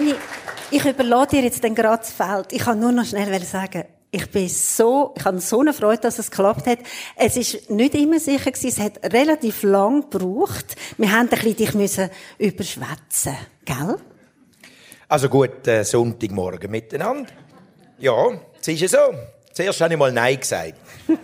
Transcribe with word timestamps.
Toni, 0.00 0.14
ich 0.70 0.84
überlasse 0.86 1.36
dir 1.36 1.42
jetzt 1.42 1.62
den 1.62 1.74
gerade 1.74 1.98
das 1.98 2.10
Feld. 2.10 2.52
Ich 2.52 2.62
kann 2.62 2.80
nur 2.80 2.90
noch 2.90 3.04
schnell 3.04 3.38
sagen, 3.44 3.84
ich 4.10 4.30
bin 4.30 4.48
so, 4.48 5.12
ich 5.14 5.24
habe 5.26 5.38
so 5.40 5.60
eine 5.60 5.74
Freude, 5.74 6.00
dass 6.00 6.18
es 6.18 6.30
geklappt 6.30 6.66
hat. 6.66 6.78
Es 7.16 7.36
ist 7.36 7.68
nicht 7.68 7.94
immer 7.94 8.18
sicher 8.18 8.50
gewesen. 8.50 8.68
Es 8.68 8.80
hat 8.80 9.12
relativ 9.12 9.62
lang 9.62 10.08
gebraucht. 10.08 10.74
Wir 10.96 11.12
haben 11.12 11.26
ein 11.26 11.28
bisschen 11.28 11.56
dich 11.56 11.74
müssen 11.74 12.08
überschwätzen, 12.38 13.36
gell? 13.66 13.96
Also 15.06 15.28
gut, 15.28 15.68
äh, 15.68 15.84
Sonntagmorgen 15.84 16.70
miteinander. 16.70 17.28
Ja, 17.98 18.28
es 18.58 18.68
ist 18.68 18.80
ja 18.80 18.88
so. 18.88 19.14
Zuerst 19.52 19.82
habe 19.82 19.92
ich 19.92 19.98
mal 19.98 20.12
Nein 20.12 20.40
gesagt. 20.40 20.76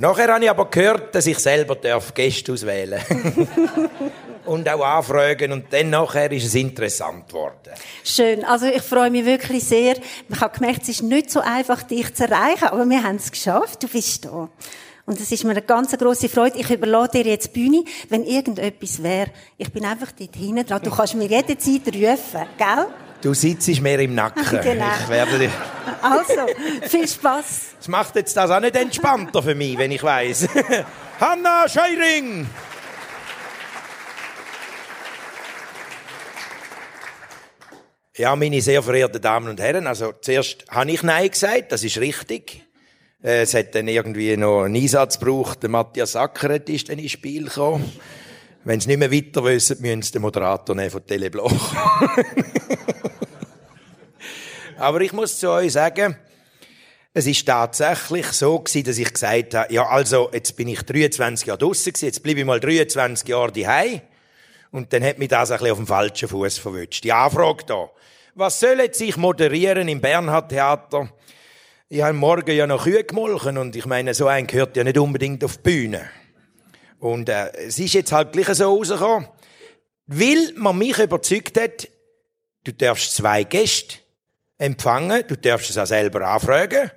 Nachher 0.00 0.32
habe 0.32 0.44
ich 0.44 0.50
aber 0.50 0.66
gehört, 0.70 1.14
dass 1.14 1.26
ich 1.26 1.38
selber 1.38 1.76
Gäste 2.14 2.52
auswählen 2.52 3.00
darf. 3.08 3.10
und 4.48 4.68
auch 4.68 4.84
anfragen. 4.84 5.52
Und 5.52 5.72
dann 5.72 5.90
nachher 5.90 6.30
ist 6.32 6.46
es 6.46 6.54
interessant 6.54 7.28
geworden. 7.28 7.72
Schön. 8.04 8.44
Also 8.44 8.66
ich 8.66 8.82
freue 8.82 9.10
mich 9.10 9.24
wirklich 9.24 9.64
sehr. 9.64 9.96
Ich 10.28 10.40
habe 10.40 10.58
gemerkt, 10.58 10.82
es 10.82 10.88
ist 10.88 11.02
nicht 11.02 11.30
so 11.30 11.40
einfach, 11.40 11.82
dich 11.82 12.14
zu 12.14 12.24
erreichen, 12.24 12.64
aber 12.64 12.88
wir 12.88 13.02
haben 13.02 13.16
es 13.16 13.30
geschafft. 13.30 13.82
Du 13.82 13.88
bist 13.88 14.24
da. 14.24 14.48
Und 15.06 15.20
es 15.20 15.32
ist 15.32 15.44
mir 15.44 15.52
eine 15.52 15.62
ganz 15.62 15.96
große 15.96 16.28
Freude. 16.28 16.58
Ich 16.58 16.70
überlasse 16.70 17.12
dir 17.12 17.30
jetzt 17.30 17.54
die 17.54 17.60
Bühne. 17.60 17.84
Wenn 18.08 18.24
irgendetwas 18.24 19.02
wäre, 19.02 19.30
ich 19.56 19.72
bin 19.72 19.84
einfach 19.84 20.12
dort 20.12 20.36
hinten 20.36 20.66
dran. 20.66 20.82
Du 20.82 20.90
kannst 20.90 21.14
mir 21.14 21.26
jederzeit 21.26 21.86
rufen, 21.86 22.46
gell? 22.58 22.86
Du 23.20 23.34
sitzt 23.34 23.68
mir 23.80 23.98
im 23.98 24.14
Nacken. 24.14 24.44
Genau. 24.62 24.86
Ich 25.02 25.08
werde 25.08 25.38
dich... 25.38 25.50
Also, 26.00 26.46
viel 26.88 27.08
Spaß. 27.08 27.60
Es 27.80 27.88
macht 27.88 28.14
jetzt 28.16 28.36
das 28.36 28.50
auch 28.50 28.60
nicht 28.60 28.76
entspannter 28.76 29.42
für 29.42 29.54
mich, 29.54 29.76
wenn 29.76 29.90
ich 29.90 30.02
weiß. 30.02 30.48
Hanna 31.20 31.68
Scheiring! 31.68 32.46
Ja, 38.16 38.34
meine 38.34 38.60
sehr 38.60 38.82
verehrten 38.82 39.22
Damen 39.22 39.48
und 39.48 39.60
Herren, 39.60 39.86
also 39.86 40.12
zuerst 40.20 40.64
habe 40.70 40.90
ich 40.90 41.04
Nein 41.04 41.30
gesagt, 41.30 41.70
das 41.70 41.84
ist 41.84 41.98
richtig. 41.98 42.64
Äh, 43.22 43.42
es 43.42 43.54
hat 43.54 43.74
dann 43.74 43.86
irgendwie 43.86 44.36
noch 44.36 44.64
einen 44.64 44.74
Einsatz 44.74 45.20
gebraucht, 45.20 45.62
der 45.62 45.70
Matthias 45.70 46.16
Ackeret 46.16 46.68
ist 46.68 46.88
dann 46.88 46.98
ins 46.98 47.12
Spiel 47.12 47.44
gekommen. 47.44 47.92
Wenn 48.68 48.80
sie 48.80 48.88
nicht 48.88 48.98
mehr 48.98 49.10
weiter 49.10 49.42
wissen, 49.44 49.80
müssen 49.80 50.02
sie 50.02 50.12
den 50.12 50.20
Moderator 50.20 50.76
nehmen 50.76 50.90
von 50.90 51.06
Telebloch. 51.06 51.50
Aber 54.76 55.00
ich 55.00 55.14
muss 55.14 55.38
zu 55.38 55.50
euch 55.50 55.72
sagen, 55.72 56.18
es 57.14 57.26
ist 57.26 57.46
tatsächlich 57.46 58.26
so 58.26 58.58
gewesen, 58.58 58.84
dass 58.84 58.98
ich 58.98 59.10
gesagt 59.10 59.54
habe, 59.54 59.72
ja, 59.72 59.86
also, 59.86 60.28
jetzt 60.34 60.54
bin 60.54 60.68
ich 60.68 60.82
23 60.82 61.46
Jahre 61.46 61.58
draussen 61.58 61.94
gewesen, 61.94 62.04
jetzt 62.04 62.22
bleibe 62.22 62.40
ich 62.40 62.44
mal 62.44 62.60
23 62.60 63.26
Jahre 63.26 63.52
daheim. 63.52 64.02
Und 64.70 64.92
dann 64.92 65.02
hat 65.02 65.18
mich 65.18 65.28
das 65.28 65.50
ein 65.50 65.56
bisschen 65.56 65.72
auf 65.72 65.78
dem 65.78 65.86
falschen 65.86 66.28
Fuß 66.28 66.58
verwünscht. 66.58 67.04
Die 67.04 67.12
Anfrage 67.14 67.64
da. 67.64 67.88
Was 68.34 68.60
soll 68.60 68.80
jetzt 68.80 69.00
ich 69.00 69.16
moderieren 69.16 69.88
im 69.88 70.02
Bernhard 70.02 70.50
Theater? 70.50 71.08
Ich 71.88 72.02
habe 72.02 72.12
morgen 72.12 72.54
ja 72.54 72.66
noch 72.66 72.84
Kühe 72.84 73.02
gemolken 73.02 73.56
und 73.56 73.74
ich 73.76 73.86
meine, 73.86 74.12
so 74.12 74.26
ein 74.26 74.46
gehört 74.46 74.76
ja 74.76 74.84
nicht 74.84 74.98
unbedingt 74.98 75.42
auf 75.42 75.56
die 75.56 75.62
Bühne. 75.62 76.10
Und 76.98 77.28
äh, 77.28 77.52
es 77.52 77.78
ist 77.78 77.94
jetzt 77.94 78.12
halt 78.12 78.32
gleich 78.32 78.48
so 78.48 78.76
rausgekommen, 78.76 79.28
weil 80.06 80.52
man 80.56 80.78
mich 80.78 80.98
überzeugt 80.98 81.58
hat, 81.60 81.88
du 82.64 82.72
darfst 82.72 83.14
zwei 83.14 83.44
Gäste 83.44 83.98
empfangen, 84.58 85.24
du 85.28 85.36
darfst 85.36 85.70
es 85.70 85.78
auch 85.78 85.86
selber 85.86 86.22
anfragen. 86.22 86.90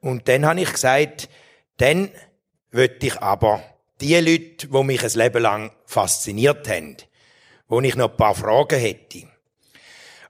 Und 0.00 0.28
dann 0.28 0.46
habe 0.46 0.60
ich 0.60 0.72
gesagt, 0.72 1.28
dann 1.76 2.10
möchte 2.70 3.06
ich 3.06 3.20
aber 3.20 3.62
die 4.00 4.14
Leute, 4.16 4.68
die 4.68 4.82
mich 4.82 5.02
ein 5.02 5.10
Leben 5.10 5.42
lang 5.42 5.72
fasziniert 5.86 6.68
haben, 6.68 6.96
wo 7.68 7.80
ich 7.80 7.96
noch 7.96 8.10
ein 8.10 8.16
paar 8.16 8.34
Fragen 8.34 8.78
hätte. 8.78 9.24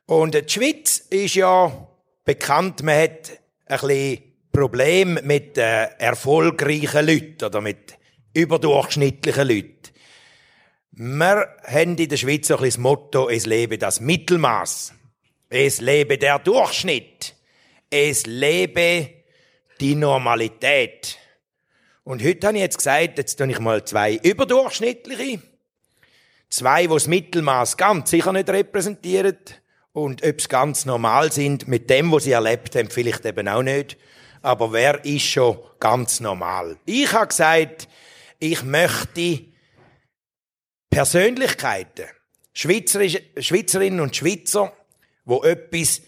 Und 0.06 0.34
die 0.34 0.48
Schweiz 0.48 0.98
ist 1.10 1.34
ja 1.34 1.88
bekannt, 2.24 2.82
man 2.82 3.00
hat 3.00 3.32
ein 3.66 3.78
bisschen 3.78 4.22
Problem 4.52 5.18
mit 5.24 5.58
äh, 5.58 5.84
erfolgreichen 5.98 7.06
Leuten 7.06 7.44
oder 7.44 7.60
mit 7.60 7.95
überdurchschnittlichen 8.36 9.48
Leuten. 9.48 9.72
Wir 10.92 11.48
haben 11.64 11.96
in 11.96 12.08
der 12.08 12.16
Schweiz 12.16 12.50
ein 12.50 12.58
das 12.62 12.78
Motto, 12.78 13.28
es 13.28 13.46
lebe 13.46 13.78
das 13.78 14.00
Mittelmaß. 14.00 14.94
Es 15.48 15.80
lebe 15.80 16.18
der 16.18 16.38
Durchschnitt. 16.38 17.34
Es 17.90 18.26
lebe 18.26 19.10
die 19.80 19.94
Normalität. 19.94 21.18
Und 22.04 22.22
heute 22.22 22.46
habe 22.46 22.56
ich 22.56 22.62
jetzt 22.62 22.78
gesagt, 22.78 23.18
jetzt 23.18 23.36
tue 23.36 23.50
ich 23.50 23.58
mal 23.58 23.84
zwei 23.84 24.14
überdurchschnittliche. 24.14 25.40
Zwei, 26.50 26.82
die 26.82 26.88
das 26.88 27.06
Mittelmaß 27.06 27.76
ganz 27.76 28.10
sicher 28.10 28.32
nicht 28.32 28.48
repräsentieren. 28.48 29.38
Und 29.92 30.24
ob 30.24 30.40
sie 30.40 30.48
ganz 30.48 30.84
normal 30.84 31.32
sind, 31.32 31.68
mit 31.68 31.88
dem, 31.88 32.12
was 32.12 32.24
sie 32.24 32.32
erlebt 32.32 32.76
haben, 32.76 32.90
vielleicht 32.90 33.24
eben 33.24 33.48
auch 33.48 33.62
nicht. 33.62 33.96
Aber 34.42 34.72
wer 34.72 35.04
ist 35.04 35.24
schon 35.24 35.58
ganz 35.80 36.20
normal? 36.20 36.76
Ich 36.84 37.12
habe 37.12 37.28
gesagt, 37.28 37.88
ich 38.38 38.62
möchte 38.62 39.44
Persönlichkeiten, 40.90 42.06
Schweizerinnen 42.52 44.00
und 44.00 44.16
Schweizer, 44.16 44.72
wo 45.24 45.42
etwas 45.42 46.02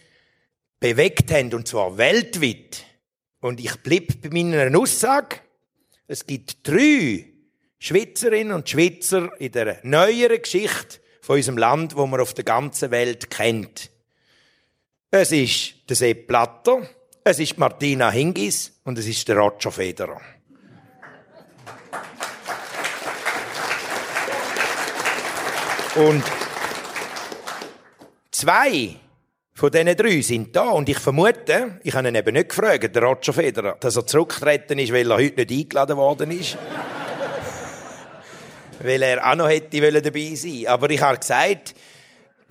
bewegt 0.80 1.30
haben, 1.32 1.52
und 1.54 1.68
zwar 1.68 1.98
weltweit. 1.98 2.84
Und 3.40 3.60
ich 3.60 3.76
blieb 3.82 4.22
bei 4.22 4.30
meiner 4.30 4.76
Aussage, 4.78 5.36
es 6.06 6.26
gibt 6.26 6.66
drei 6.66 7.26
Schweizerinnen 7.78 8.52
und 8.52 8.68
Schweizer 8.68 9.30
in 9.38 9.52
der 9.52 9.80
neueren 9.82 10.40
Geschichte 10.40 11.00
von 11.20 11.36
unserem 11.36 11.58
Land, 11.58 11.96
wo 11.96 12.06
man 12.06 12.20
auf 12.20 12.34
der 12.34 12.44
ganzen 12.44 12.90
Welt 12.90 13.30
kennt. 13.30 13.90
Es 15.10 15.32
ist 15.32 15.74
der 15.88 15.96
Sepp 15.96 16.26
Blatter, 16.26 16.88
es 17.24 17.38
ist 17.38 17.58
Martina 17.58 18.10
Hingis 18.10 18.80
und 18.84 18.98
es 18.98 19.06
ist 19.06 19.28
der 19.28 19.36
Roger 19.36 19.70
Federer. 19.70 20.20
Und 25.98 26.22
zwei 28.30 28.94
von 29.52 29.72
diesen 29.72 29.96
drei 29.96 30.20
sind 30.20 30.54
da. 30.54 30.70
Und 30.70 30.88
ich 30.88 30.98
vermute, 31.00 31.80
ich 31.82 31.92
habe 31.92 32.06
ihn 32.06 32.14
eben 32.14 32.34
nicht 32.34 32.50
gefragt, 32.50 32.94
der 32.94 33.02
Roger 33.02 33.32
Federer, 33.32 33.76
dass 33.80 33.96
er 33.96 34.06
zurückgetreten 34.06 34.78
ist, 34.78 34.92
weil 34.92 35.10
er 35.10 35.16
heute 35.16 35.44
nicht 35.44 35.50
eingeladen 35.50 35.96
worden 35.96 36.30
ist. 36.30 36.56
weil 38.80 39.02
er 39.02 39.28
auch 39.28 39.34
noch 39.34 39.48
hätte 39.48 40.00
dabei 40.00 40.34
sein 40.36 40.66
Aber 40.68 40.88
ich 40.88 41.02
habe 41.02 41.18
gesagt, 41.18 41.74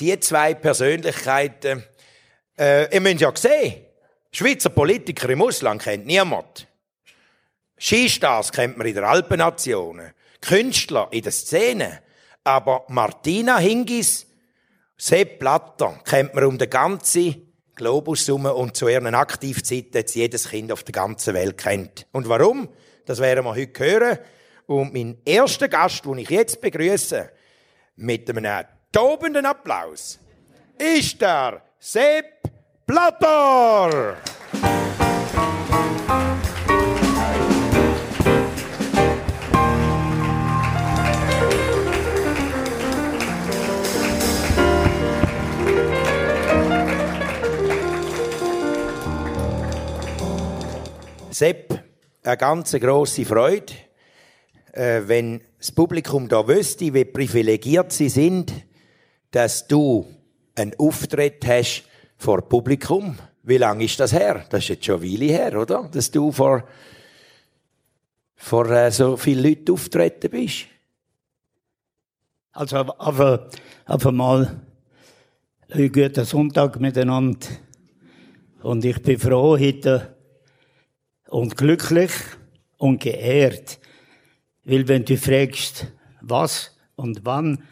die 0.02 0.20
zwei 0.20 0.54
Persönlichkeiten, 0.54 1.86
äh, 2.60 2.94
ihr 2.94 3.00
müsst 3.00 3.22
ja 3.22 3.32
sehen, 3.34 3.86
Schweizer 4.30 4.72
Politiker 4.72 5.30
im 5.30 5.42
Ausland 5.42 5.82
kennt 5.82 6.06
niemand. 6.06 6.68
Skistars 7.80 8.52
kennt 8.52 8.78
man 8.78 8.88
in 8.88 8.96
der 8.96 9.08
Alpennationen. 9.08 10.12
Künstler 10.42 11.08
in 11.12 11.22
der 11.22 11.32
Szene. 11.32 12.02
Aber 12.48 12.86
Martina 12.88 13.58
Hingis 13.58 14.26
Sepp 14.96 15.38
Blatter 15.38 16.00
kennt 16.06 16.34
man 16.34 16.46
um 16.46 16.58
den 16.58 16.70
ganzen 16.70 17.52
Globus 17.76 18.26
herum 18.26 18.46
und 18.46 18.78
zu 18.78 18.88
ihren 18.88 19.14
Aktivzeiten 19.16 19.92
jetzt 19.96 20.16
jedes 20.16 20.48
Kind 20.48 20.72
auf 20.72 20.84
der 20.84 20.94
ganzen 20.94 21.34
Welt 21.34 21.58
kennt. 21.58 22.08
Und 22.14 22.30
warum? 22.30 22.70
Das 23.06 23.20
werden 23.20 23.44
wir 23.44 23.54
heute 23.54 23.84
hören. 23.84 24.20
Und 24.66 24.94
mein 24.94 25.18
erster 25.26 25.68
Gast, 25.68 26.06
den 26.06 26.20
ich 26.20 26.30
jetzt 26.30 26.62
begrüße, 26.62 27.30
mit 27.98 28.30
einem 28.30 28.66
tobenden 28.94 29.46
Applaus, 29.46 30.18
ist 30.78 31.20
der 31.20 31.62
Sepp 31.78 32.50
Blatter! 32.86 34.16
Sepp, 51.38 51.84
eine 52.24 52.36
ganz 52.36 52.72
grosse 52.72 53.24
Freude, 53.24 53.72
äh, 54.74 55.02
wenn 55.06 55.40
das 55.60 55.72
Publikum 55.72 56.28
da 56.28 56.48
wüsste, 56.48 56.92
wie 56.92 57.06
privilegiert 57.06 57.92
sie 57.92 58.10
sind, 58.10 58.52
dass 59.30 59.68
du 59.68 60.08
einen 60.56 60.74
Auftritt 60.80 61.46
hast 61.46 61.84
vor 62.18 62.42
Publikum. 62.42 63.20
Wie 63.44 63.58
lange 63.58 63.84
ist 63.84 64.00
das 64.00 64.14
her? 64.14 64.48
Das 64.50 64.64
ist 64.64 64.70
jetzt 64.70 64.86
schon 64.86 65.00
eine 65.00 65.12
Weile 65.12 65.26
her, 65.26 65.62
oder? 65.62 65.88
Dass 65.92 66.10
du 66.10 66.32
vor, 66.32 66.64
vor 68.36 68.72
äh, 68.72 68.90
so 68.90 69.16
vielen 69.16 69.44
Leuten 69.44 69.74
auftreten 69.74 70.32
bist. 70.32 70.66
Also, 72.54 72.78
aber, 72.78 73.48
aber 73.86 74.12
mal 74.12 74.60
einen 75.70 75.92
guten 75.92 76.26
Sonntag 76.26 76.80
miteinander. 76.80 77.46
Und 78.64 78.84
ich 78.84 79.00
bin 79.04 79.20
froh, 79.20 79.56
heute 79.60 80.17
und 81.30 81.58
glücklich 81.58 82.12
und 82.78 83.02
geehrt. 83.02 83.80
Weil 84.64 84.88
wenn 84.88 85.06
du 85.06 85.18
fragst, 85.18 85.88
was 86.22 86.78
und 86.96 87.26
wann, 87.26 87.64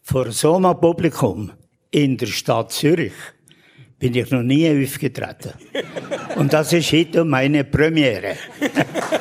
vor 0.00 0.32
so 0.32 0.56
einem 0.56 0.80
Publikum 0.80 1.52
in 1.90 2.16
der 2.16 2.26
Stadt 2.26 2.72
Zürich 2.72 3.12
bin 3.98 4.14
ich 4.14 4.30
noch 4.30 4.42
nie 4.42 4.68
aufgetreten. 4.68 5.52
Und 6.36 6.52
das 6.52 6.72
ist 6.72 6.92
heute 6.92 7.24
meine 7.24 7.64
Premiere. 7.64 8.36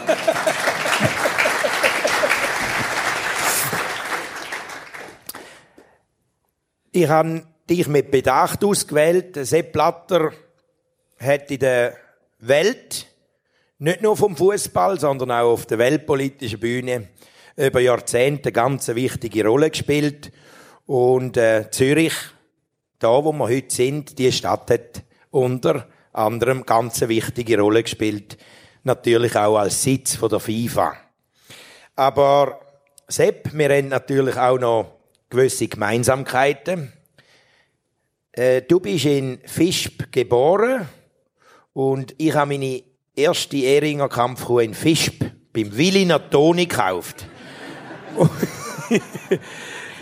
Ich 6.94 7.08
habe 7.08 7.44
dich 7.70 7.88
mit 7.88 8.12
Bedacht 8.12 8.66
ausgewählt. 8.66 9.38
Sepp 9.46 9.72
Blatter 9.72 10.34
hat 11.18 11.50
in 11.50 11.60
der 11.60 11.96
Welt, 12.40 13.08
nicht 13.82 14.04
nur 14.04 14.16
vom 14.16 14.38
Fußball, 14.38 15.00
sondern 15.00 15.32
auch 15.32 15.54
auf 15.54 15.66
der 15.66 15.80
weltpolitischen 15.80 16.60
Bühne, 16.60 17.08
über 17.58 17.80
Jahrzehnte 17.80 18.50
eine 18.50 18.54
ganz 18.54 18.88
wichtige 18.90 19.44
Rolle 19.44 19.72
gespielt. 19.72 20.32
Und 20.86 21.36
äh, 21.36 21.70
Zürich, 21.72 22.14
da 23.00 23.24
wo 23.24 23.34
wir 23.34 23.48
heute 23.48 23.74
sind, 23.74 24.20
die 24.20 24.32
Stadt 24.32 24.70
hat 24.70 25.04
unter 25.32 25.88
anderem 26.14 26.64
ganz 26.64 27.02
wichtige 27.02 27.60
Rolle 27.60 27.82
gespielt. 27.82 28.38
Natürlich 28.84 29.36
auch 29.36 29.58
als 29.58 29.82
Sitz 29.82 30.16
von 30.16 30.30
der 30.30 30.40
FIFA. 30.40 30.94
Aber 31.96 32.62
Sepp, 33.08 33.52
wir 33.52 33.70
haben 33.70 33.88
natürlich 33.88 34.38
auch 34.38 34.60
noch 34.60 34.92
gewisse 35.28 35.68
Gemeinsamkeiten. 35.68 36.94
Äh, 38.32 38.62
du 38.62 38.80
bist 38.80 39.06
in 39.06 39.40
Fischb 39.44 40.12
geboren 40.12 40.88
und 41.74 42.14
ich 42.20 42.36
habe 42.36 42.50
meine 42.50 42.91
erste 43.16 43.58
Ehringer 43.58 44.10
Kampfkuh 44.10 44.60
in 44.60 44.74
Fischb 44.74 45.26
beim 45.54 45.76
Willi 45.76 46.06
Natoni 46.06 46.66
gekauft. 46.66 47.26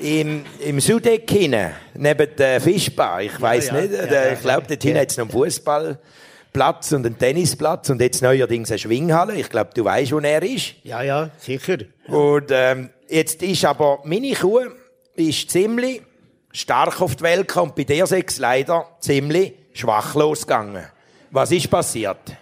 Im, 0.01 0.45
im 0.61 0.79
Sudeck 0.79 1.29
hinten, 1.29 1.71
neben 1.94 2.33
der 2.38 2.61
Fischbar, 2.61 3.21
ich 3.21 3.39
weiß 3.39 3.67
ja, 3.67 3.75
ja, 3.75 3.81
nicht, 3.81 4.11
ja, 4.11 4.31
ich 4.31 4.39
glaube, 4.39 4.65
dort 4.65 4.81
hinten 4.81 5.00
hat 5.00 5.11
es 5.11 5.17
noch 5.17 5.25
einen 5.25 5.31
Fußballplatz 5.31 6.94
und 6.94 7.06
einen 7.06 7.17
Tennisplatz 7.17 7.89
und 7.89 8.00
jetzt 8.00 8.21
neuerdings 8.21 8.71
eine 8.71 8.79
Schwinghalle. 8.79 9.35
Ich 9.35 9.50
glaube, 9.50 9.71
du 9.75 9.83
weißt, 9.83 10.13
wo 10.13 10.19
er 10.19 10.41
ist. 10.41 10.75
Ja, 10.83 11.01
ja, 11.01 11.29
sicher. 11.38 11.79
Und 12.07 12.47
ähm, 12.50 12.91
jetzt 13.09 13.44
ist 13.44 13.65
aber 13.65 14.00
meine 14.05 14.33
Kuh 14.35 14.69
ist 15.15 15.51
ziemlich 15.51 16.01
stark 16.53 17.01
auf 17.01 17.17
die 17.17 17.23
Welt 17.23 17.50
gekommen. 17.50 17.73
Bei 17.75 17.83
der 17.83 18.07
sechs 18.07 18.38
leider 18.38 18.88
ziemlich 19.01 19.53
schwach 19.73 20.15
losgegangen. 20.15 20.85
Was 21.29 21.51
ist 21.51 21.69
passiert? 21.69 22.38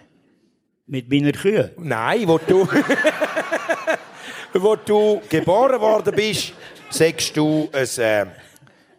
Mit 0.90 1.10
meiner 1.10 1.32
Kühe? 1.32 1.72
Nein, 1.76 2.26
wo 2.26 2.38
du, 2.38 2.66
wo 4.54 4.74
du 4.74 5.20
geboren 5.28 5.78
worden 5.82 6.14
bist, 6.16 6.54
sagst 6.88 7.36
du, 7.36 7.68
es, 7.72 7.98
äh, 7.98 8.24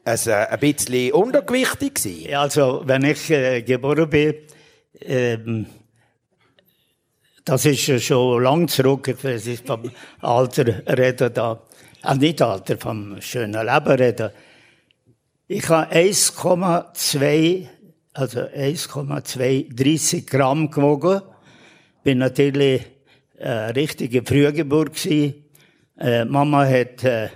es 0.04 0.28
äh, 0.28 0.34
ein 0.34 0.60
bisschen 0.60 1.14
untergewichtig 1.14 1.96
gewesen. 1.96 2.36
Also, 2.36 2.84
wenn 2.86 3.06
ich 3.06 3.32
äh, 3.32 3.64
geboren 3.64 4.08
bin, 4.08 4.36
ähm, 5.02 5.66
das 7.44 7.66
ist 7.66 8.04
schon 8.04 8.44
lang 8.44 8.68
zurück, 8.68 9.08
ich 9.08 9.24
weiß 9.24 9.46
nicht, 9.46 9.66
vom 9.66 9.92
Alter 10.22 10.84
reden 10.88 11.34
da 11.34 11.60
ah, 12.04 12.14
nicht 12.14 12.40
Alter, 12.40 12.78
vom 12.78 13.20
schönen 13.20 13.66
Leben 13.66 13.96
reden. 13.96 14.30
Ich 15.48 15.68
habe 15.70 15.92
1,2, 15.92 17.68
also 18.14 18.42
1,230 18.42 20.28
Gramm 20.28 20.70
gewogen. 20.70 21.22
Bin 22.10 22.18
natürlich 22.18 22.82
eine 23.40 23.76
richtige 23.76 24.24
Frühgeburt 24.24 24.96
gewesen. 24.96 25.46
Äh, 25.96 26.26
Mama 26.26 26.66
hat 26.66 27.04
äh, 27.04 27.30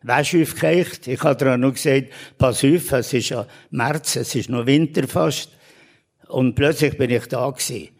Wäsche 0.00 0.40
aufgeheicht. 0.40 1.06
Ich 1.08 1.22
habe 1.22 1.44
ihr 1.44 1.58
noch 1.58 1.74
gesagt, 1.74 2.04
pass 2.38 2.64
auf, 2.64 2.90
es 2.92 3.12
ist 3.12 3.28
ja 3.28 3.46
März, 3.68 4.16
es 4.16 4.34
ist 4.34 4.48
noch 4.48 4.64
Winter 4.64 5.06
fast. 5.06 5.50
Und 6.28 6.54
plötzlich 6.54 6.96
bin 6.96 7.10
ich 7.10 7.26
da 7.26 7.50
gewesen. 7.50 7.90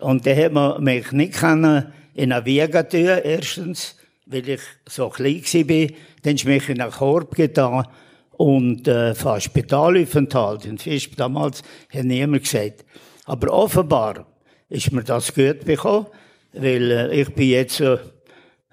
Und 0.00 0.24
dann 0.24 0.38
hat 0.38 0.52
man 0.52 0.82
mich 0.82 1.12
nicht 1.12 1.34
können 1.34 1.92
in 2.14 2.32
eine 2.32 2.46
Wiege 2.46 2.88
tun, 2.88 3.20
erstens 3.22 3.94
weil 4.24 4.48
ich 4.48 4.62
so 4.88 5.10
klein 5.10 5.42
war, 5.42 5.96
dann 6.22 6.34
ist 6.34 6.46
mich 6.46 6.66
in 6.70 6.80
einen 6.80 6.92
Korb 6.92 7.34
getan 7.34 7.86
und 8.30 8.88
äh, 8.88 9.14
fast 9.14 9.44
Spitalaufenthalt. 9.44 10.64
In 10.64 10.78
Fisch 10.78 11.10
damals 11.10 11.62
hat 11.92 12.04
niemand 12.04 12.44
gesagt. 12.44 12.86
Aber 13.26 13.52
offenbar 13.52 14.26
ist 14.68 14.92
mir 14.92 15.04
das 15.04 15.34
gut 15.34 15.64
bekommen, 15.64 16.06
weil 16.52 16.90
äh, 16.90 17.20
ich 17.20 17.34
bin 17.34 17.48
jetzt 17.48 17.80
äh, 17.80 17.98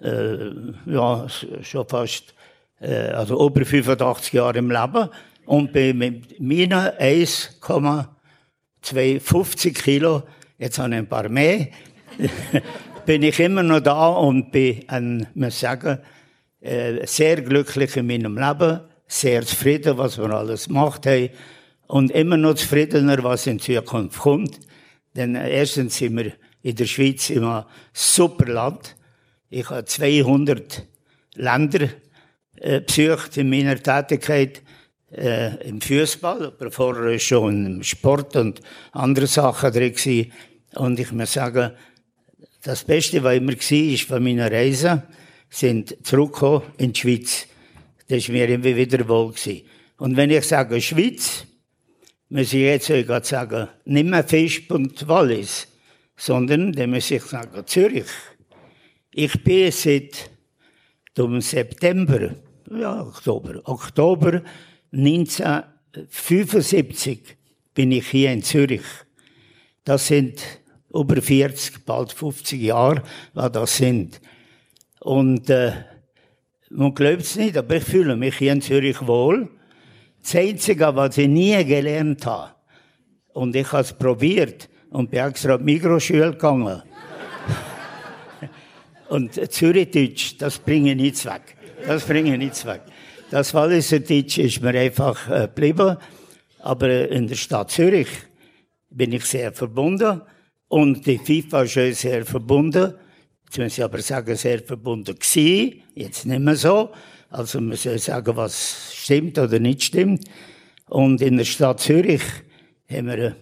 äh, 0.01 0.51
ja, 0.85 1.27
schon 1.61 1.87
fast 1.87 2.33
äh, 2.79 3.09
also 3.09 3.45
über 3.45 3.63
85 3.65 4.33
Jahre 4.33 4.57
im 4.59 4.71
Leben 4.71 5.09
und 5.45 5.71
bin 5.71 5.97
mit 5.97 6.39
meinen 6.39 6.91
1,250 6.97 9.75
Kilo, 9.75 10.23
jetzt 10.57 10.79
habe 10.79 10.89
ich 10.89 10.95
ein 10.95 11.07
paar 11.07 11.29
mehr, 11.29 11.67
bin 13.05 13.21
ich 13.23 13.39
immer 13.39 13.63
noch 13.63 13.79
da 13.81 14.09
und 14.09 14.51
bin, 14.51 14.83
ein, 14.87 15.27
muss 15.33 15.59
sagen, 15.59 15.99
äh, 16.61 17.05
sehr 17.05 17.41
glücklich 17.41 17.97
in 17.97 18.07
meinem 18.07 18.37
Leben, 18.37 18.79
sehr 19.07 19.41
zufrieden, 19.43 19.97
was 19.97 20.17
wir 20.17 20.29
alles 20.29 20.67
gemacht 20.67 21.05
haben 21.05 21.29
und 21.87 22.11
immer 22.11 22.37
noch 22.37 22.55
zufriedener, 22.55 23.21
was 23.23 23.47
in 23.47 23.59
Zukunft 23.59 24.19
kommt. 24.19 24.57
Denn 25.15 25.35
erstens 25.35 25.97
sind 25.97 26.17
wir 26.17 26.33
in 26.61 26.75
der 26.75 26.85
Schweiz 26.85 27.29
immer 27.29 27.67
super 27.93 28.45
Land. 28.45 28.95
Ich 29.49 29.69
habe 29.69 29.85
200 29.85 30.87
Länder 31.35 31.89
äh, 32.55 32.81
besucht 32.81 33.37
in 33.37 33.49
meiner 33.49 33.81
Tätigkeit 33.81 34.61
äh, 35.11 35.67
im 35.67 35.81
Fußball, 35.81 36.45
aber 36.45 36.71
vorher 36.71 37.19
schon 37.19 37.65
im 37.65 37.83
Sport 37.83 38.35
und 38.35 38.61
andere 38.91 39.27
Sachen 39.27 39.71
drin 39.71 39.93
gewesen. 39.93 40.31
Und 40.75 40.99
ich 40.99 41.11
muss 41.11 41.33
sagen, 41.33 41.71
das 42.63 42.83
Beste, 42.83 43.23
was 43.23 43.35
immer 43.35 43.53
war, 43.53 43.71
ist 43.71 44.03
von 44.03 44.23
meiner 44.23 44.51
Reise, 44.51 45.03
sind 45.49 45.97
zurückgekommen 46.05 46.63
in 46.77 46.93
die 46.93 46.99
Schweiz. 46.99 47.47
Das 48.07 48.27
war 48.27 48.33
mir 48.33 48.49
immer 48.49 48.63
wieder 48.63 49.07
wohl. 49.07 49.33
Gewesen. 49.33 49.63
Und 49.97 50.15
wenn 50.15 50.29
ich 50.29 50.45
sage 50.45 50.79
Schweiz, 50.81 51.45
muss 52.31 52.53
ich 52.53 52.61
jetzt 52.61 52.89
euch 52.89 53.05
sagen, 53.25 53.67
nicht 53.83 54.07
mehr 54.07 54.23
Fisch 54.23 54.69
und 54.69 55.05
Wallis, 55.07 55.67
sondern 56.15 56.71
dann 56.71 56.91
muss 56.91 57.11
ich 57.11 57.23
sagen 57.23 57.67
Zürich. 57.67 58.05
Ich 59.13 59.43
bin 59.43 59.69
seit 59.71 60.29
dem 61.17 61.41
September, 61.41 62.33
ja, 62.71 63.01
Oktober, 63.01 63.59
Oktober 63.65 64.43
1975 64.93 67.35
bin 67.73 67.91
ich 67.91 68.07
hier 68.07 68.31
in 68.31 68.43
Zürich. 68.43 68.85
Das 69.83 70.07
sind 70.07 70.41
über 70.93 71.21
40, 71.21 71.83
bald 71.85 72.13
50 72.13 72.61
Jahre, 72.61 73.03
was 73.33 73.51
das 73.51 73.75
sind. 73.75 74.21
Und 75.01 75.49
äh, 75.49 75.73
man 76.69 76.95
glaubt 76.95 77.23
es 77.23 77.35
nicht, 77.35 77.57
aber 77.57 77.75
ich 77.75 77.83
fühle 77.83 78.15
mich 78.15 78.37
hier 78.37 78.53
in 78.53 78.61
Zürich 78.61 79.05
wohl. 79.05 79.49
Das 80.21 80.35
Einzige, 80.35 80.95
was 80.95 81.17
ich 81.17 81.27
nie 81.27 81.63
gelernt 81.65 82.25
habe, 82.25 82.51
und 83.33 83.55
ich 83.55 83.71
habe 83.71 83.83
es 83.83 83.93
probiert 83.93 84.69
und 84.89 85.09
bin 85.09 85.19
extra 85.21 85.55
in 85.55 85.65
die 85.65 85.79
gegangen. 85.79 86.83
und 89.09 89.51
Zürichdeutsch, 89.51 90.35
das 90.37 90.59
bringe 90.59 90.91
ich 90.91 90.97
nichts 90.97 91.25
weg. 91.25 91.55
Das 91.85 92.05
bringe 92.05 92.33
ich 92.33 92.37
nichts 92.37 92.65
weg. 92.65 92.81
Das 93.31 93.53
Walliserdeutsch 93.53 94.37
ist 94.39 94.61
mir 94.61 94.77
einfach 94.77 95.29
äh, 95.29 95.41
geblieben. 95.41 95.97
Aber 96.59 97.09
in 97.09 97.27
der 97.27 97.35
Stadt 97.35 97.71
Zürich 97.71 98.09
bin 98.89 99.13
ich 99.13 99.25
sehr 99.25 99.53
verbunden. 99.53 100.21
Und 100.67 101.05
die 101.05 101.17
FIFA 101.17 101.63
ist 101.63 101.71
schon 101.71 101.93
sehr 101.93 102.25
verbunden. 102.25 102.93
Jetzt 103.45 103.57
muss 103.57 103.77
ich 103.77 103.83
aber 103.83 104.01
sagen, 104.01 104.35
sehr 104.35 104.59
verbunden 104.59 105.15
gewesen. 105.15 105.81
Jetzt 105.95 106.25
nicht 106.25 106.39
mehr 106.39 106.55
so. 106.55 106.91
Also 107.31 107.61
man 107.61 107.77
soll 107.77 107.97
sagen, 107.97 108.35
was 108.35 108.93
stimmt 108.93 109.39
oder 109.39 109.59
nicht 109.59 109.83
stimmt. 109.83 110.25
Und 110.89 111.21
in 111.21 111.37
der 111.37 111.45
Stadt 111.45 111.79
Zürich 111.79 112.21
haben 112.89 113.07
wir 113.07 113.35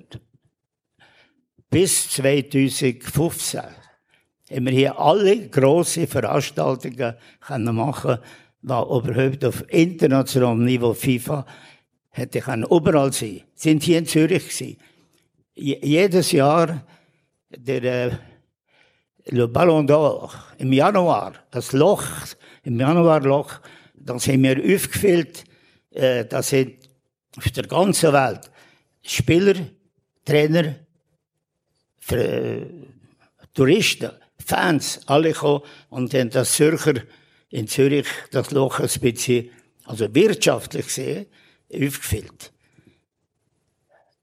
bis 1.72 2.10
2015 2.12 3.62
haben 4.52 4.66
wir 4.66 4.72
hier 4.72 5.00
alle 5.00 5.50
grosse 5.50 6.08
Veranstaltungen 6.08 7.16
können 7.40 7.76
machen, 7.76 8.18
die 8.62 8.68
überhaupt 8.68 9.46
auf 9.46 9.64
internationalem 9.70 10.66
Niveau 10.66 10.94
FIFA 10.94 11.46
hätte 12.10 12.42
können 12.42 12.66
überall 12.70 13.14
sein. 13.14 13.42
Sind 13.54 13.84
hier 13.84 14.00
in 14.00 14.06
Zürich 14.06 14.50
gewesen. 14.50 14.78
Jedes 15.56 16.32
Jahr 16.32 16.84
der 17.50 17.84
äh, 17.84 18.12
Le 19.26 19.48
Ballon 19.48 19.88
d'Or 19.88 20.32
im 20.58 20.74
Januar, 20.74 21.34
das 21.52 21.72
Loch, 21.74 22.04
im 22.64 22.80
Januarloch, 22.80 23.62
das 24.10 24.28
haben 24.28 24.44
wir 24.44 24.58
aufgefüllt, 24.58 25.44
äh, 25.92 26.26
das 26.26 26.50
sind 26.50 26.90
auf 27.38 27.50
der 27.52 27.68
ganzen 27.68 28.14
Welt 28.14 28.52
Spieler, 29.02 29.56
Trainer, 30.26 30.76
Touristen, 33.54 34.12
Fans, 34.46 35.02
alle 35.06 35.34
kommen 35.34 35.64
und 35.90 36.14
haben 36.14 36.30
das 36.30 36.54
Zürcher 36.54 36.96
in 37.50 37.68
Zürich 37.68 38.08
das 38.32 38.52
Loch 38.52 38.80
ein 38.80 38.90
bisschen 39.00 39.50
also 39.86 40.14
wirtschaftlich 40.14 40.86
gesehen, 40.86 41.26
aufgefüllt. 41.74 42.52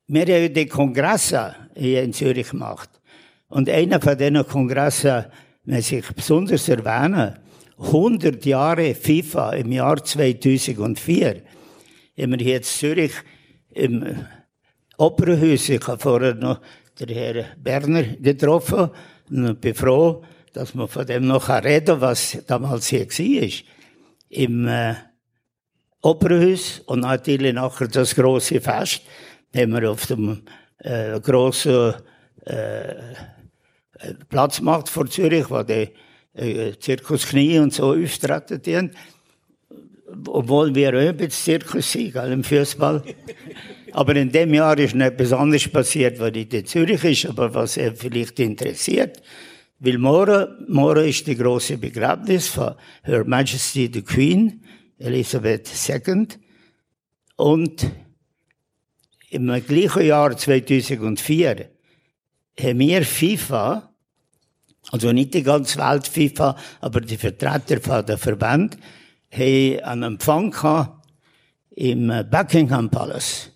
Wir 0.07 0.23
haben 0.23 0.55
die 0.55 0.67
Kongresse 0.67 1.57
hier 1.75 2.05
in 2.05 2.13
Zürich 2.13 2.51
gemacht. 2.51 2.89
Und 3.49 3.69
einer 3.69 4.01
von 4.01 4.17
diesen 4.17 4.47
Kongressen, 4.47 5.27
wenn 5.65 5.83
sich 5.83 6.07
besonders 6.13 6.69
erwähnen, 6.69 7.39
100 7.79 8.45
Jahre 8.47 8.95
FIFA 8.95 9.53
im 9.53 9.73
Jahr 9.73 10.03
2004, 10.03 11.43
haben 12.19 12.39
wir 12.39 12.57
in 12.57 12.63
Zürich 12.63 13.13
im 13.71 14.27
Opernhaus, 14.97 15.69
ich 15.69 15.87
habe 15.87 15.99
vorher 15.99 16.35
noch 16.35 16.61
den 16.99 17.09
Herrn 17.11 17.45
Berner 17.63 18.03
getroffen 18.03 18.91
und 19.31 19.61
bin 19.61 19.75
froh, 19.75 20.25
dass 20.55 20.75
man 20.75 20.89
von 20.89 21.07
dem 21.07 21.27
noch 21.27 21.51
reden 21.51 21.87
kann, 21.87 22.01
was 22.01 22.39
damals 22.47 22.87
hier 22.87 23.07
war. 23.07 23.49
Im 24.31 24.67
äh, 24.67 24.95
Opernhaus 26.01 26.81
und 26.87 27.01
natürlich 27.01 27.53
nachher 27.53 27.89
das 27.89 28.15
große 28.15 28.61
Fest 28.61 29.03
haben 29.55 29.73
wir 29.73 29.91
auf 29.91 30.07
dem 30.07 30.43
äh, 30.79 31.21
grossen 31.21 31.95
äh, 32.47 32.95
Platz 34.29 34.59
gemacht 34.59 34.89
vor 34.89 35.07
Zürich, 35.09 35.51
wo 35.51 35.63
die 35.63 35.91
äh, 36.37 36.73
Zirkus 36.79 37.27
Knie 37.27 37.59
und 37.59 37.73
so 37.73 37.95
auftreten 37.95 38.91
obwohl 40.29 40.75
wir 40.75 40.93
bisschen 41.13 41.61
Zirkus 41.61 41.93
sind, 41.93 42.15
im 42.15 42.45
Fußball. 42.45 43.03
aber 43.93 44.17
in 44.17 44.31
dem 44.31 44.55
Jahr 44.55 44.79
ist 44.79 44.95
noch 44.95 45.07
etwas 45.07 45.33
anderes 45.33 45.69
passiert, 45.69 46.21
was 46.21 46.33
nicht 46.33 46.53
in 46.55 46.67
Zürich 46.67 47.03
ist, 47.05 47.27
aber 47.27 47.53
was 47.55 47.77
er 47.77 47.95
vielleicht 47.95 48.39
interessiert. 48.41 49.23
Weil 49.79 49.99
morgen, 49.99 50.65
morgen 50.69 51.07
ist 51.07 51.27
die 51.27 51.37
große 51.37 51.79
Begräbnis 51.79 52.49
von 52.49 52.75
Her 53.03 53.25
Majesty 53.25 53.91
the 53.93 54.03
Queen, 54.03 54.63
Elisabeth 54.99 55.71
II. 55.89 56.27
Und 57.37 57.91
im 59.31 59.47
gleichen 59.67 60.07
Jahr 60.07 60.37
2004 60.37 61.71
haben 62.59 62.79
wir 62.79 63.03
FIFA, 63.03 63.86
also 64.91 65.13
nicht 65.13 65.35
die 65.35 65.43
ganze 65.43 65.79
Welt 65.79 66.07
FIFA, 66.07 66.57
aber 66.81 67.01
die 67.01 67.17
Vertreter 67.17 67.81
von 67.81 68.07
der 68.07 68.19
Verband, 68.19 68.79
haben 69.31 69.81
einen 69.81 70.03
Empfang 70.03 70.51
gehabt 70.51 71.07
im 71.71 72.13
Buckingham 72.31 72.91
Palace. 72.91 73.51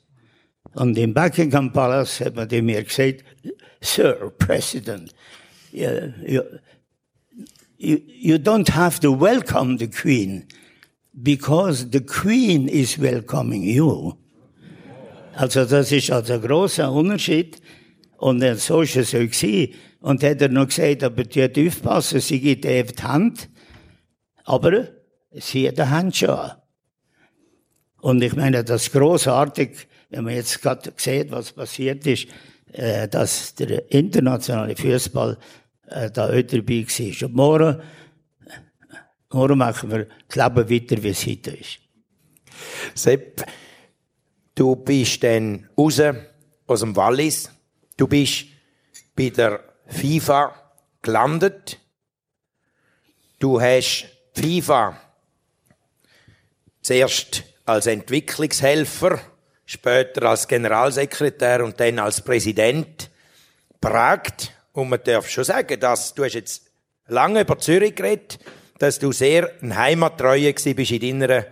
Und 0.75 0.97
im 0.99 1.15
Buckingham 1.15 1.73
Palace 1.73 2.21
hat 2.21 2.37
man 2.37 2.49
dem 2.49 2.67
mir 2.67 2.83
gesagt, 2.85 3.25
Sir 3.81 4.33
President, 4.39 5.15
you, 5.73 6.43
you, 7.79 7.99
you 8.07 8.37
don't 8.37 8.71
have 8.71 9.01
to 9.01 9.19
welcome 9.19 9.79
the 9.79 9.89
Queen 9.89 10.47
because 11.23 11.87
the 11.91 12.01
Queen 12.01 12.69
is 12.69 13.01
welcoming 13.01 13.63
you. 13.63 14.15
Also 15.35 15.65
das 15.65 15.91
ist 15.91 16.11
also 16.11 16.35
ein 16.35 16.43
großer 16.43 16.93
Unterschied. 16.93 17.61
Und 18.19 18.45
so 18.59 18.83
ist 18.83 18.97
es 18.97 19.15
auch 19.15 19.19
gewesen. 19.19 19.73
Und 20.01 20.23
hat 20.23 20.41
er 20.41 20.49
noch 20.49 20.69
gesagt, 20.69 21.03
aber 21.03 21.25
die 21.25 21.43
hat 21.43 21.59
aufpassen, 21.59 22.21
sie 22.21 22.41
gibt 22.41 22.65
ihm 22.65 22.87
die 22.87 23.03
Hand. 23.03 23.51
Aber 24.45 24.89
sie 25.33 25.69
hat 25.69 25.79
eine 25.79 25.91
Handschuhe. 25.91 26.57
Und 28.01 28.23
ich 28.23 28.35
meine, 28.35 28.65
das 28.65 28.85
ist 28.85 28.93
großartig, 28.93 29.87
wenn 30.09 30.25
man 30.25 30.35
jetzt 30.35 30.63
gerade 30.63 30.93
sieht, 30.97 31.31
was 31.31 31.53
passiert 31.53 32.07
ist, 32.07 32.29
äh, 32.73 33.09
dass 33.09 33.55
der 33.55 33.91
internationale 33.93 34.75
Fußball 34.75 35.37
äh, 35.89 36.11
da 36.11 36.29
auch 36.29 36.43
dabei 36.43 36.87
war. 36.87 37.27
Und 37.29 37.35
morgen, 37.35 37.83
morgen 39.31 39.59
machen 39.59 39.91
wir 39.91 40.07
das 40.29 40.37
Leben 40.37 40.71
weiter, 40.71 41.03
wie 41.03 41.09
es 41.09 41.27
heute 41.27 41.51
ist. 41.51 41.79
Sepp, 42.95 43.45
du 44.55 44.77
bist 44.77 45.23
dann 45.23 45.69
raus 45.77 46.01
aus 46.67 46.81
dem 46.81 46.97
Wallis, 46.97 47.51
du 47.97 48.09
bist 48.09 48.47
bei 49.15 49.31
der 49.31 49.70
FIFA 49.91 50.55
gelandet, 51.03 51.79
du 53.39 53.61
hast 53.61 54.07
FIFA 54.35 55.01
zuerst 56.81 57.43
als 57.67 57.87
Entwicklungshelfer, 57.87 59.21
später 59.67 60.23
als 60.31 60.49
Generalsekretär 60.49 61.65
und 61.65 61.79
dann 61.79 61.99
als 61.99 62.23
Präsident 62.23 63.11
prägt. 63.81 64.53
Und 64.73 64.89
man 64.89 65.03
darf 65.05 65.29
schon 65.29 65.45
sagen, 65.45 65.79
dass 65.79 66.15
du 66.15 66.25
hast 66.25 66.35
jetzt 66.35 66.71
lange 67.07 67.43
über 67.43 67.59
Zürich 67.59 67.95
geredet, 67.95 68.39
dass 68.79 68.99
du 68.99 69.13
sehr 69.13 69.53
ein 69.63 69.77
Heimattreue 69.77 70.53
bist 70.53 70.67
in 70.67 71.21
deiner 71.21 71.47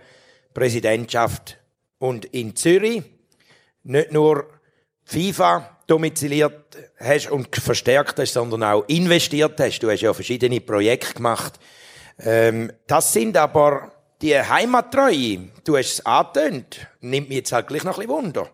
Präsidentschaft. 0.53 1.57
Und 1.99 2.25
in 2.25 2.55
Zürich 2.55 3.03
nicht 3.83 4.11
nur 4.11 4.49
FIFA 5.03 5.78
domiziliert 5.89 6.77
hast 6.99 7.31
und 7.31 7.55
verstärkt 7.55 8.19
hast, 8.19 8.33
sondern 8.33 8.63
auch 8.63 8.83
investiert 8.87 9.59
hast. 9.59 9.79
Du 9.79 9.89
hast 9.89 10.01
ja 10.01 10.13
verschiedene 10.13 10.61
Projekte 10.61 11.15
gemacht. 11.15 11.59
Ähm, 12.19 12.71
das 12.85 13.13
sind 13.13 13.35
aber 13.37 13.91
die 14.21 14.37
Heimattreue, 14.37 15.49
du 15.63 15.77
hast 15.77 15.93
es 15.93 16.05
angetönt, 16.05 16.87
nimmt 17.01 17.29
mich 17.29 17.37
jetzt 17.37 17.51
halt 17.51 17.67
gleich 17.67 17.83
noch 17.83 17.97
ein 17.97 18.07
bisschen 18.07 18.23
Wunder. 18.25 18.49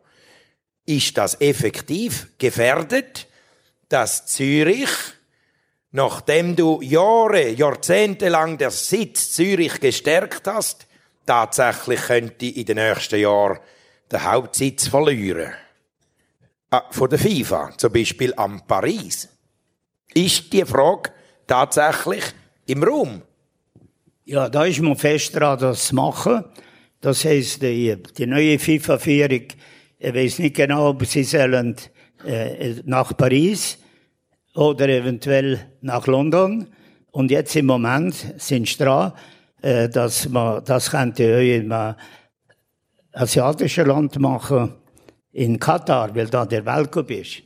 Ist 0.86 1.18
das 1.18 1.42
effektiv 1.42 2.28
gefährdet, 2.38 3.28
dass 3.90 4.28
Zürich, 4.28 4.90
nachdem 5.92 6.56
du 6.56 6.82
Jahre, 6.82 7.50
Jahrzehnte 7.50 8.30
lang 8.30 8.58
der 8.58 8.72
Sitz 8.72 9.34
Zürich 9.34 9.80
gestärkt 9.80 10.48
hast, 10.48 10.86
tatsächlich 11.26 12.02
könnte 12.02 12.46
in 12.46 12.66
den 12.66 12.78
nächsten 12.78 13.20
Jahren 13.20 13.60
den 14.12 14.24
Hauptsitz 14.24 14.88
verlieren? 14.88 15.54
Ah, 16.76 16.84
von 16.92 17.10
der 17.10 17.18
FIFA, 17.18 17.72
zum 17.78 17.94
Beispiel 17.94 18.34
am 18.36 18.68
Paris. 18.68 19.30
Ist 20.14 20.52
die 20.52 20.66
Frage 20.66 21.10
tatsächlich 21.48 22.26
im 22.66 22.84
Raum? 22.84 23.22
Ja, 24.26 24.50
da 24.50 24.66
ist 24.66 24.82
man 24.82 24.98
fest 24.98 25.34
dran, 25.34 25.58
das 25.58 25.88
zu 25.88 25.96
machen. 25.96 26.44
Das 27.00 27.24
heisst, 27.24 27.62
die, 27.62 27.96
die 28.18 28.26
neue 28.26 28.60
FIFA-Führung, 28.60 29.48
ich 30.00 30.14
weiß 30.14 30.40
nicht 30.40 30.58
genau, 30.58 30.90
ob 30.90 31.06
sie 31.06 31.24
sollen, 31.24 31.78
äh, 32.26 32.82
nach 32.84 33.16
Paris 33.16 33.78
oder 34.54 34.90
eventuell 34.90 35.78
nach 35.80 36.08
London. 36.08 36.68
Und 37.12 37.32
jetzt 37.32 37.56
im 37.56 37.68
Moment 37.68 38.16
sind 38.36 38.68
sie 38.68 38.76
dran, 38.76 39.14
äh, 39.62 39.88
dass 39.88 40.28
man, 40.28 40.62
das 40.66 40.92
könnte 40.92 41.24
in 41.24 41.72
einem 41.72 41.96
asiatischen 43.14 43.86
Land 43.86 44.20
machen, 44.20 44.74
in 45.36 45.60
Katar, 45.60 46.16
weil 46.16 46.28
da 46.28 46.46
der 46.46 46.66
Weltcup 46.66 47.12
ist. 47.12 47.44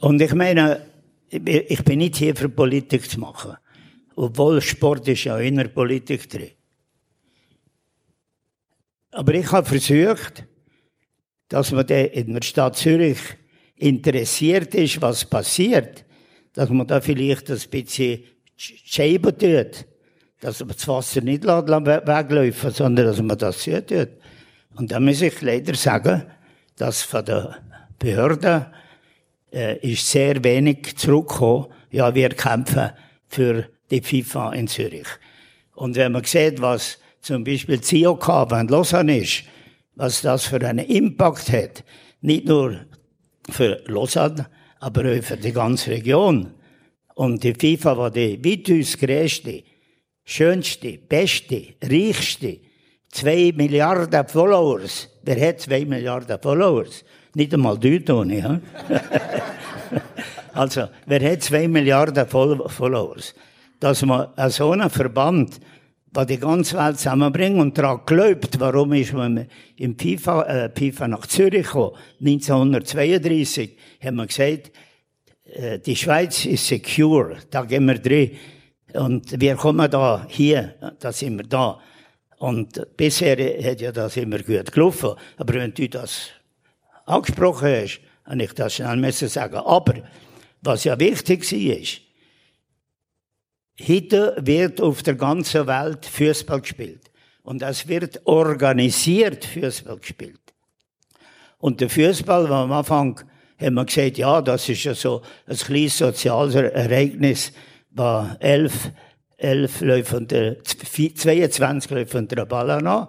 Und 0.00 0.20
ich 0.22 0.34
meine, 0.34 0.80
ich 1.30 1.84
bin 1.84 1.98
nicht 1.98 2.16
hier 2.16 2.34
für 2.34 2.48
Politik 2.48 3.10
zu 3.10 3.20
machen. 3.20 3.54
Obwohl 4.16 4.62
Sport 4.62 5.06
ist 5.08 5.24
ja 5.24 5.38
in 5.38 5.56
der 5.56 5.68
Politik 5.68 6.28
drin. 6.30 6.52
Aber 9.10 9.34
ich 9.34 9.52
habe 9.52 9.66
versucht, 9.66 10.46
dass 11.48 11.70
man 11.70 11.86
in 11.86 12.32
der 12.32 12.42
Stadt 12.42 12.76
Zürich 12.76 13.18
interessiert 13.76 14.74
ist, 14.74 15.02
was 15.02 15.24
passiert, 15.24 16.06
dass 16.54 16.70
man 16.70 16.86
da 16.86 17.00
vielleicht 17.02 17.50
ein 17.50 17.60
bisschen 17.70 18.24
Scheiben 18.56 19.36
tut, 19.36 19.86
dass 20.40 20.60
man 20.60 20.68
das 20.68 20.88
Wasser 20.88 21.20
nicht 21.20 21.44
wegläuft, 21.44 22.74
sondern 22.74 23.06
dass 23.06 23.20
man 23.20 23.36
das 23.36 23.64
tut. 23.64 24.08
Und 24.76 24.90
da 24.90 24.98
muss 24.98 25.20
ich 25.20 25.42
leider 25.42 25.74
sagen, 25.74 26.24
dass 26.76 27.02
von 27.02 27.24
der 27.24 27.56
Behörde 27.98 28.66
äh, 29.52 29.78
ist 29.78 30.10
sehr 30.10 30.42
wenig 30.42 30.96
zurückgekommen. 30.96 31.66
Ja, 31.90 32.14
wir 32.14 32.30
kämpfen 32.30 32.90
für 33.28 33.68
die 33.90 34.00
FIFA 34.00 34.52
in 34.52 34.68
Zürich. 34.68 35.06
Und 35.74 35.96
wenn 35.96 36.12
man 36.12 36.24
sieht, 36.24 36.60
was 36.60 36.98
zum 37.20 37.44
Beispiel 37.44 37.80
CIOK 37.80 38.50
in 38.52 38.68
Lausanne 38.68 39.18
ist, 39.18 39.44
was 39.94 40.22
das 40.22 40.46
für 40.46 40.60
einen 40.66 40.86
Impact 40.86 41.50
hat, 41.52 41.84
nicht 42.20 42.46
nur 42.46 42.80
für 43.50 43.82
Lausanne, 43.86 44.48
aber 44.80 45.00
auch 45.02 45.22
für 45.22 45.36
die 45.36 45.52
ganze 45.52 45.90
Region. 45.90 46.54
Und 47.14 47.44
die 47.44 47.54
FIFA 47.54 47.96
war 47.96 48.10
die 48.10 48.44
weitaus 48.44 48.98
größte, 48.98 49.62
schönste, 50.24 50.98
beste, 50.98 51.74
reichste, 51.82 52.58
zwei 53.10 53.52
Milliarden 53.54 54.26
Followers. 54.26 55.08
Wer 55.24 55.48
hat 55.48 55.60
zwei 55.60 55.84
Milliarden 55.84 56.38
Followers? 56.40 57.04
Nicht 57.34 57.54
einmal 57.54 57.78
du, 57.78 57.98
Toni. 58.00 58.38
Ja? 58.38 58.60
also, 60.52 60.88
wer 61.06 61.32
hat 61.32 61.42
zwei 61.42 61.66
Milliarden 61.68 62.26
Followers? 62.26 63.34
dass 63.84 64.02
man 64.02 64.28
so 64.48 64.70
einen 64.70 64.88
Verband, 64.88 65.60
der 66.10 66.24
die 66.24 66.38
ganze 66.38 66.78
Welt 66.78 66.98
zusammenbringt 66.98 67.58
und 67.58 67.76
daran 67.76 68.00
glaubt, 68.06 68.58
warum 68.58 68.94
ist 68.94 69.12
man 69.12 69.46
im 69.76 69.98
FIFA, 69.98 70.42
äh, 70.44 70.70
FIFA 70.74 71.08
nach 71.08 71.26
Zürich 71.26 71.66
gekommen, 71.66 71.92
1932, 72.20 73.76
haben 74.02 74.16
wir 74.16 74.26
gesagt, 74.26 74.72
äh, 75.52 75.78
die 75.80 75.96
Schweiz 75.96 76.46
ist 76.46 76.66
secure, 76.66 77.36
da 77.50 77.62
gehen 77.64 77.84
wir 77.84 77.98
drin. 77.98 78.30
Und 78.94 79.38
wir 79.38 79.56
kommen 79.56 79.90
da, 79.90 80.24
hier, 80.28 80.76
da 80.98 81.12
sind 81.12 81.36
wir 81.36 81.46
da. 81.46 81.78
Und 82.44 82.94
bisher 82.98 83.38
hat 83.64 83.80
ja 83.80 83.90
das 83.90 84.18
immer 84.18 84.36
gut 84.36 84.70
gelaufen. 84.70 85.14
Aber 85.38 85.54
wenn 85.54 85.72
du 85.72 85.88
das 85.88 86.28
angesprochen 87.06 87.68
hast, 87.68 88.00
habe 88.26 88.42
ich 88.42 88.52
das 88.52 88.74
schnell 88.74 88.98
müssen 88.98 89.28
sagen. 89.28 89.56
Aber, 89.56 89.94
was 90.60 90.84
ja 90.84 91.00
wichtig 91.00 91.50
war, 91.50 91.86
heute 93.88 94.36
wird 94.42 94.82
auf 94.82 95.02
der 95.02 95.14
ganzen 95.14 95.66
Welt 95.66 96.04
Fußball 96.04 96.60
gespielt. 96.60 97.10
Und 97.44 97.62
es 97.62 97.88
wird 97.88 98.20
organisiert 98.26 99.46
Fußball 99.46 99.96
gespielt. 99.96 100.52
Und 101.56 101.80
der 101.80 101.88
Fußball, 101.88 102.52
am 102.52 102.72
Anfang 102.72 103.20
haben 103.58 103.74
wir 103.74 103.86
gesagt, 103.86 104.18
ja, 104.18 104.42
das 104.42 104.68
ist 104.68 104.84
ja 104.84 104.94
so 104.94 105.22
ein 105.46 105.56
kleines 105.56 105.96
soziales 105.96 106.56
Ereignis, 106.56 107.54
war 107.88 108.36
elf, 108.40 108.90
elf 109.36 109.80
Läufe 109.80 110.26
22 110.26 111.90
Läufe 111.90 112.18
unter 112.18 112.36
der 112.36 112.46
Ball 112.46 112.70
an, 112.70 113.08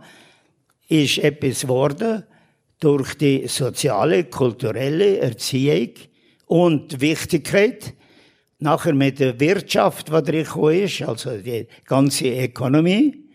ist 0.88 1.18
etwas 1.20 1.62
geworden 1.62 2.24
durch 2.80 3.16
die 3.16 3.48
soziale, 3.48 4.26
kulturelle 4.26 5.18
Erziehung 5.20 5.92
und 6.46 7.00
Wichtigkeit, 7.02 7.94
nachher 8.60 8.94
mit 8.94 9.20
der 9.20 9.40
Wirtschaft, 9.40 10.10
die 10.10 10.24
drin 10.24 10.84
ist, 10.84 11.02
also 11.02 11.38
die 11.38 11.68
ganze 11.86 12.28
Ökonomie, 12.28 13.26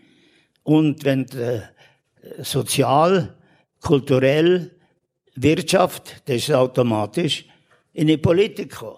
und 0.63 1.03
wenn 1.05 1.27
äh, 1.29 1.61
sozial, 2.43 3.35
kulturell, 3.81 4.71
Wirtschaft, 5.35 6.21
das 6.25 6.37
ist 6.37 6.51
automatisch 6.51 7.45
in 7.93 8.07
die 8.07 8.17
Politik 8.17 8.71
gekommen. 8.71 8.97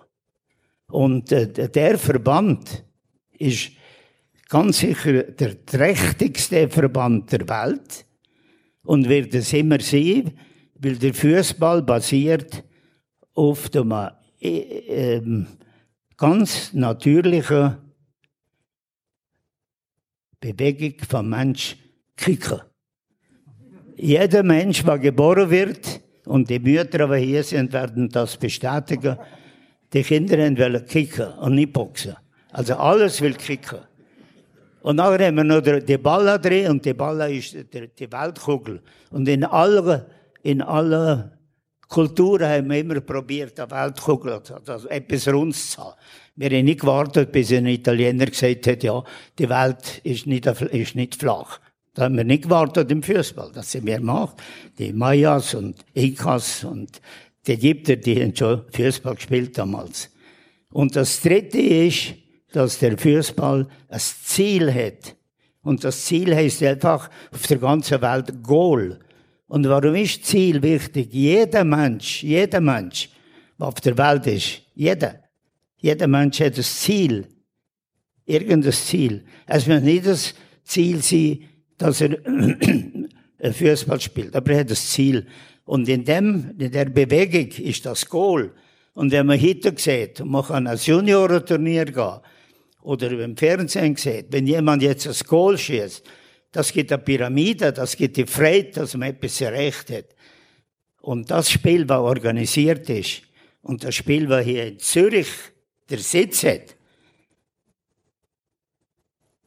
Und 0.88 1.32
äh, 1.32 1.70
der 1.70 1.98
Verband 1.98 2.84
ist 3.38 3.72
ganz 4.54 4.78
sicher 4.78 5.24
der 5.24 5.66
trächtigste 5.66 6.70
Verband 6.70 7.32
der 7.32 7.50
Welt 7.50 8.06
und 8.84 9.10
wird 9.10 9.34
es 9.34 9.52
immer 9.52 9.80
sein, 9.80 10.32
weil 10.76 10.98
der 10.98 11.16
Fußball 11.16 11.82
basiert 11.82 12.64
auf 13.34 13.70
dem 13.70 13.92
äh, 14.40 14.58
äh, 14.60 15.46
ganz 16.16 16.72
natürlichen 16.72 17.78
Bewegung 20.40 21.04
vom 21.10 21.30
Mensch 21.30 21.76
kicken. 22.16 22.62
Jeder 23.98 24.44
Mensch, 24.44 24.84
der 24.84 25.00
geboren 25.00 25.50
wird, 25.50 26.00
und 26.26 26.52
die 26.52 26.60
Mütter, 26.60 27.08
die 27.08 27.26
hier 27.26 27.44
sind, 27.44 27.74
werden 27.74 28.08
das 28.08 28.38
bestätigen, 28.38 29.18
die 29.94 30.04
Kinder 30.04 30.38
wollen 30.38 30.86
kicken 30.86 31.34
und 31.40 31.56
nicht 31.56 31.74
boxen. 31.74 32.16
Also 32.52 32.76
alles 32.76 33.20
will 33.20 33.34
kicken. 33.34 33.80
Und 34.84 34.98
nachher 34.98 35.28
haben 35.28 35.38
wir 35.38 35.44
noch 35.46 35.62
die 35.62 35.98
Balla 35.98 36.38
drin, 36.38 36.72
und 36.72 36.86
die 36.86 36.94
Balla 36.94 37.28
ist 37.28 37.56
die 37.74 38.12
Weltkugel. 38.12 38.82
Und 39.12 39.28
in 39.30 39.46
allen, 39.46 40.04
in 40.44 40.62
allen 40.62 41.32
Kulturen 41.88 42.50
haben 42.50 42.70
wir 42.70 42.80
immer 42.80 43.00
probiert, 43.00 43.58
die 43.58 43.72
Weltkugel, 43.72 44.42
also 44.68 44.90
etwas 44.90 45.28
Rundes 45.30 45.72
zu 45.72 45.82
haben. 45.82 45.94
Wir 46.36 46.50
haben 46.50 46.66
nicht 46.66 46.82
gewartet, 46.82 47.32
bis 47.32 47.54
ein 47.54 47.66
Italiener 47.68 48.26
gesagt 48.26 48.68
hat, 48.68 48.84
ja, 48.84 49.02
die 49.40 49.50
Welt 49.50 50.02
ist 50.04 50.28
nicht, 50.28 50.48
ist 50.48 50.96
nicht 50.96 51.16
flach. 51.16 51.62
Da 51.94 52.04
haben 52.04 52.18
wir 52.18 52.26
nicht 52.26 52.44
gewartet 52.44 52.92
im 52.92 53.04
Fußball. 53.04 53.52
Das 53.54 53.72
sind 53.72 53.86
wir 53.86 54.00
gemacht. 54.00 54.36
Die 54.78 54.92
Mayas 54.92 55.54
und 55.54 55.86
Inkas 55.94 56.66
und 56.66 57.00
die 57.48 57.54
Ägypter, 57.54 57.96
die 57.96 58.22
haben 58.22 58.36
schon 58.36 58.64
Fußball 58.70 59.16
gespielt 59.16 59.58
damals. 59.58 60.10
Und 60.72 60.94
das 60.96 61.22
dritte 61.22 61.60
ist, 61.60 62.16
dass 62.54 62.80
der 62.80 62.98
Fußball 62.98 63.68
ein 63.90 64.00
Ziel 64.00 64.74
hat. 64.74 65.16
Und 65.64 65.84
das 65.84 66.06
Ziel 66.06 66.36
heißt 66.36 66.62
einfach 66.64 67.10
auf 67.32 67.48
der 67.48 67.58
ganzen 67.58 68.02
Welt 68.02 68.44
Goal. 68.44 69.00
Und 69.48 69.68
warum 69.68 69.96
ist 69.96 70.26
Ziel 70.26 70.62
wichtig? 70.62 71.12
Jeder 71.12 71.64
Mensch, 71.64 72.24
jeder 72.24 72.62
Mensch, 72.62 73.10
der 73.60 73.68
auf 73.68 73.82
der 73.82 73.98
Welt 73.98 74.28
ist, 74.28 74.62
jeder, 74.76 75.20
jeder 75.78 76.08
Mensch 76.08 76.40
hat 76.42 76.58
ein 76.58 76.64
Ziel. 76.64 77.28
Irgendein 78.26 78.72
Ziel. 78.72 79.26
Es 79.48 79.68
muss 79.68 79.82
nicht 79.82 80.06
das 80.06 80.34
Ziel 80.64 81.02
sein, 81.02 81.40
dass 81.78 82.02
er 82.02 82.18
Fußball 83.54 84.00
spielt. 84.00 84.36
Aber 84.36 84.52
er 84.52 84.60
hat 84.60 84.72
das 84.72 84.92
Ziel. 84.92 85.26
Und 85.66 85.90
in 85.90 86.06
dem, 86.06 86.54
in 86.58 86.72
der 86.72 86.86
Bewegung 86.86 87.50
ist 87.66 87.86
das 87.86 88.08
Goal. 88.08 88.52
Und 88.94 89.12
wenn 89.12 89.26
man 89.26 89.42
heute 89.42 89.74
sieht, 89.76 90.24
man 90.24 90.44
kann 90.44 90.68
als 90.68 90.86
Juniorenturnier 90.86 91.86
gehen, 91.86 92.20
oder 92.84 93.12
im 93.12 93.36
Fernsehen 93.36 93.96
sieht, 93.96 94.28
wenn 94.30 94.46
jemand 94.46 94.82
jetzt 94.84 95.08
ein 95.08 95.28
Goal 95.28 95.58
schießt, 95.58 96.04
das 96.52 96.72
gibt 96.72 96.92
eine 96.92 97.02
Pyramide, 97.02 97.74
das 97.74 97.96
gibt 97.96 98.18
die 98.18 98.28
Freude, 98.28 98.72
dass 98.72 98.94
man 98.96 99.10
etwas 99.10 99.42
erreicht 99.42 99.90
hat. 99.90 100.06
Und 101.02 101.32
das 101.32 101.50
Spiel, 101.50 101.90
was 101.90 102.00
organisiert 102.00 102.90
ist, 102.90 103.24
und 103.64 103.84
das 103.84 103.96
Spiel, 103.96 104.30
was 104.30 104.46
hier 104.46 104.68
in 104.68 104.80
Zürich 104.80 105.30
der 105.90 106.00
Sitz 106.00 106.44
hat, 106.44 106.76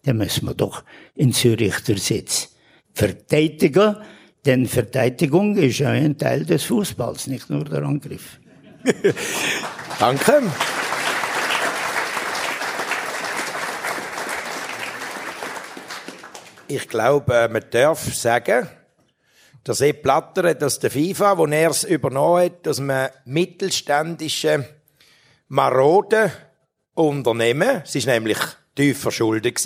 dann 0.05 0.17
müssen 0.17 0.47
wir 0.47 0.55
doch 0.55 0.85
in 1.15 1.33
Zürich 1.33 1.79
der 1.81 1.99
Sitz 1.99 2.55
verteidigen, 2.95 3.97
denn 4.45 4.67
Verteidigung 4.67 5.57
ist 5.57 5.79
ja 5.79 5.91
ein 5.91 6.17
Teil 6.17 6.47
des 6.47 6.65
Fußballs, 6.65 7.27
nicht 7.27 7.51
nur 7.51 7.65
der 7.65 7.83
Angriff. 7.83 8.41
Danke. 9.99 10.43
Ich 16.69 16.89
glaube, 16.89 17.49
man 17.49 17.65
darf 17.71 18.13
sagen, 18.13 18.69
der 19.65 19.75
Sepp 19.75 20.03
Blatter 20.03 20.49
hat 20.49 20.63
das 20.63 20.81
der 20.81 20.91
FIFA, 20.91 21.39
wo 21.39 21.47
er 21.47 21.71
es 21.71 21.85
übernommen 21.85 22.45
hat, 22.45 22.67
dass 22.67 22.81
man 22.81 23.11
mittelständische 23.25 24.69
marode 25.47 26.33
Unternehmen, 26.95 27.83
es 27.85 27.95
ist 27.95 28.07
nämlich 28.07 28.39
tief 28.75 29.01
verschuldet 29.01 29.65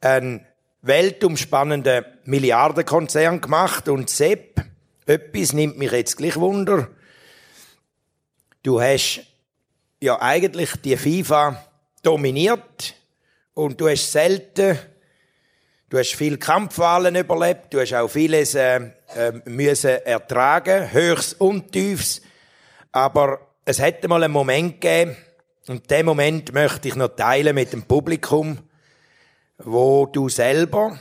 einen 0.00 0.46
weltumspannenden 0.82 2.04
Milliardenkonzern 2.24 3.40
gemacht 3.40 3.88
und 3.88 4.10
Sepp, 4.10 4.62
etwas 5.06 5.54
nimmt 5.54 5.78
mich 5.78 5.90
jetzt 5.90 6.16
gleich 6.16 6.36
Wunder. 6.36 6.88
Du 8.62 8.80
hast 8.80 9.22
ja 10.00 10.20
eigentlich 10.22 10.70
die 10.82 10.96
FIFA 10.96 11.64
dominiert 12.02 12.94
und 13.54 13.80
du 13.80 13.88
hast 13.88 14.12
selten, 14.12 14.78
du 15.88 15.98
hast 15.98 16.14
viel 16.14 16.38
Kampfwahlen 16.38 17.14
überlebt, 17.14 17.72
du 17.72 17.80
hast 17.80 17.94
auch 17.94 18.08
vieles 18.08 18.54
äh, 18.54 18.90
äh, 19.14 19.32
müssen 19.44 19.90
ertragen, 20.04 20.92
Höchst 20.92 21.40
und 21.40 21.72
Tiefs, 21.72 22.22
aber 22.92 23.40
es 23.64 23.80
hätte 23.80 24.08
mal 24.08 24.22
einen 24.22 24.32
Moment 24.32 24.80
gegeben, 24.80 25.16
und 25.66 25.90
den 25.90 26.04
Moment 26.04 26.52
möchte 26.52 26.88
ich 26.88 26.94
noch 26.94 27.16
teilen 27.16 27.54
mit 27.54 27.72
dem 27.72 27.84
Publikum, 27.84 28.58
wo 29.58 30.04
du 30.04 30.28
selber 30.28 30.98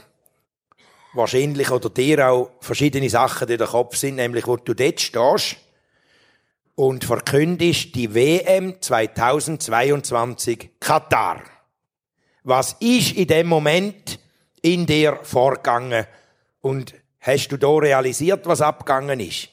wahrscheinlich 1.14 1.70
oder 1.70 1.90
dir 1.90 2.30
auch 2.30 2.52
verschiedene 2.62 3.10
Sachen 3.10 3.50
in 3.50 3.58
den 3.58 3.68
Kopf 3.68 3.98
sind, 3.98 4.16
nämlich 4.16 4.48
wo 4.48 4.56
du 4.56 4.74
dort 4.74 5.02
stehst 5.02 5.58
und 6.76 7.04
verkündest 7.04 7.94
die 7.96 8.14
WM 8.14 8.82
2022 8.82 10.80
Katar. 10.80 11.44
Was 12.44 12.78
ist 12.80 13.12
in 13.14 13.28
dem 13.28 13.48
Moment 13.48 14.20
in 14.64 14.86
dir 14.86 15.20
vorgegangen 15.22 16.06
und 16.62 16.96
hast 17.20 17.50
du 17.50 17.58
da 17.58 17.70
realisiert, 17.70 18.46
was 18.46 18.62
abgegangen 18.62 19.20
ist? 19.20 19.50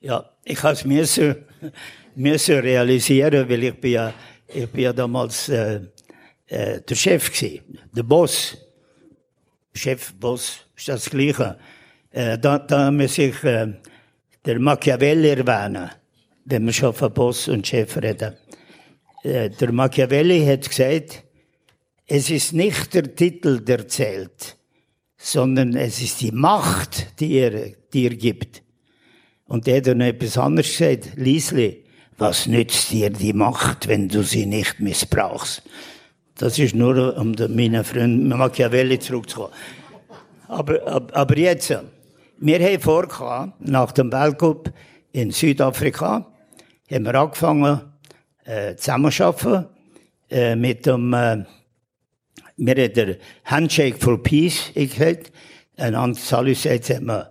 Ja, 0.00 0.30
ich 0.44 0.62
habe 0.62 0.74
es 0.74 0.84
müssen, 0.84 1.36
müssen 2.14 2.58
realisieren, 2.58 3.48
weil 3.48 3.64
ich 3.64 3.80
bin 3.80 3.92
ja, 3.92 4.12
ich 4.48 4.68
bin 4.68 4.82
ja 4.82 4.92
damals 4.92 5.48
äh, 5.48 5.80
äh, 6.46 6.80
der 6.80 6.94
Chef 6.94 7.32
gewesen, 7.32 7.78
der 7.92 8.02
Boss. 8.02 8.58
Chef, 9.72 10.12
Boss, 10.14 10.66
ist 10.76 10.88
das 10.88 11.08
Gleiche. 11.08 11.56
Äh, 12.10 12.38
da, 12.38 12.58
da 12.58 12.90
muss 12.90 13.18
ich 13.18 13.42
äh, 13.44 13.72
der 14.44 14.58
Machiavelli 14.58 15.28
erwähnen, 15.28 15.90
wenn 16.44 16.66
wir 16.66 16.72
schon 16.72 16.92
von 16.92 17.12
Boss 17.12 17.46
und 17.46 17.66
Chef 17.66 17.96
reden. 17.98 18.36
Äh, 19.22 19.50
der 19.50 19.70
Machiavelli 19.70 20.44
hat 20.44 20.68
gesagt, 20.68 21.22
es 22.12 22.28
ist 22.28 22.52
nicht 22.52 22.92
der 22.92 23.14
Titel, 23.14 23.60
der 23.60 23.86
zählt, 23.86 24.56
sondern 25.16 25.76
es 25.76 26.02
ist 26.02 26.20
die 26.20 26.32
Macht, 26.32 27.20
die 27.20 27.34
er 27.34 27.70
dir 27.92 28.10
gibt. 28.16 28.62
Und 29.46 29.68
der 29.68 29.76
hat 29.76 29.86
dann 29.86 30.00
etwas 30.00 30.36
anderes 30.36 30.76
gesagt. 30.76 31.10
Liesli, 31.14 31.84
was 32.18 32.46
nützt 32.46 32.90
dir 32.90 33.10
die 33.10 33.32
Macht, 33.32 33.86
wenn 33.86 34.08
du 34.08 34.24
sie 34.24 34.44
nicht 34.44 34.80
missbrauchst? 34.80 35.62
Das 36.36 36.58
ist 36.58 36.74
nur, 36.74 37.16
um 37.16 37.32
meinen 37.54 37.84
Freund 37.84 38.28
Machiavelli 38.28 38.98
zurückzukommen. 38.98 39.52
Aber, 40.48 40.84
aber, 40.88 41.14
aber 41.16 41.38
jetzt, 41.38 41.72
wir 42.38 42.58
haben 42.58 42.80
vor, 42.80 43.54
nach 43.60 43.92
dem 43.92 44.10
Weltcup 44.10 44.72
in 45.12 45.30
Südafrika, 45.30 46.26
haben 46.90 47.04
wir 47.04 47.14
angefangen, 47.14 47.80
äh, 48.44 48.74
zusammenzuarbeiten, 48.74 49.66
äh, 50.28 50.56
mit 50.56 50.86
dem, 50.86 51.12
äh, 51.12 51.44
wir 52.60 52.74
haben 52.74 52.92
der 52.92 53.16
Handshake 53.44 53.98
for 53.98 54.22
Peace 54.22 54.70
gesagt. 54.74 55.32
Ein 55.78 55.94
anderer 55.94 56.22
Salus 56.22 56.66
hat 56.66 57.00
man, 57.00 57.24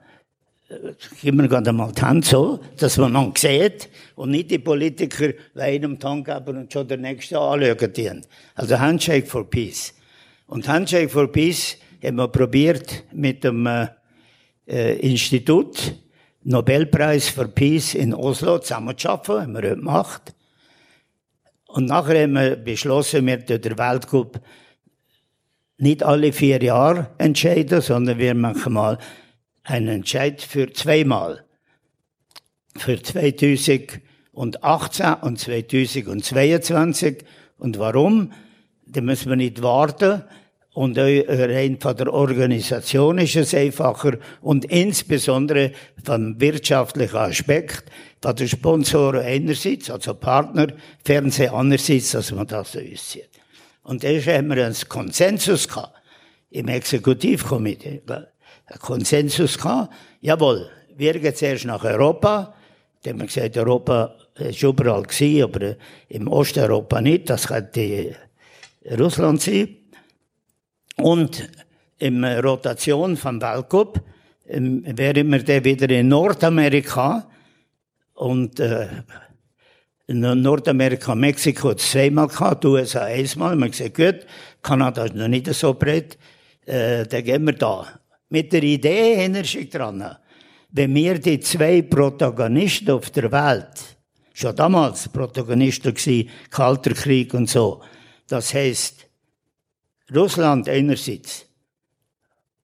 gib 1.22 1.36
mir 1.36 1.48
gerade 1.48 1.72
mal 1.72 1.92
die 1.92 2.02
Hand 2.02 2.26
so, 2.26 2.60
dass 2.78 2.98
man 2.98 3.14
dann 3.14 3.34
sieht 3.38 3.90
und 4.16 4.32
nicht 4.32 4.50
die 4.50 4.58
Politiker 4.58 5.34
die 5.56 5.62
einem 5.62 6.00
Hand 6.02 6.26
geben 6.26 6.58
und 6.58 6.74
schon 6.74 6.88
der 6.88 6.98
Nächste 6.98 7.40
anschauen. 7.40 8.26
Also 8.56 8.80
Handshake 8.80 9.28
for 9.28 9.48
Peace. 9.48 9.94
Und 10.48 10.68
Handshake 10.68 11.10
for 11.10 11.32
Peace 11.32 11.78
haben 12.04 12.16
wir 12.16 12.28
probiert 12.28 13.04
mit 13.14 13.44
dem 13.44 13.68
äh, 14.66 14.96
Institut 14.96 15.94
Nobelpreis 16.42 17.30
für 17.30 17.48
Peace 17.48 17.94
in 17.94 18.16
Oslo 18.16 18.58
zusammenzuschaffen, 18.58 19.42
haben 19.42 19.54
wir 19.54 19.62
heute 19.62 19.76
gemacht. 19.76 20.34
Und 21.68 21.86
nachher 21.86 22.24
haben 22.24 22.34
wir 22.34 22.56
beschlossen, 22.56 23.28
wir 23.28 23.38
der 23.38 23.78
Weltcup 23.78 24.42
nicht 25.80 26.04
alle 26.04 26.34
vier 26.34 26.62
Jahre 26.62 27.10
entscheiden, 27.18 27.82
sondern 27.82 28.20
wir 28.20 28.36
machen 28.36 28.74
mal 28.74 29.00
einen 29.64 29.88
Entscheid 29.88 30.42
für 30.42 30.72
zweimal. 30.74 31.46
Für 32.78 33.02
2018 33.02 34.02
und 35.22 35.40
2022. 35.40 37.18
Und 37.58 37.80
warum? 37.80 38.34
Da 38.86 39.02
müssen 39.02 39.30
wir 39.30 39.36
nicht 39.36 39.62
warten. 39.62 40.24
Und 40.74 40.98
rein 40.98 41.78
von 41.80 41.98
der 41.98 42.14
Organisation 42.14 43.18
ist 43.18 43.36
es 43.36 43.54
einfacher 43.54 44.18
und 44.42 44.66
insbesondere 44.66 45.74
vom 46.06 46.40
wirtschaftlichen 46.40 47.18
Aspekt, 47.18 47.86
von 48.22 48.36
den 48.36 48.48
Sponsoren 48.48 49.26
einerseits, 49.26 49.90
also 49.90 50.14
Partner, 50.14 50.68
Fernsehen 51.04 51.54
andererseits, 51.54 52.12
dass 52.12 52.32
man 52.32 52.48
das 52.48 52.74
so 52.74 52.80
aussieht. 52.80 53.39
Und 53.84 54.04
da 54.04 54.08
haben 54.08 54.50
wir 54.50 54.66
einen 54.66 54.76
Konsensus 54.88 55.68
gehabt, 55.68 55.94
im 56.52 56.68
Exekutivkomitee. 56.68 58.02
Ein 58.08 58.80
Konsensus 58.80 59.58
gehabt, 59.58 59.94
jawohl, 60.22 60.70
wir 60.96 61.20
gehen 61.20 61.36
zuerst 61.36 61.66
nach 61.66 61.84
Europa. 61.84 62.54
Da 63.02 63.12
haben 63.12 63.20
wir 63.20 63.28
gesagt, 63.28 63.58
Europa 63.58 64.16
ist 64.36 64.62
überall 64.62 65.04
gewesen, 65.04 65.44
aber 65.44 65.76
im 66.10 66.28
Osteuropa 66.28 67.02
nicht. 67.02 67.30
Das 67.30 67.48
könnte 67.48 68.16
Russland 68.98 69.42
sein. 69.42 69.76
Und 70.98 71.50
in 71.98 72.24
Rotation 72.24 73.16
vom 73.16 73.42
Weltcup 73.42 74.02
ähm, 74.48 74.84
wären 74.86 75.32
wir 75.32 75.44
dann 75.44 75.64
wieder 75.64 75.90
in 75.90 76.08
Nordamerika. 76.10 77.30
Und 78.14 78.60
äh, 78.60 78.88
Nordamerika, 80.12 81.14
Mexiko 81.14 81.76
zweimal 81.76 82.28
gehabt, 82.28 82.66
USA 82.66 83.04
einmal. 83.04 83.56
Man 83.56 83.70
gesagt, 83.70 83.96
gut, 83.96 84.26
Kanada 84.62 85.06
ist 85.06 85.16
noch 85.16 85.28
nicht 85.28 85.54
so 85.54 85.74
breit, 85.76 86.18
äh, 86.66 87.06
dann 87.06 87.24
gehen 87.24 87.46
wir 87.46 87.54
da. 87.54 87.88
Mit 88.30 88.52
der 88.52 88.64
Idee 88.64 89.16
hinterher 89.18 89.66
dran, 89.66 90.18
wenn 90.72 90.96
wir 90.96 91.20
die 91.20 91.40
zwei 91.40 91.84
Protagonisten 91.84 92.92
auf 92.92 93.10
der 93.12 93.32
Welt, 93.32 93.98
schon 94.34 94.56
damals 94.56 95.10
Protagonisten 95.10 95.94
gewesen, 95.94 96.30
Kalter 96.50 96.94
Krieg 96.94 97.34
und 97.34 97.50
so, 97.50 97.82
das 98.28 98.54
heißt 98.54 99.08
Russland 100.16 100.68
einerseits 100.70 101.46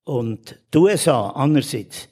und 0.03 0.60
die 0.73 0.77
USA 0.77 1.29
andererseits, 1.29 2.10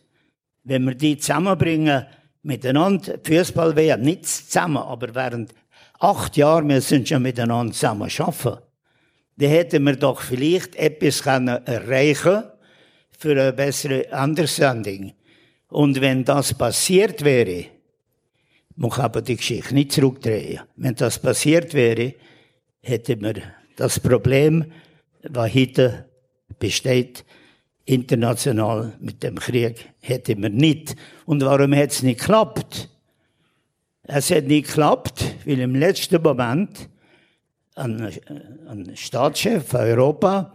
wenn 0.64 0.86
wir 0.86 0.96
die 0.96 1.18
zusammenbringen, 1.18 2.06
miteinander 2.44 3.18
Fußball-WM, 3.24 4.02
nicht 4.02 4.28
zusammen, 4.28 4.78
aber 4.78 5.16
während 5.16 5.54
acht 6.00 6.38
Jahren 6.38 6.68
müssen 6.68 7.06
schon 7.06 7.24
miteinander 7.24 7.74
zusammen 7.74 8.10
arbeiten. 8.18 8.62
Dann 9.38 9.50
hätten 9.50 9.84
wir 9.84 9.96
doch 9.96 10.22
vielleicht 10.22 10.76
etwas 10.76 11.26
erreichen 11.26 12.44
für 13.18 13.32
eine 13.32 13.54
bessere 13.54 14.06
Understanding. 14.12 15.14
Und 15.70 16.00
wenn 16.02 16.24
das 16.24 16.54
passiert 16.54 17.24
wäre, 17.24 17.66
man 18.76 18.92
kann 18.92 19.06
aber 19.06 19.22
die 19.22 19.38
Geschichte 19.38 19.74
nicht 19.74 19.92
zurückdrehen. 19.92 20.62
Wenn 20.76 20.96
das 20.96 21.20
passiert 21.20 21.74
wäre, 21.74 22.14
hätten 22.82 23.22
wir 23.22 23.36
das 23.76 24.00
Problem, 24.00 24.72
was 25.24 25.54
heute 25.54 26.06
besteht, 26.60 27.24
international 27.86 28.94
mit 29.00 29.24
dem 29.24 29.36
Krieg 29.36 29.90
hätte 30.00 30.36
man 30.36 30.56
nicht. 30.56 30.96
Und 31.26 31.44
warum 31.44 31.76
hat 31.76 31.92
es 31.92 32.04
nicht 32.04 32.20
geklappt? 32.20 32.90
Es 34.04 34.32
hat 34.32 34.46
nicht 34.46 34.68
geklappt, 34.68 35.24
weil 35.46 35.60
im 35.60 35.76
letzten 35.76 36.22
Moment 36.22 36.90
ein, 37.76 38.10
ein 38.68 38.92
Staatschef 38.96 39.68
von 39.68 39.82
Europa, 39.82 40.54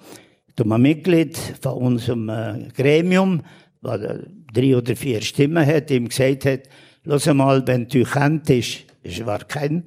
ein 0.59 0.83
Mitglied 0.83 1.37
von 1.61 1.73
unserem 1.75 2.29
äh, 2.29 2.69
Gremium, 2.75 3.43
der 3.83 4.27
drei 4.53 4.77
oder 4.77 4.97
vier 4.97 5.21
Stimmen 5.23 5.65
hat, 5.65 5.91
ihm 5.91 6.09
gesagt 6.09 6.45
hat, 6.45 6.61
lass 7.05 7.27
mal, 7.27 7.67
wenn 7.67 7.89
du 7.89 8.05
könntest, 8.05 8.85
es 9.03 9.25
war 9.25 9.41
kein 9.45 9.85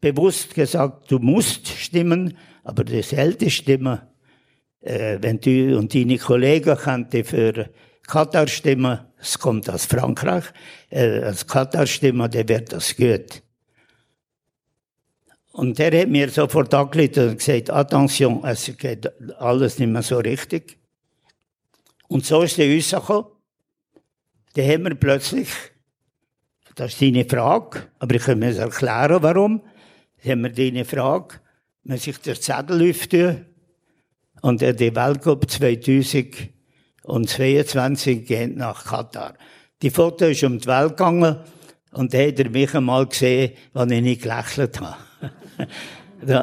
bewusst 0.00 0.54
gesagt, 0.54 1.10
du 1.10 1.18
musst 1.18 1.68
stimmen, 1.68 2.36
aber 2.62 2.84
du 2.84 3.02
solltest 3.02 3.56
stimmen 3.56 4.00
äh, 4.88 5.18
wenn 5.20 5.40
du 5.40 5.76
und 5.76 5.94
deine 5.94 6.18
Kollegen 6.18 6.76
könnten 6.76 7.24
für 7.24 7.68
Katar 8.06 8.48
stimmen, 8.48 9.00
es 9.20 9.38
kommt 9.38 9.68
aus 9.68 9.84
Frankreich, 9.84 10.44
äh, 10.90 11.20
als 11.20 11.46
Katar 11.46 11.86
stimmen, 11.86 12.30
dann 12.30 12.48
wird 12.48 12.72
das 12.72 12.96
gut. 12.96 13.42
Und 15.52 15.78
der 15.78 16.00
hat 16.00 16.08
mir 16.08 16.30
sofort 16.30 16.72
angerufen 16.72 17.30
und 17.30 17.38
gesagt, 17.38 17.70
Attention, 17.70 18.42
es 18.44 18.74
geht 18.78 19.10
alles 19.38 19.78
nicht 19.78 19.88
mehr 19.88 20.02
so 20.02 20.18
richtig. 20.18 20.78
Und 22.06 22.24
so 22.24 22.42
ist 22.42 22.56
der 22.56 22.74
rausgekommen. 22.74 23.32
Dann 24.54 24.68
haben 24.68 24.84
wir 24.84 24.94
plötzlich, 24.94 25.48
das 26.76 26.92
ist 26.92 27.02
deine 27.02 27.24
Frage, 27.24 27.88
aber 27.98 28.14
ich 28.14 28.22
kann 28.22 28.38
mir 28.38 28.56
erklären, 28.56 29.22
warum. 29.22 29.62
Dann 30.22 30.32
haben 30.32 30.42
wir 30.44 30.50
deine 30.50 30.84
Frage, 30.84 31.40
man 31.82 31.98
sich 31.98 32.18
der 32.18 32.40
Zettel 32.40 32.88
öffnen, 32.88 33.46
und 34.42 34.60
der 34.60 34.72
die 34.72 34.94
Weltcup 34.94 35.50
2022 35.50 38.26
geht 38.26 38.56
nach 38.56 38.84
Katar. 38.84 39.34
Die 39.82 39.90
Foto 39.90 40.26
ist 40.26 40.44
um 40.44 40.58
die 40.58 40.66
Welt 40.66 40.96
gegangen 40.96 41.38
und 41.92 42.12
da 42.12 42.18
hat 42.18 42.38
er 42.38 42.50
mich 42.50 42.74
einmal 42.74 43.06
gesehen, 43.06 43.52
wenn 43.72 43.90
ich 43.90 44.02
nicht 44.02 44.22
gelächelt 44.22 44.80
habe. 44.80 44.96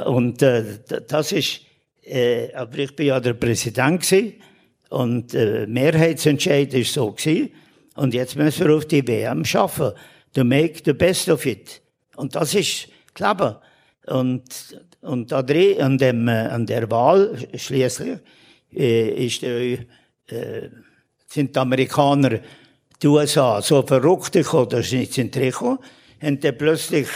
und 0.10 0.42
äh, 0.42 0.64
das 1.08 1.32
ist, 1.32 1.62
äh, 2.04 2.52
aber 2.54 2.80
ich 2.80 2.96
bin 2.96 3.06
ja 3.08 3.20
der 3.20 3.34
Präsident 3.34 4.02
gewesen, 4.02 4.36
und 4.90 5.34
äh, 5.34 5.66
Mehrheitsentscheid 5.68 6.74
ist 6.74 6.94
so 6.94 7.12
gewesen. 7.12 7.52
Und 7.96 8.14
jetzt 8.14 8.36
müssen 8.36 8.68
wir 8.68 8.76
auf 8.76 8.86
die 8.86 9.08
WM 9.08 9.46
schaffen. 9.46 9.92
To 10.34 10.44
make 10.44 10.82
the 10.86 10.94
best 10.94 11.30
of 11.30 11.46
it. 11.46 11.82
Und 12.16 12.36
das 12.36 12.54
ist, 12.56 12.90
glaube 13.14 13.62
Und 14.06 14.44
und 15.06 15.32
da 15.32 15.44
drin, 15.44 15.82
an, 15.82 15.98
dem, 15.98 16.28
äh, 16.28 16.32
an 16.32 16.66
der 16.66 16.90
Wahl 16.90 17.38
schließlich 17.54 18.20
äh, 18.74 19.26
ist, 19.26 19.44
äh, 19.44 19.74
äh, 19.74 20.70
sind 21.28 21.56
die 21.56 21.60
Amerikaner, 21.60 22.40
die 23.02 23.08
USA, 23.08 23.62
so 23.62 23.82
verrückt 23.84 24.34
gekommen, 24.34 24.70
dass 24.70 24.90
sie 24.90 25.00
nicht 25.00 25.14
sind 25.14 25.34
gekommen, 25.34 25.80
haben 26.22 26.40
dann 26.40 26.58
plötzlich 26.58 27.08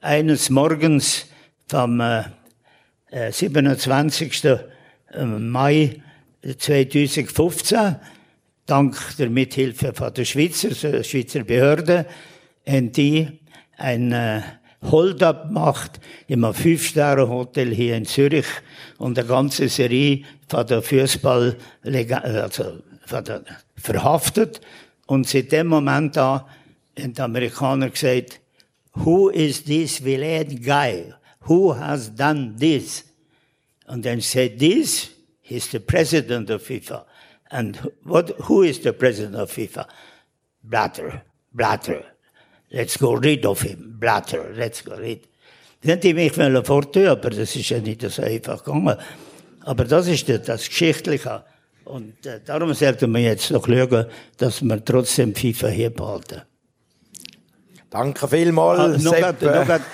eines 0.00 0.50
Morgens 0.50 1.26
vom 1.68 2.00
äh, 2.00 2.22
27. 3.30 4.44
Äh, 4.44 5.24
Mai 5.24 6.02
2015, 6.42 7.96
dank 8.66 8.96
der 9.18 9.30
Mithilfe 9.30 9.92
von 9.92 10.12
der 10.12 10.24
Schweizer, 10.24 10.70
der 10.70 11.02
Schweizer 11.02 11.44
Behörde, 11.44 12.06
haben 12.66 12.92
die 12.92 13.28
ein 13.76 14.12
äh, 14.12 14.42
Hold-up 14.82 15.50
macht, 15.50 16.00
im 16.28 16.52
Fünf-Sterne-Hotel 16.52 17.74
hier 17.74 17.96
in 17.96 18.04
Zürich 18.04 18.46
und 18.98 19.18
eine 19.18 19.26
ganze 19.26 19.68
Serie 19.68 20.22
von 20.48 20.66
der 20.66 20.82
Fußball, 20.82 21.56
also 21.82 22.82
von 23.04 23.24
der, 23.24 23.42
verhaftet. 23.76 24.60
Und 25.06 25.26
seit 25.26 25.50
dem 25.52 25.66
Moment 25.66 26.16
an 26.16 26.42
haben 26.98 27.14
die 27.14 27.20
Amerikaner 27.20 27.90
gesagt, 27.90 28.40
who 28.94 29.30
is 29.30 29.64
this 29.64 30.02
villain 30.04 30.60
guy? 30.62 31.12
Who 31.48 31.74
has 31.74 32.14
done 32.14 32.56
this? 32.58 33.04
And 33.86 34.04
then 34.04 34.20
said 34.20 34.58
this, 34.58 35.10
he's 35.40 35.70
the 35.70 35.80
president 35.80 36.50
of 36.50 36.62
FIFA. 36.62 37.04
And 37.50 37.90
what, 38.04 38.34
who 38.48 38.62
is 38.62 38.82
the 38.82 38.92
president 38.92 39.36
of 39.36 39.50
FIFA? 39.50 39.86
Blatter, 40.62 41.22
Blatter. 41.54 42.04
Let's 42.70 42.98
go 42.98 43.12
rid 43.12 43.46
of 43.46 43.62
him. 43.62 43.96
Blatter, 43.98 44.50
let's 44.54 44.84
go 44.84 44.94
rid. 44.94 45.28
Die 45.82 45.92
haben 45.92 46.14
mich 46.14 46.32
forttun, 46.66 47.06
aber 47.06 47.30
das 47.30 47.54
ist 47.56 47.68
ja 47.70 47.78
nicht 47.78 48.02
so 48.02 48.22
einfach 48.22 48.62
gegangen. 48.64 48.96
Aber 49.60 49.84
das 49.84 50.08
ist 50.08 50.28
das 50.28 50.68
Geschichtliche. 50.68 51.44
Und 51.84 52.26
äh, 52.26 52.40
darum 52.44 52.74
sollten 52.74 53.12
wir 53.14 53.20
jetzt 53.20 53.50
noch 53.50 53.66
schauen, 53.66 54.06
dass 54.36 54.60
wir 54.62 54.84
trotzdem 54.84 55.34
FIFA 55.34 55.68
hier 55.68 55.90
behalten. 55.90 56.42
Danke 57.90 58.28
vielmals, 58.28 58.80
ah, 58.80 58.88
noch 59.02 59.14
Sepp. 59.14 59.42
Noch 59.42 59.80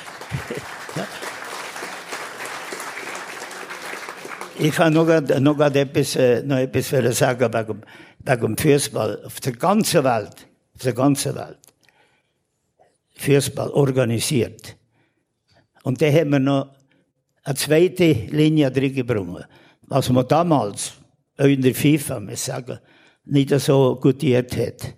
Ich 4.57 4.79
habe 4.79 4.91
noch, 4.93 5.05
grad, 5.05 5.41
noch 5.41 5.59
etwas, 5.59 6.15
äh, 6.17 6.43
noch 6.43 6.59
etwas 6.59 6.91
sagen 7.19 7.53
wegen, 7.53 7.83
wegen 8.21 8.55
dem 8.55 8.57
Fußball. 8.57 9.25
Auf 9.25 9.41
der 9.41 9.53
ganzen 9.53 10.05
Welt, 10.05 10.47
auf 10.75 10.83
der 10.83 10.93
ganzen 10.93 11.35
Welt, 11.35 11.59
Fußball 13.25 13.71
organisiert. 13.71 14.77
Und 15.83 16.01
da 16.01 16.07
haben 16.07 16.31
wir 16.31 16.39
noch 16.39 16.75
eine 17.43 17.55
zweite 17.55 18.13
Linie 18.31 18.71
drin 18.71 18.95
gebracht. 18.95 19.49
Was 19.83 20.09
man 20.11 20.27
damals, 20.27 20.93
auch 21.37 21.45
in 21.45 21.61
der 21.61 21.75
FIFA, 21.75 22.21
muss 22.21 22.45
sagen, 22.45 22.79
nicht 23.25 23.51
so 23.61 23.97
gutiert 23.97 24.57
hat. 24.57 24.95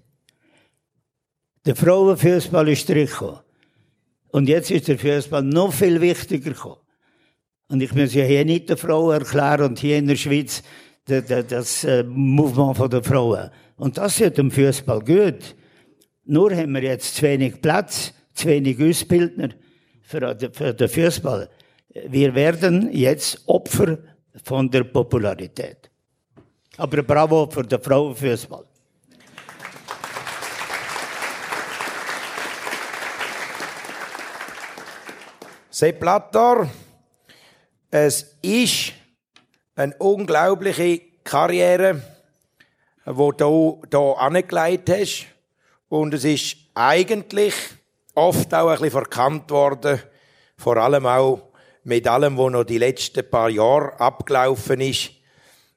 Der 1.65 1.75
Frauenfußball 1.75 2.69
ist 2.69 2.87
zurückgekommen. 2.87 3.41
Und 4.29 4.49
jetzt 4.49 4.71
ist 4.71 4.89
der 4.89 4.99
Fußball 4.99 5.43
noch 5.43 5.73
viel 5.73 6.01
wichtiger 6.01 6.51
gekommen. 6.51 6.81
Und 7.69 7.83
ich 7.83 7.93
muss 7.95 8.15
ja 8.15 8.25
hier 8.25 8.45
nicht 8.45 8.69
der 8.69 8.77
Frau 8.77 9.11
erklären 9.11 9.71
und 9.71 9.79
hier 9.79 9.99
in 9.99 10.07
der 10.07 10.17
Schweiz 10.17 10.63
das, 11.07 11.85
äh, 11.85 12.05
Movement 12.05 12.93
der 12.93 13.03
Frauen. 13.03 13.51
Und 13.77 13.99
das 13.99 14.21
ist 14.21 14.39
dem 14.39 14.51
Fußball 14.51 15.01
gut. 15.01 15.57
Nur 16.25 16.55
haben 16.55 16.73
wir 16.75 16.83
jetzt 16.83 17.17
zu 17.17 17.23
wenig 17.23 17.61
Platz, 17.61 18.13
zu 18.37 18.49
wenig 18.49 18.81
Ausbildner 18.81 19.49
für, 20.03 20.37
für 20.53 20.75
den 20.75 20.89
Fußball. 20.89 21.49
Wir 22.09 22.35
werden 22.35 22.93
jetzt 22.93 23.43
Opfer 23.47 23.99
von 24.45 24.71
der 24.71 24.85
Popularität. 24.85 25.91
Aber 26.77 27.03
bravo 27.03 27.49
für 27.51 27.65
den 27.65 27.81
Frauenfußball. 27.81 28.65
Sepp 35.71 36.01
Blatter, 36.01 36.71
es 37.91 38.37
ist 38.41 38.93
eine 39.75 39.95
unglaubliche 39.99 41.01
Karriere, 41.23 42.03
die 43.07 43.13
du 43.13 43.83
hier 43.91 44.15
angelegt 44.19 44.89
hast. 44.91 45.27
Und 45.89 46.15
es 46.15 46.25
ist 46.25 46.57
eigentlich 46.75 47.55
oft 48.17 48.53
auch 48.55 48.69
ein 48.69 48.73
bisschen 48.73 48.91
verkannt 48.91 49.51
worden, 49.51 50.01
vor 50.57 50.77
allem 50.79 51.07
auch 51.07 51.43
mit 51.85 52.09
allem, 52.09 52.37
was 52.37 52.51
noch 52.51 52.65
die 52.65 52.79
letzten 52.79 53.29
paar 53.31 53.49
Jahre 53.49 54.01
abgelaufen 54.01 54.81
ist, 54.81 55.11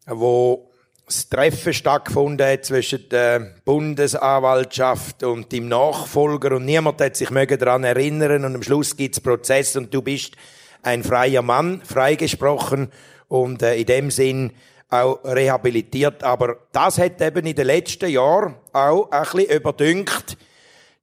wo 0.08 0.72
das 1.06 1.28
Treffen 1.28 1.74
stattgefunden 1.74 2.48
hat 2.48 2.66
zwischen 2.66 3.10
der 3.10 3.56
Bundesanwaltschaft 3.66 5.24
und 5.24 5.52
dem 5.52 5.68
Nachfolger. 5.68 6.56
Und 6.56 6.66
niemand 6.66 7.02
hat 7.02 7.16
sich 7.16 7.30
daran 7.30 7.84
erinnern. 7.84 8.46
Und 8.46 8.56
am 8.56 8.64
Schluss 8.64 8.96
gibt's 8.96 9.20
Prozess 9.20 9.76
und 9.76 9.94
du 9.94 10.02
bist 10.02 10.36
ein 10.82 11.04
freier 11.04 11.42
Mann, 11.42 11.82
freigesprochen 11.84 12.92
und 13.28 13.62
äh, 13.62 13.76
in 13.76 13.86
dem 13.86 14.12
Sinn 14.12 14.52
auch 14.90 15.24
rehabilitiert. 15.24 16.24
Aber 16.24 16.58
das 16.72 16.98
hat 16.98 17.22
eben 17.22 17.46
in 17.46 17.56
den 17.56 17.68
letzten 17.68 18.10
Jahren 18.10 18.56
auch 18.72 19.12
ein 19.12 19.24
bisschen 19.24 19.58
überdünkt, 19.58 20.38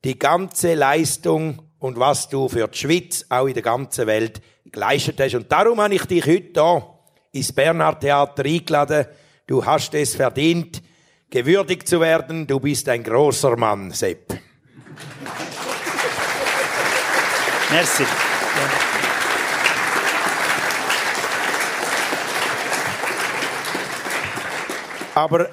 die 0.07 0.17
ganze 0.17 0.75
Leistung 0.75 1.61
und 1.81 1.99
was 1.99 2.29
du 2.29 2.49
für 2.49 2.69
die 2.69 2.79
Schweiz 2.79 3.27
auch 3.29 3.47
in 3.47 3.55
der 3.55 3.63
ganzen 3.65 4.07
Welt 4.07 4.41
geleistet 4.71 5.19
hast. 5.19 5.35
Und 5.35 5.51
darum 5.51 5.81
habe 5.81 5.97
ich 5.97 6.05
dich 6.05 6.25
heute 6.25 6.53
hier 6.55 6.87
ins 7.33 7.53
Bernhard 7.53 8.01
Theater 8.01 8.45
eingeladen, 8.45 9.07
Du 9.49 9.65
hast 9.65 9.95
es 9.95 10.17
verdient, 10.17 10.83
gewürdigt 11.31 11.87
zu 11.87 12.01
werden. 12.01 12.49
Du 12.49 12.59
bist 12.59 12.89
ein 12.89 13.05
großer 13.05 13.57
Mann, 13.57 13.93
Sepp. 13.93 14.33
Merci. 17.71 18.05
Aber 25.15 25.49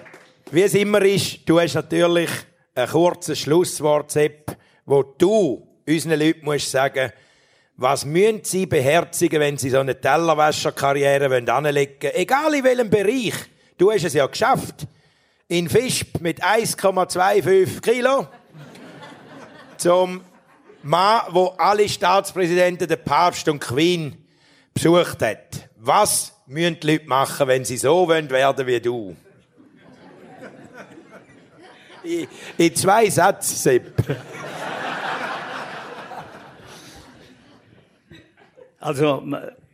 wie 0.51 0.61
es 0.61 0.73
immer 0.73 1.01
ist, 1.03 1.47
du 1.47 1.59
hast 1.59 1.75
natürlich 1.75 2.29
ein 2.75 2.88
kurzes 2.88 3.39
Schlusswort, 3.39 4.12
Sepp, 4.12 4.57
wo 4.86 5.03
du 5.03 5.67
unseren 5.88 6.19
Leuten 6.19 6.45
musst 6.45 6.71
sagen, 6.71 7.12
was 7.75 8.05
müssen 8.05 8.43
sie 8.43 8.65
beherzigen, 8.65 9.39
wenn 9.39 9.57
sie 9.57 9.69
so 9.69 9.79
eine 9.79 9.99
Tellerwäscherkarriere 9.99 11.25
anlegen 11.51 11.95
wollen, 12.01 12.15
egal 12.15 12.53
in 12.53 12.63
welchem 12.63 12.89
Bereich. 12.89 13.33
Du 13.77 13.91
hast 13.91 14.03
es 14.03 14.13
ja 14.13 14.25
geschafft. 14.25 14.88
In 15.47 15.69
Fischb 15.69 16.19
mit 16.21 16.43
1,25 16.43 17.81
Kilo. 17.81 18.27
Zum 19.77 20.21
Mann, 20.83 21.21
wo 21.29 21.47
alle 21.57 21.89
Staatspräsidenten, 21.89 22.88
der 22.88 22.97
Papst 22.97 23.47
und 23.49 23.59
Queen 23.59 24.25
besucht 24.73 25.21
hat. 25.21 25.69
Was 25.77 26.33
müssen 26.45 26.79
die 26.79 26.91
Leute 26.91 27.07
machen, 27.07 27.47
wenn 27.47 27.65
sie 27.65 27.77
so 27.77 28.07
werden 28.07 28.29
wollen 28.29 28.67
wie 28.67 28.79
du? 28.79 29.15
In, 32.03 32.27
in 32.57 32.75
zwei 32.75 33.09
Sätzen, 33.09 33.55
Sepp. 33.55 34.17
Also, 38.79 39.23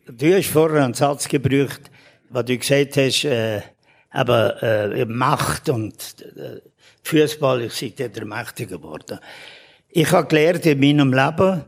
du 0.05 0.35
hast 0.35 0.49
vorher 0.49 0.83
einen 0.83 0.93
Satz 0.93 1.27
gebraucht, 1.27 1.89
was 2.29 2.45
du 2.45 2.57
gesagt 2.57 2.97
hast, 2.97 3.25
äh, 3.25 3.61
aber 4.11 4.61
äh, 4.61 5.05
Macht 5.05 5.69
und 5.69 5.95
äh, 6.21 6.61
Fußball, 7.01 7.63
ich 7.63 7.73
sei 7.73 8.07
der 8.07 8.25
Mächtige 8.25 8.77
geworden. 8.77 9.19
Ich 9.89 10.11
habe 10.11 10.27
gelernt 10.27 10.67
in 10.67 10.79
meinem 10.79 11.11
Leben, 11.11 11.65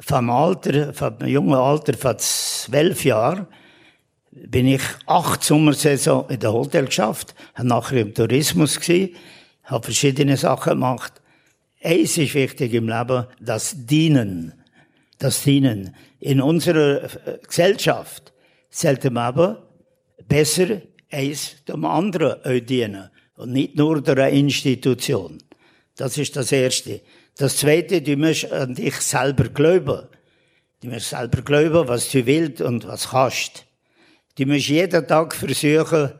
vom 0.00 0.28
Alter, 0.28 0.92
vom 0.92 1.16
jungen 1.24 1.54
Alter 1.54 1.94
von 1.94 2.18
zwölf 2.18 3.02
Jahren, 3.06 3.46
bin 4.30 4.66
ich 4.66 4.82
acht 5.06 5.42
Sommersaison 5.42 6.28
in 6.28 6.40
der 6.40 6.52
Hotel 6.52 6.84
geschafft, 6.84 7.34
nachher 7.62 8.02
im 8.02 8.12
Tourismus 8.12 8.78
gewesen, 8.78 9.16
habe 9.66 9.84
verschiedene 9.84 10.36
Sachen 10.36 10.70
gemacht. 10.70 11.20
Eins 11.82 12.16
ist 12.18 12.34
wichtig 12.34 12.72
im 12.72 12.88
Leben, 12.88 13.26
das 13.40 13.74
Dienen. 13.86 14.54
Das 15.18 15.42
Dienen. 15.42 15.94
In 16.18 16.40
unserer 16.40 17.04
äh, 17.04 17.38
Gesellschaft 17.46 18.32
sollte 18.70 19.10
man 19.10 19.24
aber 19.24 19.68
besser 20.26 20.82
eins 21.10 21.64
dem 21.64 21.84
anderen 21.84 22.42
auch 22.44 22.66
dienen. 22.66 23.10
Und 23.36 23.52
nicht 23.52 23.76
nur 23.76 24.00
der 24.00 24.30
Institution. 24.30 25.38
Das 25.96 26.16
ist 26.18 26.36
das 26.36 26.52
Erste. 26.52 27.02
Das 27.36 27.58
Zweite, 27.58 28.00
du 28.00 28.16
musst 28.16 28.50
an 28.50 28.74
dich 28.74 28.96
selber 28.96 29.48
glauben. 29.48 30.06
Du 30.82 30.88
musst 30.88 31.10
selber 31.10 31.42
glauben, 31.42 31.88
was 31.88 32.10
du 32.10 32.24
willst 32.24 32.62
und 32.62 32.86
was 32.86 33.10
kannst. 33.10 33.66
Du 34.36 34.46
musst 34.46 34.68
jeden 34.68 35.06
Tag 35.06 35.34
versuchen, 35.34 36.12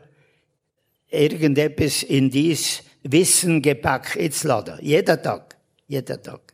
irgendetwas 1.09 2.03
in 2.03 2.29
dies 2.29 2.83
Wissen 3.11 3.61
Gepäck 3.61 4.33
zu 4.33 4.47
laden. 4.47 4.77
Jeden 4.81 5.21
Tag. 5.21 5.55
Jeden 5.87 6.21
Tag. 6.21 6.53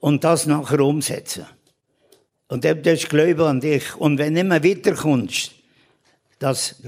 Und 0.00 0.24
das 0.24 0.46
nachher 0.46 0.80
umsetzen. 0.80 1.46
Und 2.48 2.64
dann 2.64 2.82
das 2.82 3.08
Glauben 3.08 3.42
an 3.42 3.60
dich. 3.60 3.94
Und 3.96 4.18
wenn 4.18 4.34
du 4.34 4.44
mehr 4.44 4.64
weiterkommst, 4.64 5.52
dass 6.38 6.82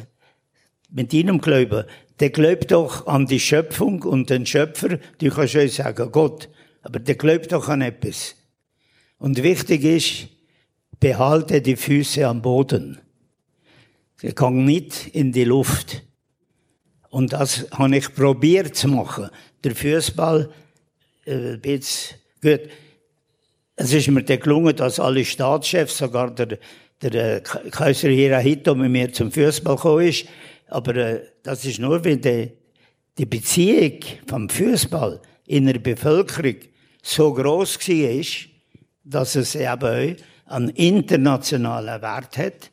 mit 0.90 1.12
deinem 1.12 1.40
Glauben, 1.40 1.84
der 2.20 2.30
glaubt 2.30 2.70
doch 2.70 3.06
an 3.06 3.26
die 3.26 3.40
Schöpfung 3.40 4.02
und 4.02 4.30
den 4.30 4.46
Schöpfer, 4.46 4.98
du 5.18 5.30
kannst 5.30 5.52
schon 5.52 5.68
sagen, 5.68 6.10
Gott, 6.10 6.48
aber 6.82 6.98
der 6.98 7.14
glaubt 7.14 7.52
doch 7.52 7.68
an 7.68 7.82
etwas. 7.82 8.34
Und 9.18 9.42
wichtig 9.42 9.84
ist, 9.84 10.28
behalte 10.98 11.62
die 11.62 11.76
Füße 11.76 12.26
am 12.26 12.42
Boden. 12.42 13.00
Sie 14.16 14.32
kommen 14.32 14.64
nicht 14.64 15.08
in 15.08 15.32
die 15.32 15.44
Luft. 15.44 16.02
Und 17.12 17.33
das 17.35 17.66
habe 17.72 17.96
ich 17.96 18.14
probiert 18.14 18.75
zu 18.75 18.88
machen. 18.88 19.29
Der 19.62 19.77
Fußball, 19.77 20.51
äh, 21.27 21.59
jetzt, 21.64 22.16
gut. 22.40 22.61
Es 23.77 23.92
ist 23.92 24.09
mir 24.09 24.22
dann 24.22 24.40
gelungen, 24.40 24.75
dass 24.77 24.98
alle 25.01 25.25
Staatschefs, 25.25 25.98
sogar 25.98 26.31
der 26.31 26.59
der 27.03 27.37
äh, 27.37 27.40
Kaiser 27.70 28.09
Hirohito 28.09 28.75
mit 28.75 28.90
mir 28.90 29.12
zum 29.12 29.31
Fußball 29.31 29.77
gekommen 29.77 30.07
ist. 30.07 30.27
Aber 30.68 30.96
äh, 30.96 31.20
das 31.42 31.64
ist 31.64 31.81
nur, 31.81 32.03
wenn 32.05 32.20
die, 32.20 32.51
die 33.18 33.27
Beziehung 33.27 33.98
vom 34.27 34.48
Fußball 34.48 35.20
in 35.46 35.66
der 35.66 35.79
Bevölkerung 35.79 36.57
so 37.03 37.35
groß 37.35 37.79
war, 37.88 38.25
dass 39.05 39.35
es 39.35 39.55
eben 39.55 40.16
einen 40.46 40.68
internationalen 40.70 42.01
Wert 42.01 42.38
hat, 42.38 42.70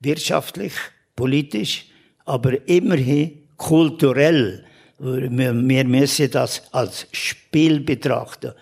wirtschaftlich, 0.00 0.72
politisch, 1.14 1.86
aber 2.24 2.68
immerhin 2.68 3.37
kulturell. 3.58 4.64
Wir, 4.98 5.52
wir 5.52 5.84
müssen 5.84 6.30
das 6.30 6.62
als 6.72 7.06
Spiel 7.12 7.80
betrachten 7.80 8.52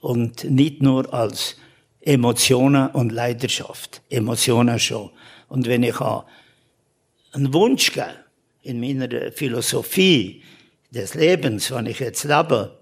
und 0.00 0.44
nicht 0.44 0.82
nur 0.82 1.12
als 1.14 1.56
Emotionen 2.02 2.88
und 2.90 3.10
Leidenschaft. 3.10 4.02
Emotionen 4.10 4.78
schon. 4.78 5.10
Und 5.48 5.66
wenn 5.66 5.82
ich 5.82 5.98
einen 6.00 7.54
Wunsch 7.54 7.92
gebe, 7.92 8.22
in 8.62 8.80
meiner 8.80 9.32
Philosophie 9.32 10.42
des 10.90 11.14
Lebens, 11.14 11.70
wenn 11.72 11.86
ich 11.86 11.98
jetzt 11.98 12.24
lebe, 12.24 12.78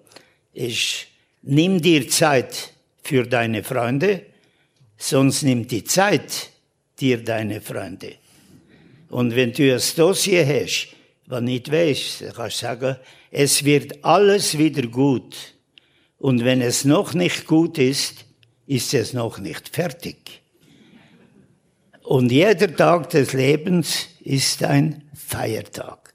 ist, 0.52 1.06
nimm 1.42 1.80
dir 1.80 2.08
Zeit 2.08 2.72
für 3.02 3.26
deine 3.26 3.62
Freunde, 3.62 4.26
sonst 4.98 5.42
nimm 5.42 5.66
die 5.66 5.84
Zeit 5.84 6.50
dir 6.98 7.24
deine 7.24 7.60
Freunde. 7.60 8.14
Und 9.08 9.34
wenn 9.34 9.52
du 9.52 9.74
ein 9.74 9.82
Dossier 9.96 10.46
hast, 10.46 10.88
was 11.30 11.42
nicht 11.42 11.70
weißt, 11.70 12.24
kannst 12.34 12.62
du 12.62 12.66
sagen, 12.66 12.96
es 13.30 13.64
wird 13.64 14.04
alles 14.04 14.58
wieder 14.58 14.82
gut. 14.88 15.36
Und 16.18 16.44
wenn 16.44 16.60
es 16.60 16.84
noch 16.84 17.14
nicht 17.14 17.46
gut 17.46 17.78
ist, 17.78 18.24
ist 18.66 18.92
es 18.94 19.12
noch 19.12 19.38
nicht 19.38 19.68
fertig. 19.68 20.42
Und 22.02 22.32
jeder 22.32 22.74
Tag 22.74 23.10
des 23.10 23.32
Lebens 23.32 24.08
ist 24.20 24.64
ein 24.64 25.08
Feiertag. 25.14 26.12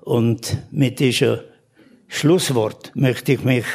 Und 0.00 0.56
mit 0.70 0.98
diesem 0.98 1.40
Schlusswort 2.08 2.92
möchte 2.94 3.32
ich 3.34 3.44
mich 3.44 3.66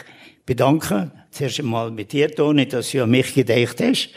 bedanken. 0.45 1.12
Zuerst 1.31 1.59
einmal 1.59 1.91
mit 1.91 2.12
dir, 2.12 2.33
Toni, 2.33 2.67
dass 2.67 2.91
du 2.91 3.03
an 3.03 3.12
mich 3.12 3.33
gedacht 3.33 3.79
hast. 3.81 4.09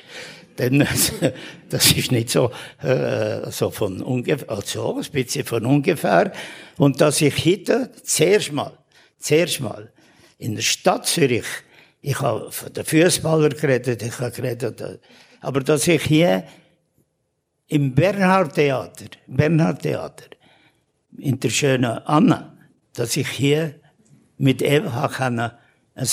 Denn 0.58 0.80
das 1.70 1.92
ist 1.92 2.12
nicht 2.12 2.30
so, 2.30 2.50
äh, 2.82 3.50
so 3.50 3.70
von 3.70 4.02
ungefähr, 4.02 4.50
also 4.50 4.98
ein 4.98 5.10
bisschen 5.12 5.44
von 5.44 5.66
ungefähr. 5.66 6.32
Und 6.76 7.00
dass 7.00 7.20
ich 7.20 7.44
heute 7.44 7.90
zuerst 8.02 8.52
mal, 8.52 8.76
zuerst 9.18 9.60
mal 9.60 9.92
in 10.38 10.54
der 10.54 10.62
Stadt 10.62 11.06
Zürich, 11.06 11.46
ich 12.00 12.20
habe 12.20 12.50
von 12.50 12.72
den 12.72 12.84
Fußballer 12.84 13.50
geredet, 13.50 14.02
ich 14.02 14.18
habe 14.18 14.32
geredet, 14.32 15.00
aber 15.40 15.60
dass 15.60 15.86
ich 15.86 16.02
hier 16.02 16.44
im 17.68 17.94
Bernhard 17.94 18.54
Theater, 18.54 19.06
Bernhard 19.26 19.82
Theater, 19.82 20.26
in 21.18 21.38
der 21.38 21.50
schönen 21.50 21.84
Anna, 21.84 22.56
dass 22.94 23.16
ich 23.16 23.28
hier 23.28 23.74
mit 24.38 24.62
Eva 24.62 25.08
kann 25.08 25.38
ein 25.38 25.52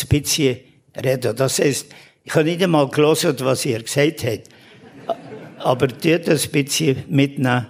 bisschen 0.09 0.59
reden. 0.95 1.35
Das 1.35 1.59
heißt, 1.59 1.87
ich 2.29 2.35
habe 2.35 2.43
nicht 2.43 2.61
einmal 2.61 2.87
gelesen, 2.87 3.35
was 3.39 3.65
ihr 3.65 3.81
gesagt 3.81 4.23
habt. 4.23 4.49
Aber 5.57 5.87
tut 5.87 6.29
ein 6.29 6.39
bisschen 6.51 7.03
mitnehmen, 7.07 7.65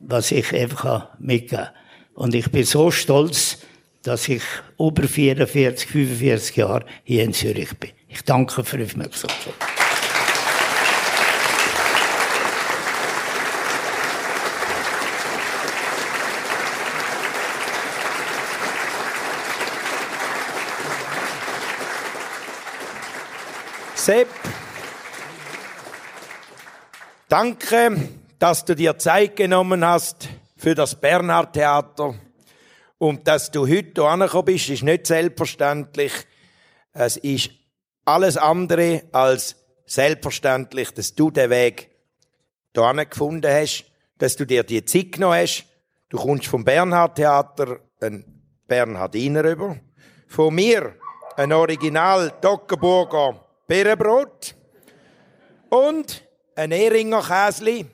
was 0.00 0.30
ich 0.30 0.50
einfach 0.54 1.08
mitgeben 1.18 1.66
kann. 1.66 1.74
Und 2.14 2.34
ich 2.34 2.50
bin 2.50 2.64
so 2.64 2.90
stolz, 2.90 3.58
dass 4.02 4.26
ich 4.28 4.42
über 4.78 5.06
44, 5.06 5.90
45 5.90 6.56
Jahre 6.56 6.86
hier 7.04 7.22
in 7.22 7.34
Zürich 7.34 7.78
bin. 7.78 7.90
Ich 8.08 8.22
danke 8.22 8.64
für 8.64 8.78
die 8.78 8.84
Aufmerksamkeit. 8.84 9.77
Sepp, 24.08 24.28
danke, 27.28 28.08
dass 28.38 28.64
du 28.64 28.74
dir 28.74 28.96
Zeit 28.96 29.36
genommen 29.36 29.84
hast 29.84 30.30
für 30.56 30.74
das 30.74 30.98
Bernhard 30.98 31.52
Theater 31.52 32.14
und 32.96 33.28
dass 33.28 33.50
du 33.50 33.68
heute 33.68 34.00
hier 34.00 34.04
angekommen 34.04 34.46
bist, 34.46 34.70
ist 34.70 34.82
nicht 34.82 35.06
selbstverständlich. 35.06 36.12
Es 36.94 37.18
ist 37.18 37.50
alles 38.06 38.38
andere 38.38 39.02
als 39.12 39.56
selbstverständlich, 39.84 40.90
dass 40.92 41.14
du 41.14 41.30
den 41.30 41.50
Weg 41.50 41.90
hier 42.74 43.04
gefunden 43.04 43.52
hast, 43.52 43.84
dass 44.16 44.36
du 44.36 44.46
dir 44.46 44.62
die 44.62 44.86
Zeit 44.86 45.12
genommen 45.12 45.42
hast. 45.42 45.66
Du 46.08 46.16
kommst 46.16 46.46
vom 46.46 46.64
Bernhard 46.64 47.16
Theater 47.16 47.80
ein 48.00 48.24
Bernhardiner 48.66 49.44
rüber. 49.44 49.76
Von 50.28 50.54
mir 50.54 50.94
ein 51.36 51.52
Original 51.52 52.32
Dockenburger 52.40 53.44
Beerenbrot 53.68 54.56
und 55.68 56.24
ein 56.56 56.72
Ehringer 56.72 57.22
Käsli. 57.22 57.84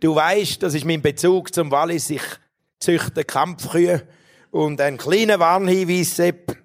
Du 0.00 0.16
weißt, 0.16 0.60
das 0.60 0.74
ist 0.74 0.84
mein 0.84 1.00
Bezug 1.00 1.54
zum 1.54 1.70
Wallis. 1.70 2.10
Ich 2.10 2.24
züchte 2.80 3.22
Kampfkühe 3.22 4.02
und 4.50 4.80
ein 4.80 4.98
kleiner 4.98 5.38
Warnhinweis, 5.38 6.16
Sepp. 6.16 6.56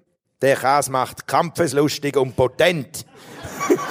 Der 0.42 0.56
Käse 0.56 0.90
macht 0.90 1.28
kampfeslustig 1.28 2.16
und 2.16 2.34
potent. 2.34 3.06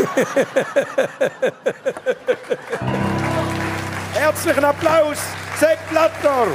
Herzlichen 4.13 4.65
Applaus, 4.65 5.19
Sepp 5.57 5.79
Blatter. 5.89 6.47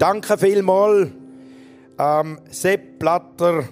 Danke 0.00 0.38
vielmals, 0.38 1.10
ähm, 1.98 2.40
Sepp 2.50 2.98
Blatter, 2.98 3.68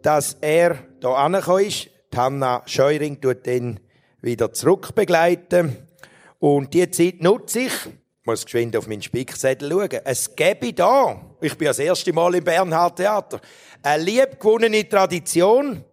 dass 0.00 0.38
er 0.40 0.78
hier 0.98 1.10
angekommen 1.10 1.66
ist. 1.66 1.90
Die 2.10 2.70
Scheuring 2.70 3.20
tut 3.20 3.46
ihn 3.46 3.78
wieder 4.22 4.50
zurückbegleiten. 4.50 5.76
Und 6.38 6.72
die 6.72 6.90
Zeit 6.90 7.20
nutze 7.20 7.60
ich, 7.60 7.72
ich 7.84 8.24
muss 8.24 8.46
geschwind 8.46 8.74
auf 8.78 8.88
meinen 8.88 9.02
Spickzettel 9.02 9.70
schauen. 9.70 9.90
Es 10.06 10.34
gäbe 10.34 10.72
da, 10.72 11.20
ich 11.42 11.58
bin 11.58 11.66
das 11.66 11.80
erste 11.80 12.14
Mal 12.14 12.34
im 12.34 12.44
Bernhard 12.44 12.96
Theater, 12.96 13.38
eine 13.82 14.02
liebgewonnene 14.04 14.88
Tradition, 14.88 15.84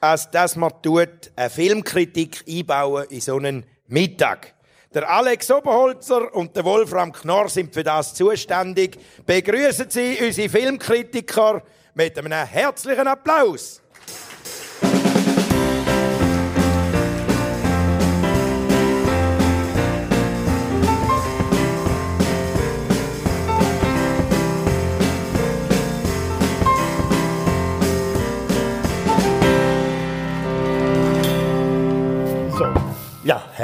als 0.00 0.30
dass 0.30 0.56
man 0.56 0.72
tut, 0.80 1.30
eine 1.36 1.50
Filmkritik 1.50 2.42
einbauen 2.48 3.04
in 3.10 3.20
so 3.20 3.36
einen 3.36 3.66
Mittag. 3.86 4.54
Der 4.94 5.10
Alex 5.10 5.50
Oberholzer 5.50 6.32
und 6.36 6.54
der 6.54 6.64
Wolfram 6.64 7.12
Knorr 7.12 7.48
sind 7.48 7.74
für 7.74 7.82
das 7.82 8.14
zuständig. 8.14 8.96
Begrüßen 9.26 9.90
Sie 9.90 10.18
unsere 10.24 10.48
Filmkritiker 10.48 11.64
mit 11.94 12.16
einem 12.16 12.30
herzlichen 12.30 13.08
Applaus. 13.08 13.82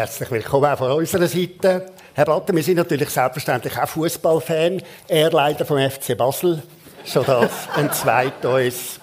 Herzlich 0.00 0.30
willkommen 0.30 0.64
auch 0.64 0.78
von 0.78 0.92
unserer 0.92 1.26
Seite. 1.26 1.84
Herr 2.14 2.24
Blatter, 2.24 2.54
wir 2.54 2.62
sind 2.62 2.78
natürlich 2.78 3.10
selbstverständlich 3.10 3.76
auch 3.76 3.86
Fußballfan. 3.86 4.80
Er 5.06 5.30
leider 5.30 5.66
vom 5.66 5.78
FC 5.78 6.16
Basel. 6.16 6.62
Schon 7.04 7.26
das, 7.26 7.50
ein 7.76 7.92
zweiter 7.92 8.54
uns. 8.54 8.98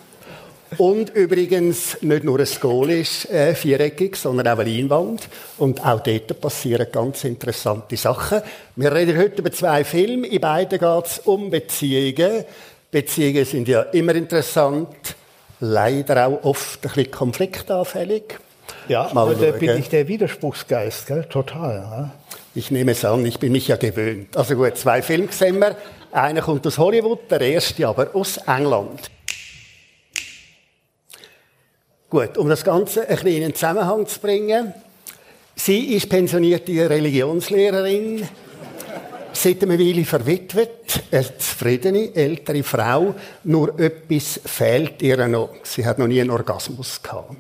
Und 0.80 1.12
übrigens 1.12 2.02
nicht 2.02 2.24
nur 2.24 2.40
ein 2.40 2.48
Goal 2.60 2.90
ist 2.90 3.30
äh, 3.30 3.54
viereckig, 3.54 4.16
sondern 4.16 4.48
auch 4.48 4.58
eine 4.58 4.72
Leinwand. 4.72 5.30
Und 5.60 5.86
auch 5.86 6.00
dort 6.00 6.42
passieren 6.42 6.88
ganz 6.92 7.24
interessante 7.26 7.96
Sachen. 7.96 8.42
Wir 8.76 8.92
reden 8.92 9.20
heute 9.20 9.42
über 9.42 9.52
zwei 9.52 9.84
Filme. 9.84 10.26
In 10.26 10.42
beiden 10.42 10.80
geht 10.80 11.06
es 11.06 11.20
um 11.20 11.52
Beziehungen. 11.52 12.44
Beziehungen 12.90 13.46
sind 13.46 13.68
ja 13.68 13.84
immer 13.84 14.16
interessant, 14.16 15.16
leider 15.60 16.26
auch 16.26 16.44
oft 16.44 16.84
ein 16.84 16.90
bisschen 16.90 17.12
konfliktanfällig. 17.12 18.40
Ja, 18.88 19.10
aber 19.14 19.36
da 19.36 19.52
bin 19.52 19.78
ich 19.78 19.90
der 19.90 20.08
Widerspruchsgeist, 20.08 21.08
gell? 21.08 21.26
total. 21.26 21.76
Ja? 21.76 22.12
Ich 22.56 22.72
nehme 22.72 22.92
es 22.92 23.04
an, 23.06 23.26
ich 23.26 23.40
bin 23.40 23.52
mich 23.52 23.68
ja 23.68 23.76
gewöhnt. 23.76 24.36
Also 24.36 24.56
gut, 24.56 24.78
zwei 24.78 25.02
Filme 25.02 25.32
sehen 25.32 25.60
wir. 25.60 25.76
Einer 26.12 26.42
kommt 26.42 26.66
aus 26.66 26.78
Hollywood, 26.78 27.30
der 27.30 27.42
erste 27.42 27.88
aber 27.88 28.16
aus 28.16 28.38
England. 28.38 29.12
Gut, 32.10 32.38
um 32.38 32.48
das 32.48 32.64
Ganze 32.64 33.02
ein 33.02 33.16
bisschen 33.16 33.28
in 33.28 33.42
den 33.42 33.54
Zusammenhang 33.54 34.08
zu 34.08 34.20
bringen. 34.20 34.74
Sie 35.56 35.96
ist 35.96 36.08
pensionierte 36.08 36.90
Religionslehrerin, 36.90 38.28
seit 39.34 39.64
einer 39.64 39.78
Weile 39.78 40.06
verwitwet, 40.06 41.04
eine 41.12 41.38
zufriedene, 41.38 42.16
ältere 42.16 42.64
Frau, 42.64 43.16
nur 43.44 43.78
etwas 43.80 44.40
fehlt 44.46 45.02
ihr 45.02 45.28
noch. 45.28 45.50
Sie 45.64 45.86
hat 45.86 46.00
noch 46.00 46.08
nie 46.08 46.22
einen 46.22 46.30
Orgasmus 46.30 47.02
gehabt. 47.02 47.36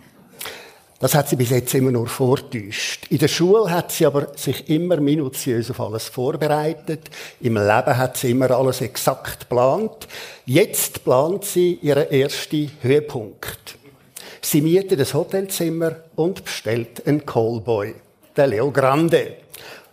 Das 0.99 1.13
hat 1.13 1.29
sie 1.29 1.35
bis 1.35 1.51
jetzt 1.51 1.75
immer 1.75 1.91
nur 1.91 2.07
vortäuscht. 2.07 3.05
In 3.11 3.19
der 3.19 3.27
Schule 3.27 3.69
hat 3.69 3.91
sie 3.91 4.07
aber 4.07 4.35
sich 4.35 4.67
immer 4.67 4.97
minutiös 4.97 5.69
auf 5.69 5.79
alles 5.79 6.05
vorbereitet. 6.05 7.11
Im 7.39 7.53
Leben 7.53 7.97
hat 7.97 8.17
sie 8.17 8.31
immer 8.31 8.49
alles 8.49 8.81
exakt 8.81 9.41
geplant. 9.41 10.07
Jetzt 10.47 11.03
plant 11.03 11.45
sie 11.45 11.75
ihren 11.83 12.09
ersten 12.09 12.71
Höhepunkt. 12.81 13.77
Sie 14.41 14.61
mietet 14.61 14.99
das 14.99 15.13
Hotelzimmer 15.13 15.97
und 16.15 16.43
bestellt 16.43 17.05
einen 17.05 17.25
Callboy, 17.25 17.93
der 18.35 18.47
Leo 18.47 18.71
Grande. 18.71 19.37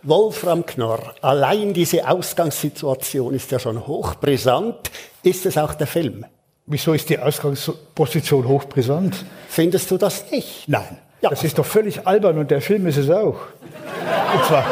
Wolfram 0.01 0.65
Knorr, 0.65 1.13
allein 1.21 1.73
diese 1.73 2.07
Ausgangssituation 2.07 3.35
ist 3.35 3.51
ja 3.51 3.59
schon 3.59 3.85
hochbrisant. 3.85 4.89
Ist 5.21 5.45
es 5.45 5.57
auch 5.57 5.75
der 5.75 5.87
Film? 5.87 6.25
Wieso 6.67 6.93
ist 6.93 7.09
die 7.09 7.19
Ausgangsposition 7.19 8.47
hochbrisant? 8.47 9.23
Findest 9.47 9.91
du 9.91 9.97
das 9.97 10.31
nicht? 10.31 10.67
Nein. 10.67 10.97
Ja. 11.21 11.29
Das 11.29 11.43
ist 11.43 11.57
doch 11.57 11.65
völlig 11.65 12.07
albern 12.07 12.37
und 12.39 12.49
der 12.49 12.61
Film 12.61 12.87
ist 12.87 12.97
es 12.97 13.09
auch. 13.09 13.37
Und 14.33 14.45
zwar, 14.45 14.65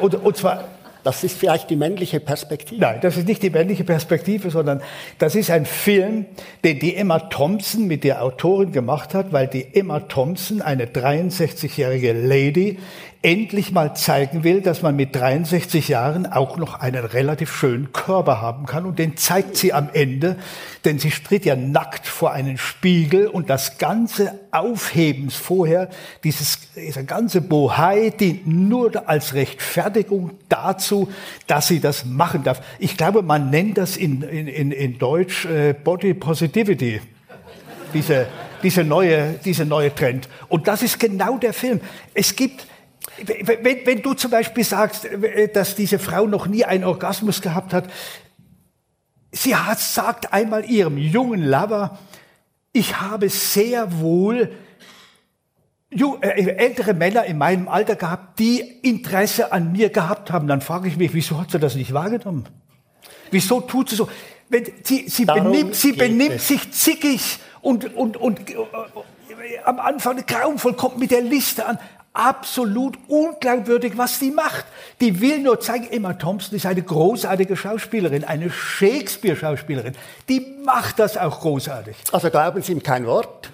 und, 0.00 0.14
und 0.14 0.36
zwar 0.36 0.64
das 1.04 1.22
ist 1.22 1.36
vielleicht 1.38 1.68
die 1.68 1.76
männliche 1.76 2.18
Perspektive. 2.18 2.80
Nein, 2.80 2.98
das 3.02 3.18
ist 3.18 3.28
nicht 3.28 3.42
die 3.42 3.50
männliche 3.50 3.84
Perspektive, 3.84 4.50
sondern 4.50 4.80
das 5.18 5.34
ist 5.34 5.50
ein 5.50 5.66
Film, 5.66 6.24
den 6.64 6.78
die 6.78 6.96
Emma 6.96 7.18
Thompson 7.18 7.86
mit 7.86 8.04
der 8.04 8.22
Autorin 8.22 8.72
gemacht 8.72 9.12
hat, 9.12 9.30
weil 9.30 9.46
die 9.46 9.74
Emma 9.74 10.00
Thompson, 10.00 10.62
eine 10.62 10.86
63-jährige 10.86 12.14
Lady, 12.14 12.78
endlich 13.24 13.72
mal 13.72 13.96
zeigen 13.96 14.44
will, 14.44 14.60
dass 14.60 14.82
man 14.82 14.94
mit 14.96 15.16
63 15.16 15.88
Jahren 15.88 16.26
auch 16.26 16.58
noch 16.58 16.78
einen 16.78 17.06
relativ 17.06 17.50
schönen 17.50 17.90
Körper 17.90 18.42
haben 18.42 18.66
kann. 18.66 18.84
Und 18.84 18.98
den 18.98 19.16
zeigt 19.16 19.56
sie 19.56 19.72
am 19.72 19.88
Ende, 19.94 20.36
denn 20.84 20.98
sie 20.98 21.08
tritt 21.08 21.46
ja 21.46 21.56
nackt 21.56 22.06
vor 22.06 22.32
einen 22.32 22.58
Spiegel 22.58 23.26
und 23.28 23.48
das 23.48 23.78
ganze 23.78 24.38
Aufhebens 24.50 25.36
vorher, 25.36 25.88
dieses, 26.22 26.68
dieser 26.76 27.04
ganze 27.04 27.40
Bohai 27.40 28.10
dient 28.10 28.46
nur 28.46 29.08
als 29.08 29.32
Rechtfertigung 29.32 30.32
dazu, 30.50 31.08
dass 31.46 31.66
sie 31.66 31.80
das 31.80 32.04
machen 32.04 32.44
darf. 32.44 32.60
Ich 32.78 32.98
glaube, 32.98 33.22
man 33.22 33.48
nennt 33.48 33.78
das 33.78 33.96
in, 33.96 34.20
in, 34.22 34.70
in 34.70 34.98
Deutsch 34.98 35.46
äh, 35.46 35.72
Body 35.72 36.12
Positivity. 36.12 37.00
Diese, 37.94 38.26
diese 38.62 38.84
neue, 38.84 39.40
diese 39.42 39.64
neue 39.64 39.94
Trend. 39.94 40.28
Und 40.48 40.68
das 40.68 40.82
ist 40.82 41.00
genau 41.00 41.38
der 41.38 41.54
Film. 41.54 41.80
Es 42.12 42.36
gibt, 42.36 42.66
wenn, 43.22 43.86
wenn 43.86 44.02
du 44.02 44.14
zum 44.14 44.30
Beispiel 44.30 44.64
sagst, 44.64 45.04
äh, 45.04 45.48
dass 45.48 45.74
diese 45.74 45.98
Frau 45.98 46.26
noch 46.26 46.46
nie 46.46 46.64
einen 46.64 46.84
Orgasmus 46.84 47.40
gehabt 47.40 47.72
hat, 47.72 47.90
sie 49.32 49.56
hat, 49.56 49.80
sagt 49.80 50.32
einmal 50.32 50.68
ihrem 50.68 50.98
jungen 50.98 51.44
Lover, 51.44 51.98
ich 52.72 53.00
habe 53.00 53.28
sehr 53.28 54.00
wohl 54.00 54.50
äh, 55.90 56.50
ältere 56.56 56.92
Männer 56.92 57.24
in 57.24 57.38
meinem 57.38 57.68
Alter 57.68 57.94
gehabt, 57.94 58.38
die 58.40 58.60
Interesse 58.60 59.52
an 59.52 59.72
mir 59.72 59.90
gehabt 59.90 60.32
haben. 60.32 60.48
Dann 60.48 60.60
frage 60.60 60.88
ich 60.88 60.96
mich, 60.96 61.14
wieso 61.14 61.40
hat 61.40 61.52
sie 61.52 61.60
das 61.60 61.76
nicht 61.76 61.94
wahrgenommen? 61.94 62.46
Wieso 63.30 63.60
tut 63.60 63.90
sie 63.90 63.96
so? 63.96 64.08
Wenn 64.48 64.66
sie, 64.82 65.08
sie 65.08 65.24
benimmt, 65.24 65.74
sie 65.74 65.92
benimmt 65.92 66.40
sich 66.40 66.72
zickig 66.72 67.38
und, 67.60 67.94
und, 67.94 68.16
und 68.16 68.50
äh, 68.50 68.56
am 69.64 69.78
Anfang 69.78 70.24
grauenvoll, 70.26 70.74
kommt 70.74 70.98
mit 70.98 71.10
der 71.10 71.22
Liste 71.22 71.64
an 71.64 71.78
absolut 72.14 72.96
unglaubwürdig, 73.08 73.98
was 73.98 74.20
sie 74.20 74.30
macht. 74.30 74.64
Die 75.00 75.20
will 75.20 75.40
nur 75.40 75.58
zeigen, 75.60 75.88
Emma 75.90 76.14
Thompson 76.14 76.56
ist 76.56 76.64
eine 76.64 76.80
großartige 76.80 77.56
Schauspielerin, 77.56 78.22
eine 78.22 78.50
Shakespeare-Schauspielerin. 78.50 79.94
Die 80.28 80.46
macht 80.64 81.00
das 81.00 81.18
auch 81.18 81.40
großartig. 81.40 81.96
Also 82.12 82.30
glauben 82.30 82.62
Sie 82.62 82.72
ihm 82.72 82.82
kein 82.82 83.04
Wort. 83.06 83.50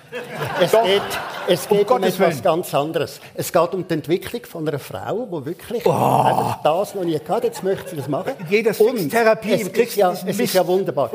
Es 0.61 0.73
Doch. 0.73 0.85
geht, 0.85 1.03
es 1.49 1.69
geht 1.69 1.91
um, 1.91 1.97
um 1.97 2.03
etwas 2.03 2.43
ganz 2.43 2.75
anderes. 2.75 3.21
Es 3.35 3.51
geht 3.51 3.73
um 3.73 3.89
die 3.89 3.95
Entwicklung 3.95 4.45
von 4.45 4.69
einer 4.69 4.79
Frau, 4.79 5.27
die 5.27 5.47
wirklich 5.47 5.87
oh. 5.87 6.55
das 6.63 6.95
noch 6.95 7.05
nie 7.05 7.19
gehabt 7.19 7.45
Jetzt 7.45 7.63
möchte 7.63 7.91
sie 7.91 7.97
das 7.97 8.09
machen. 8.09 8.33
Jeder 8.49 8.73
Therapie 8.73 9.53
es, 9.53 9.69
ist 9.69 9.97
ja, 9.97 10.13
es 10.13 10.39
ist 10.39 10.53
ja 10.53 10.67
wunderbar. 10.67 11.11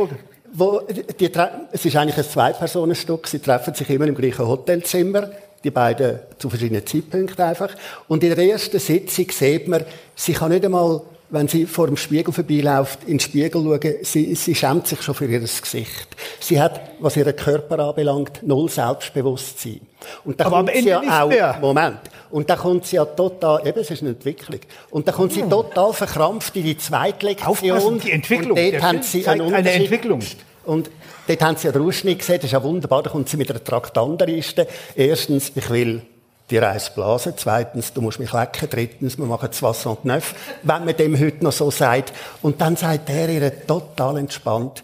Wo, 0.58 0.80
die, 0.80 1.32
es 1.72 1.86
ist 1.86 1.96
eigentlich 1.96 2.18
ein 2.18 2.24
Zwei-Personen-Stück. 2.24 3.28
Sie 3.28 3.40
treffen 3.40 3.74
sich 3.74 3.90
immer 3.90 4.08
im 4.08 4.16
gleichen 4.16 4.48
Hotelzimmer 4.48 5.30
die 5.66 5.72
beiden 5.72 6.20
zu 6.38 6.50
verschiedenen 6.50 6.86
Zeitpunkten 6.86 7.44
einfach. 7.44 7.72
Und 8.08 8.24
in 8.24 8.36
der 8.36 8.46
ersten 8.46 8.80
Sitzung 8.80 9.26
sieht 9.32 9.68
man, 9.68 9.84
sie 10.16 10.34
kann 10.34 10.52
nicht 10.52 10.64
einmal, 10.64 11.02
wenn 11.32 11.48
sie 11.48 11.66
vor 11.66 11.88
dem 11.88 11.98
Spiegel 11.98 12.32
vorbeiläuft, 12.32 13.00
in 13.04 13.18
den 13.18 13.20
Spiegel 13.20 13.64
schauen, 13.64 13.96
sie, 14.04 14.36
sie 14.36 14.54
schämt 14.54 14.88
sich 14.88 15.02
schon 15.02 15.16
für 15.16 15.26
ihr 15.26 15.40
Gesicht. 15.40 16.08
Sie 16.40 16.62
hat, 16.62 16.80
was 17.00 17.18
ihren 17.18 17.36
Körper 17.36 17.80
anbelangt, 17.80 18.42
null 18.44 18.70
Selbstbewusstsein. 18.70 19.82
Und 20.24 20.40
da 20.40 20.46
kommt 20.46 20.72
sie 20.72 20.88
ja 20.88 21.24
auch, 21.24 21.30
mehr. 21.30 21.58
Moment, 21.60 21.98
und 22.30 22.48
da 22.48 22.56
kommt 22.56 22.86
sie 22.86 22.98
ja 22.98 23.06
total, 23.06 23.68
eben, 23.68 23.80
es 23.80 23.90
ist 23.90 24.02
eine 24.02 24.12
Entwicklung. 24.12 24.60
Und 24.92 25.08
da 25.08 25.12
kommt 25.12 25.34
sie 25.34 25.42
total 25.42 25.94
verkrampft 25.94 26.56
in 26.58 26.64
die 26.64 26.78
zweite 26.78 27.26
Lektion. 27.26 27.50
Aufpassen, 27.50 28.00
die 28.00 28.12
Entwicklung. 28.12 28.58
Und 28.58 28.72
dort 28.74 28.84
haben 28.84 29.02
sie 29.02 29.28
einen 29.28 29.54
eine 29.54 29.72
Entwicklung. 29.72 30.22
Und 30.64 30.90
dort 31.28 31.42
haben 31.42 31.58
sie 31.58 31.68
ja 31.68 31.74
den 31.74 31.82
Ausschnitt 31.82 32.20
gesehen, 32.20 32.36
das 32.36 32.46
ist 32.46 32.52
ja 32.52 32.64
wunderbar, 32.64 33.04
da 33.04 33.10
kommt 33.10 33.30
sie 33.30 33.38
mit 33.38 33.50
einer 33.50 33.64
Traktandenliste. 33.64 34.68
Erstens, 34.96 35.52
ich 35.56 35.70
will 35.70 36.02
die 36.50 36.58
Reise 36.58 36.92
blasen. 36.94 37.34
Zweitens, 37.36 37.94
du 37.94 38.02
musst 38.02 38.20
mich 38.20 38.32
lecken. 38.32 38.70
Drittens, 38.70 39.18
wir 39.18 39.26
machen 39.26 39.50
das 39.50 39.86
und 39.86 40.06
Neuf. 40.06 40.36
Wenn 40.64 40.86
man 40.86 40.96
dem 40.96 41.20
heute 41.20 41.44
noch 41.44 41.52
so 41.52 41.72
sagt. 41.72 42.14
Und 42.42 42.62
dann 42.62 42.76
sagt 42.76 43.10
er 43.10 43.30
ihr 43.30 43.66
total 43.66 44.18
entspannt, 44.18 44.84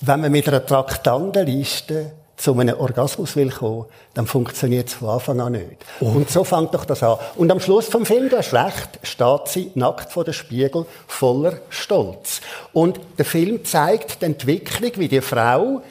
wenn 0.00 0.20
man 0.20 0.32
mit 0.32 0.48
einer 0.48 0.64
Traktandenliste 0.64 2.12
zu 2.42 2.58
einem 2.58 2.78
Orgasmus 2.78 3.36
will 3.36 3.50
kommen, 3.50 3.86
dann 4.14 4.26
funktioniert 4.26 4.88
es 4.88 4.94
von 4.94 5.10
Anfang 5.10 5.40
an 5.40 5.52
nicht. 5.52 5.76
Oh. 6.00 6.06
Und 6.06 6.28
so 6.28 6.42
fängt 6.42 6.74
doch 6.74 6.84
das 6.84 7.02
an. 7.02 7.18
Und 7.36 7.52
am 7.52 7.60
Schluss 7.60 7.86
vom 7.86 8.04
Film, 8.04 8.28
hast 8.32 8.52
recht, 8.52 8.98
steht 9.04 9.46
sie 9.46 9.70
nackt 9.76 10.12
vor 10.12 10.24
dem 10.24 10.34
Spiegel, 10.34 10.84
voller 11.06 11.58
Stolz. 11.68 12.40
Und 12.72 12.98
der 13.16 13.24
Film 13.24 13.64
zeigt 13.64 14.20
die 14.20 14.26
Entwicklung, 14.26 14.90
wie 14.96 15.08
die 15.08 15.20
Frau 15.20 15.82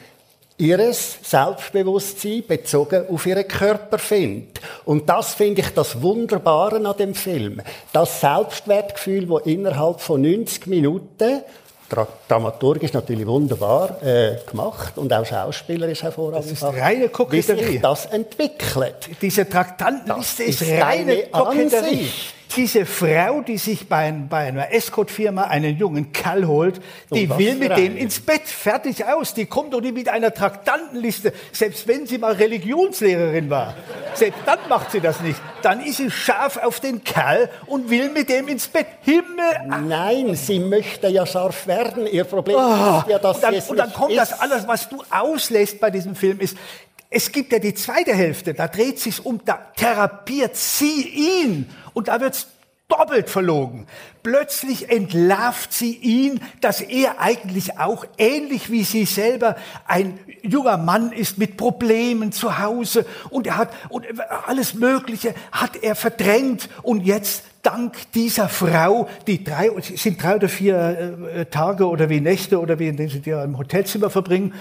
ihres 0.58 1.18
Selbstbewusstsein 1.22 2.44
bezogen 2.46 3.06
auf 3.08 3.24
ihren 3.24 3.48
Körper 3.48 3.98
findet. 3.98 4.60
Und 4.84 5.08
das 5.08 5.34
finde 5.34 5.62
ich 5.62 5.70
das 5.70 6.02
Wunderbare 6.02 6.76
an 6.86 6.96
dem 6.98 7.14
Film. 7.14 7.62
Das 7.94 8.20
Selbstwertgefühl, 8.20 9.26
das 9.26 9.46
innerhalb 9.46 10.00
von 10.00 10.20
90 10.20 10.66
Minuten 10.66 11.40
dramaturgisch 12.28 12.92
natürlich 12.92 13.26
wunderbar 13.26 14.02
äh, 14.02 14.36
gemacht 14.48 14.98
und 14.98 15.12
auch 15.12 15.24
schauspielerisch 15.24 16.02
hervorragend. 16.02 16.44
Das 16.44 16.52
ist 16.52 16.62
reine 16.62 17.08
Koketterie. 17.08 17.60
Wie 17.60 17.72
sich 17.72 17.80
das 17.80 18.06
entwickelt. 18.06 19.10
Diese 19.20 19.48
Traktantenliste 19.48 20.44
ist, 20.44 20.62
ist 20.62 20.70
reine 20.70 21.24
Koketterie. 21.30 21.76
Ansicht 21.76 22.41
diese 22.56 22.86
Frau, 22.86 23.40
die 23.40 23.58
sich 23.58 23.88
bei, 23.88 24.10
bei 24.10 24.48
einer 24.48 24.72
Escort-Firma 24.72 25.44
einen 25.44 25.76
jungen 25.76 26.12
Kerl 26.12 26.46
holt, 26.46 26.80
die 27.12 27.28
will 27.30 27.56
mit 27.56 27.76
dem 27.76 27.96
ins 27.96 28.20
Bett, 28.20 28.42
fertig 28.46 29.04
aus. 29.04 29.34
Die 29.34 29.46
kommt 29.46 29.74
doch 29.74 29.80
nicht 29.80 29.94
mit 29.94 30.08
einer 30.08 30.32
Traktantenliste, 30.32 31.32
selbst 31.52 31.86
wenn 31.88 32.06
sie 32.06 32.18
mal 32.18 32.32
Religionslehrerin 32.32 33.50
war. 33.50 33.74
Selbst 34.14 34.40
dann 34.46 34.58
macht 34.68 34.92
sie 34.92 35.00
das 35.00 35.20
nicht. 35.20 35.40
Dann 35.62 35.80
ist 35.80 35.98
sie 35.98 36.10
scharf 36.10 36.56
auf 36.56 36.80
den 36.80 37.04
Kerl 37.04 37.48
und 37.66 37.90
will 37.90 38.10
mit 38.10 38.28
dem 38.28 38.48
ins 38.48 38.68
Bett. 38.68 38.86
Himmel! 39.02 39.86
Nein, 39.86 40.34
sie 40.34 40.58
möchte 40.58 41.08
ja 41.08 41.24
scharf 41.26 41.66
werden. 41.66 42.06
Ihr 42.06 42.24
Problem 42.24 42.56
oh, 42.56 42.98
ist 42.98 43.08
ja, 43.08 43.18
dass 43.18 43.36
und 43.36 43.42
dann, 43.42 43.54
es 43.54 43.70
Und 43.70 43.76
dann 43.76 43.92
kommt 43.92 44.12
ist. 44.12 44.18
das 44.18 44.40
alles, 44.40 44.66
was 44.66 44.88
du 44.88 45.02
auslässt 45.10 45.80
bei 45.80 45.90
diesem 45.90 46.14
Film, 46.14 46.40
ist, 46.40 46.56
es 47.14 47.30
gibt 47.30 47.52
ja 47.52 47.58
die 47.58 47.74
zweite 47.74 48.14
Hälfte, 48.14 48.54
da 48.54 48.68
dreht 48.68 48.98
sich's 48.98 49.20
um, 49.20 49.40
da 49.44 49.58
therapiert 49.76 50.56
sie 50.56 51.02
ihn 51.08 51.68
und 51.94 52.08
da 52.08 52.20
wird's 52.20 52.48
doppelt 52.92 53.30
verlogen. 53.30 53.86
Plötzlich 54.22 54.90
entlarvt 54.90 55.72
sie 55.72 55.96
ihn, 55.96 56.40
dass 56.60 56.80
er 56.80 57.20
eigentlich 57.20 57.78
auch 57.78 58.04
ähnlich 58.18 58.70
wie 58.70 58.84
sie 58.84 59.06
selber 59.06 59.56
ein 59.86 60.18
junger 60.42 60.76
Mann 60.76 61.10
ist 61.10 61.38
mit 61.38 61.56
Problemen 61.56 62.32
zu 62.32 62.58
Hause 62.58 63.06
und 63.30 63.46
er 63.46 63.56
hat 63.56 63.70
und 63.88 64.06
alles 64.46 64.74
Mögliche 64.74 65.34
hat 65.52 65.76
er 65.82 65.94
verdrängt 65.94 66.68
und 66.82 67.04
jetzt 67.04 67.44
dank 67.62 67.94
dieser 68.12 68.48
Frau, 68.48 69.08
die 69.26 69.42
drei, 69.42 69.70
sind 69.80 70.22
drei 70.22 70.36
oder 70.36 70.48
vier 70.48 71.28
äh, 71.34 71.46
Tage 71.46 71.88
oder 71.88 72.10
wie 72.10 72.20
Nächte 72.20 72.60
oder 72.60 72.78
wie 72.78 72.88
in 72.88 72.96
denen 72.96 73.08
sie 73.08 73.20
dir 73.20 73.42
im 73.42 73.56
Hotelzimmer 73.56 74.10
verbringen, 74.10 74.52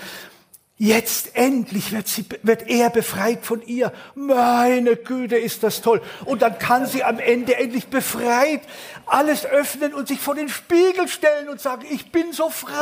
Jetzt 0.84 1.36
endlich 1.36 1.92
wird, 1.92 2.08
sie, 2.08 2.26
wird 2.42 2.68
er 2.68 2.90
befreit 2.90 3.46
von 3.46 3.62
ihr. 3.62 3.94
Meine 4.16 4.96
Güte, 4.96 5.38
ist 5.38 5.62
das 5.62 5.84
toll. 5.84 6.02
Und 6.26 6.42
dann 6.42 6.58
kann 6.58 6.88
sie 6.88 7.04
am 7.04 7.20
Ende 7.20 7.56
endlich 7.56 7.86
befreit 7.86 8.62
alles 9.06 9.46
öffnen 9.46 9.94
und 9.94 10.08
sich 10.08 10.20
vor 10.20 10.34
den 10.34 10.50
Spiegel 10.50 11.08
stellen 11.08 11.50
und 11.50 11.62
sagen, 11.62 11.86
ich 11.88 12.12
bin 12.12 12.34
so 12.34 12.50
frei. 12.50 12.74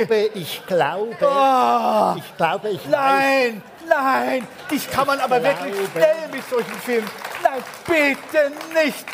Ich 0.00 0.06
glaube, 0.08 0.30
ich 0.32 0.66
glaube, 0.66 1.16
oh, 1.20 2.14
ich 2.16 2.36
glaube, 2.38 2.70
ich 2.70 2.80
Nein, 2.88 3.62
weiß. 3.84 3.86
nein, 3.86 4.48
dich 4.70 4.90
kann 4.90 5.06
man 5.06 5.20
aber 5.20 5.42
wirklich 5.42 5.74
stellen 5.90 6.30
mit 6.32 6.48
solchen 6.48 6.80
Filmen. 6.86 7.10
Nein, 7.42 7.62
bitte 7.84 8.82
nicht. 8.82 9.04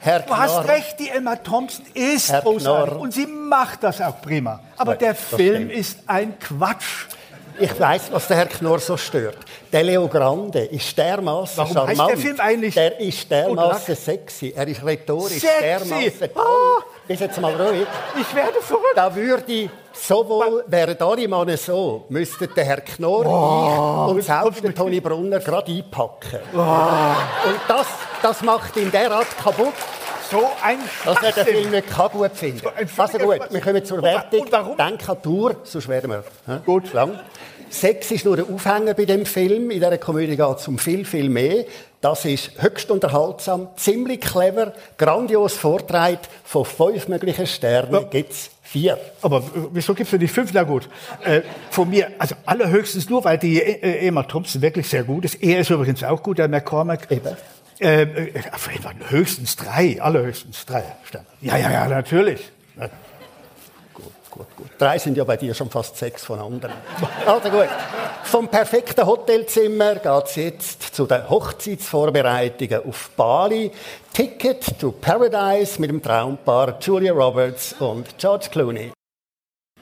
Herr 0.00 0.20
du 0.20 0.36
hast 0.36 0.68
recht, 0.68 1.00
die 1.00 1.08
Emma 1.08 1.36
Thompson 1.36 1.86
ist 1.94 2.30
Herr 2.30 2.42
großartig 2.42 2.90
Knorr. 2.90 3.00
und 3.00 3.14
sie 3.14 3.26
macht 3.26 3.82
das 3.84 4.02
auch 4.02 4.20
prima. 4.20 4.60
Aber 4.76 4.96
der 4.96 5.14
Film 5.14 5.70
ist 5.70 6.00
ein 6.06 6.38
Quatsch. 6.38 7.06
Ich 7.62 7.78
weiß, 7.78 8.10
was 8.10 8.26
der 8.26 8.38
Herr 8.38 8.46
Knorr 8.46 8.78
so 8.78 8.96
stört. 8.96 9.36
Der 9.70 9.82
Leo 9.82 10.08
Grande 10.08 10.60
ist 10.60 10.96
dermaßen 10.96 11.58
Warum 11.58 11.72
charmant. 11.74 11.98
Heißt 12.00 12.10
der 12.10 12.16
Film 12.16 12.40
eigentlich? 12.40 12.74
Der 12.74 12.98
ist 12.98 13.30
dermaßen 13.30 13.94
sexy. 13.94 14.54
Er 14.56 14.66
ist 14.66 14.82
rhetorisch 14.82 15.40
sexy. 15.40 15.60
dermaßen 15.60 16.32
toll. 16.32 16.42
Ah. 16.42 16.82
Bist 17.06 17.20
jetzt 17.20 17.38
mal 17.38 17.54
ruhig. 17.54 17.86
Ich 18.18 18.34
werde 18.34 18.62
verrückt. 18.62 18.96
Da 18.96 19.14
würde 19.14 19.68
sowohl, 19.92 20.64
wären 20.68 20.96
alle 21.02 21.28
Männer 21.28 21.56
so, 21.58 22.06
müssten 22.08 22.48
der 22.56 22.64
Herr 22.64 22.80
Knorr 22.80 23.26
oh. 23.26 24.06
ich 24.08 24.14
und 24.14 24.22
selbst 24.22 24.64
der 24.64 24.74
Toni 24.74 25.00
Brunner 25.00 25.40
gerade 25.40 25.70
einpacken. 25.70 26.40
Oh. 26.54 26.58
Und 26.58 27.60
das, 27.68 27.86
das 28.22 28.42
macht 28.42 28.74
ihn 28.78 28.90
derart 28.90 29.36
kaputt. 29.36 29.74
So 30.30 30.48
ein 30.62 30.78
Dass 31.04 31.22
er 31.22 31.32
den 31.32 31.44
Film 31.44 31.70
nicht 31.70 31.96
gut 32.12 32.30
finden. 32.34 32.60
So 32.60 33.02
also 33.02 33.18
gut, 33.18 33.40
wir 33.50 33.60
kommen 33.60 33.84
zur 33.84 34.02
Wertung. 34.02 34.40
Und 34.40 34.52
warum? 34.52 34.76
Denk 34.76 35.08
an 35.08 35.22
Tour, 35.22 35.56
sonst 35.64 35.88
werden 35.88 36.10
wir. 36.46 36.60
Gut. 36.64 36.92
Lang. 36.92 37.18
Sex 37.68 38.10
ist 38.10 38.24
nur 38.24 38.36
ein 38.36 38.52
Aufhänger 38.52 38.94
bei 38.94 39.04
dem 39.04 39.24
Film. 39.26 39.70
In 39.70 39.78
dieser 39.80 39.98
Komödie 39.98 40.36
geht 40.36 40.56
es 40.58 40.66
um 40.68 40.78
viel, 40.78 41.04
viel 41.04 41.28
mehr. 41.28 41.64
Das 42.00 42.24
ist 42.24 42.50
höchst 42.60 42.90
unterhaltsam, 42.90 43.68
ziemlich 43.76 44.20
clever, 44.20 44.72
grandios 44.98 45.54
vortragen. 45.54 46.18
Von 46.44 46.64
fünf 46.64 47.08
möglichen 47.08 47.46
Sternen 47.46 47.92
ja. 47.92 48.02
gibt's 48.02 48.50
vier. 48.62 48.98
Aber 49.22 49.38
äh, 49.38 49.68
wieso 49.72 49.94
gibt's 49.94 50.10
denn 50.10 50.20
nicht 50.20 50.32
fünf? 50.32 50.52
Na 50.52 50.62
gut. 50.64 50.88
Äh, 51.24 51.42
von 51.70 51.90
mir, 51.90 52.10
also 52.18 52.34
allerhöchstens 52.46 53.08
nur, 53.08 53.24
weil 53.24 53.38
die 53.38 53.60
äh, 53.60 54.06
Emma 54.06 54.22
Thompson 54.24 54.62
wirklich 54.62 54.88
sehr 54.88 55.04
gut 55.04 55.24
ist. 55.24 55.42
Er 55.42 55.60
ist 55.60 55.70
übrigens 55.70 56.02
auch 56.02 56.22
gut, 56.22 56.38
der 56.38 56.48
McCormack. 56.48 57.10
Eben. 57.10 57.36
Äh, 57.80 58.02
äh 58.02 58.42
höchstens 59.08 59.56
drei, 59.56 60.00
allerhöchstens 60.00 60.66
drei 60.66 60.84
Sterne. 61.04 61.26
Ja, 61.40 61.56
ja, 61.56 61.70
ja, 61.70 61.88
natürlich 61.88 62.50
gut, 64.40 64.56
gut. 64.56 64.70
Drei 64.78 64.98
sind 64.98 65.16
ja 65.16 65.24
bei 65.24 65.36
dir 65.36 65.54
schon 65.54 65.70
fast 65.70 65.96
sechs 65.96 66.24
von 66.24 66.38
anderen. 66.38 66.74
Also 67.26 67.50
gut. 67.50 67.68
Vom 68.24 68.48
perfekten 68.48 69.06
Hotelzimmer 69.06 69.96
geht 69.96 70.24
es 70.26 70.36
jetzt 70.36 70.94
zu 70.94 71.06
den 71.06 71.28
Hochzeitsvorbereitungen 71.28 72.86
auf 72.86 73.10
Bali. 73.16 73.70
Ticket 74.12 74.78
to 74.78 74.92
Paradise 74.92 75.80
mit 75.80 75.90
dem 75.90 76.02
Traumpaar 76.02 76.78
Julia 76.80 77.12
Roberts 77.12 77.74
und 77.74 78.18
George 78.18 78.48
Clooney. 78.50 78.92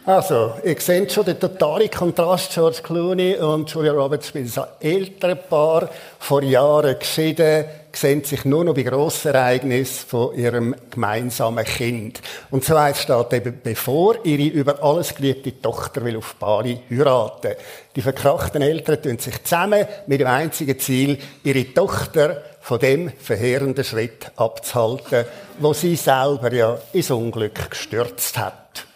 Also, 0.09 0.55
ihr 0.65 0.81
seht 0.81 1.13
schon 1.13 1.27
den 1.27 1.39
totalen 1.39 1.91
Kontrast. 1.91 2.55
George 2.55 2.79
Clooney 2.83 3.37
und 3.37 3.69
Julia 3.69 3.93
Roberts 3.93 4.29
sind 4.29 4.57
ein 4.57 4.65
älteres 4.81 5.37
Paar, 5.51 5.91
vor 6.19 6.43
Jahren 6.43 6.99
geschieden, 6.99 7.67
sehen 7.93 8.25
sich 8.25 8.47
nur 8.47 8.65
noch 8.65 8.73
bei 8.73 8.85
Grossereignissen 8.85 10.09
von 10.09 10.35
ihrem 10.35 10.75
gemeinsamen 10.91 11.63
Kind. 11.63 12.23
Und 12.51 12.65
so 12.65 12.75
eins 12.77 13.03
steht 13.03 13.35
eben 13.35 13.61
bevor, 13.63 14.25
ihre 14.25 14.45
über 14.45 14.83
alles 14.83 15.15
geliebte 15.15 15.61
Tochter 15.61 16.03
will 16.03 16.17
auf 16.17 16.37
Bali 16.37 16.81
heiraten. 16.91 17.57
Die 17.95 18.01
verkrachten 18.01 18.63
Eltern 18.63 19.03
tun 19.03 19.19
sich 19.19 19.45
zusammen 19.45 19.87
mit 20.07 20.21
dem 20.21 20.29
einzigen 20.29 20.79
Ziel, 20.79 21.19
ihre 21.45 21.75
Tochter 21.75 22.45
von 22.63 22.79
dem 22.79 23.11
verheerenden 23.11 23.85
Schritt 23.85 24.33
abzuhalten, 24.37 25.27
wo 25.59 25.75
sie 25.75 25.97
selber 25.97 26.51
ja 26.51 26.79
ins 26.95 27.11
Unglück 27.11 27.69
gestürzt 27.69 28.39
hat. 28.39 28.88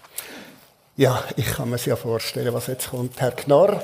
Ja, 0.96 1.24
ich 1.36 1.46
kann 1.46 1.70
mir 1.70 1.78
ja 1.78 1.96
vorstellen, 1.96 2.52
was 2.52 2.66
jetzt 2.66 2.90
kommt. 2.90 3.18
Herr 3.18 3.30
Knorr, 3.30 3.80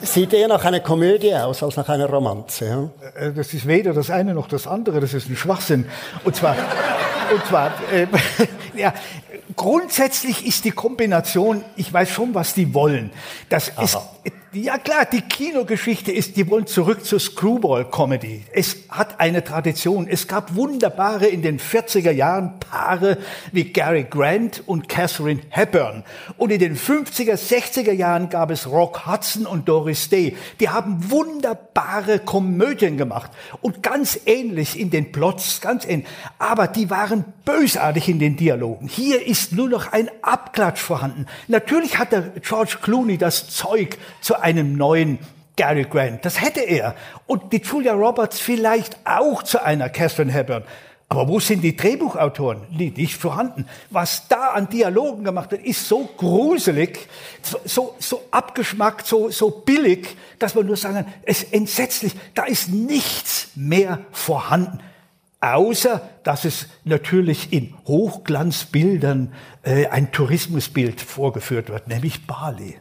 sieht 0.00 0.32
eher 0.32 0.48
nach 0.48 0.64
einer 0.64 0.80
Komödie 0.80 1.34
aus 1.34 1.62
als 1.62 1.76
nach 1.76 1.90
einer 1.90 2.06
Romanze. 2.06 2.64
Ja? 2.64 3.10
Äh, 3.20 3.32
das 3.34 3.52
ist 3.52 3.66
weder 3.66 3.92
das 3.92 4.08
eine 4.08 4.32
noch 4.32 4.48
das 4.48 4.66
andere, 4.66 5.00
das 5.00 5.12
ist 5.12 5.28
ein 5.28 5.36
Schwachsinn. 5.36 5.86
Und 6.24 6.34
zwar, 6.34 6.56
und 7.34 7.44
zwar 7.44 7.70
äh, 7.92 8.06
ja, 8.76 8.94
grundsätzlich 9.54 10.46
ist 10.46 10.64
die 10.64 10.70
Kombination, 10.70 11.64
ich 11.76 11.92
weiß 11.92 12.10
schon, 12.10 12.34
was 12.34 12.54
die 12.54 12.74
wollen. 12.74 13.10
Das 13.48 13.76
Aha. 13.76 13.84
ist 13.84 13.98
ja 14.56 14.78
klar, 14.78 15.04
die 15.04 15.20
Kinogeschichte 15.20 16.12
ist, 16.12 16.36
die 16.36 16.48
wollen 16.48 16.66
zurück 16.66 17.04
zur 17.04 17.20
Screwball-Comedy. 17.20 18.44
Es 18.52 18.76
hat 18.88 19.20
eine 19.20 19.44
Tradition. 19.44 20.08
Es 20.08 20.28
gab 20.28 20.54
wunderbare 20.54 21.26
in 21.26 21.42
den 21.42 21.58
40er 21.58 22.10
Jahren 22.10 22.58
Paare 22.58 23.18
wie 23.52 23.64
Gary 23.64 24.04
Grant 24.04 24.62
und 24.66 24.88
Catherine 24.88 25.42
Hepburn. 25.50 26.04
Und 26.38 26.52
in 26.52 26.58
den 26.58 26.76
50er, 26.76 27.34
60er 27.34 27.92
Jahren 27.92 28.30
gab 28.30 28.50
es 28.50 28.66
Rock 28.66 29.06
Hudson 29.06 29.46
und 29.46 29.68
Doris 29.68 30.08
Day. 30.08 30.36
Die 30.60 30.68
haben 30.68 31.10
wunderbare 31.10 32.18
Komödien 32.20 32.96
gemacht. 32.96 33.30
Und 33.60 33.82
ganz 33.82 34.18
ähnlich 34.26 34.78
in 34.78 34.90
den 34.90 35.12
Plots, 35.12 35.60
ganz 35.60 35.84
ähnlich. 35.84 36.08
Aber 36.38 36.66
die 36.66 36.88
waren 36.88 37.24
bösartig 37.44 38.08
in 38.08 38.18
den 38.18 38.36
Dialogen. 38.36 38.65
Hier 38.88 39.26
ist 39.26 39.52
nur 39.52 39.68
noch 39.68 39.92
ein 39.92 40.10
Abklatsch 40.22 40.80
vorhanden. 40.80 41.26
Natürlich 41.48 41.98
hat 41.98 42.12
der 42.12 42.22
George 42.40 42.78
Clooney 42.82 43.18
das 43.18 43.48
Zeug 43.48 43.98
zu 44.20 44.40
einem 44.40 44.76
neuen 44.76 45.18
Gary 45.56 45.84
Grant. 45.84 46.24
Das 46.24 46.40
hätte 46.40 46.60
er. 46.60 46.94
Und 47.26 47.52
die 47.52 47.62
Julia 47.62 47.94
Roberts 47.94 48.38
vielleicht 48.38 48.96
auch 49.04 49.42
zu 49.42 49.62
einer 49.62 49.88
Catherine 49.88 50.32
Hepburn. 50.32 50.64
Aber 51.08 51.28
wo 51.28 51.38
sind 51.38 51.62
die 51.62 51.76
Drehbuchautoren? 51.76 52.62
Die 52.70 52.90
nicht 52.90 53.14
vorhanden. 53.14 53.66
Was 53.90 54.26
da 54.28 54.48
an 54.48 54.68
Dialogen 54.68 55.22
gemacht 55.22 55.52
wird, 55.52 55.64
ist 55.64 55.86
so 55.86 56.08
gruselig, 56.16 57.08
so, 57.42 57.60
so, 57.64 57.94
so 58.00 58.24
abgeschmackt, 58.32 59.06
so, 59.06 59.30
so 59.30 59.50
billig, 59.50 60.16
dass 60.40 60.56
man 60.56 60.66
nur 60.66 60.76
sagen 60.76 60.96
kann, 60.96 61.14
es 61.22 61.44
ist 61.44 61.52
entsetzlich. 61.52 62.12
Da 62.34 62.44
ist 62.44 62.70
nichts 62.70 63.50
mehr 63.54 64.00
vorhanden. 64.10 64.80
Außer, 65.40 66.00
dass 66.26 66.44
es 66.44 66.66
natürlich 66.82 67.52
in 67.52 67.72
Hochglanzbildern 67.86 69.32
äh, 69.62 69.86
ein 69.86 70.10
Tourismusbild 70.10 71.00
vorgeführt 71.00 71.70
wird, 71.70 71.86
nämlich 71.86 72.26
Bali. 72.26 72.78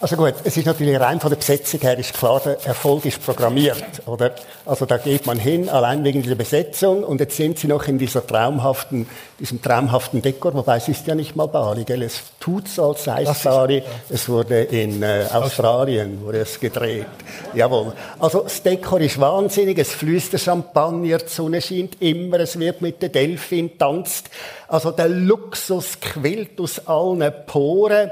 Also 0.00 0.16
gut, 0.16 0.34
es 0.44 0.56
ist 0.56 0.66
natürlich 0.66 0.98
rein 0.98 1.20
von 1.20 1.30
der 1.30 1.36
Besetzung 1.36 1.80
her 1.80 1.98
ist 1.98 2.14
klar, 2.14 2.40
der 2.44 2.64
Erfolg 2.64 3.04
ist 3.04 3.24
programmiert, 3.24 4.06
oder? 4.06 4.34
Also 4.64 4.86
da 4.86 4.96
geht 4.96 5.26
man 5.26 5.38
hin, 5.38 5.68
allein 5.68 6.04
wegen 6.04 6.22
der 6.22 6.34
Besetzung, 6.36 7.04
und 7.04 7.20
jetzt 7.20 7.36
sind 7.36 7.58
sie 7.58 7.66
noch 7.68 7.86
in 7.86 7.98
dieser 7.98 8.24
traumhaften, 8.26 9.06
diesem 9.38 9.60
traumhaften 9.60 10.22
Dekor, 10.22 10.54
wobei 10.54 10.76
es 10.78 10.88
ist 10.88 11.06
ja 11.06 11.14
nicht 11.14 11.36
mal 11.36 11.46
Bali, 11.46 11.84
gell? 11.84 12.02
Es 12.02 12.22
tut's 12.40 12.78
als 12.78 13.04
sei 13.04 13.22
es 13.22 13.42
Bali. 13.42 13.82
Es 14.08 14.28
wurde 14.28 14.62
in 14.62 15.02
äh, 15.02 15.26
Australien, 15.32 16.20
wurde 16.22 16.38
es 16.38 16.58
gedreht. 16.58 17.06
Jawohl. 17.54 17.92
Also 18.18 18.42
das 18.42 18.62
Dekor 18.62 19.00
ist 19.00 19.20
wahnsinnig, 19.20 19.78
es 19.78 19.92
fließt 19.92 20.32
der 20.32 20.38
Champagner, 20.38 21.18
die 21.18 21.28
Sonne 21.28 21.60
scheint 21.60 22.00
immer, 22.00 22.40
es 22.40 22.58
wird 22.58 22.80
mit 22.80 22.87
der 22.92 23.08
Delfin 23.08 23.78
tanzt. 23.78 24.30
Also 24.68 24.90
der 24.90 25.08
Luxus 25.08 26.00
quillt 26.00 26.60
aus 26.60 26.86
allen 26.86 27.32
Poren. 27.46 28.10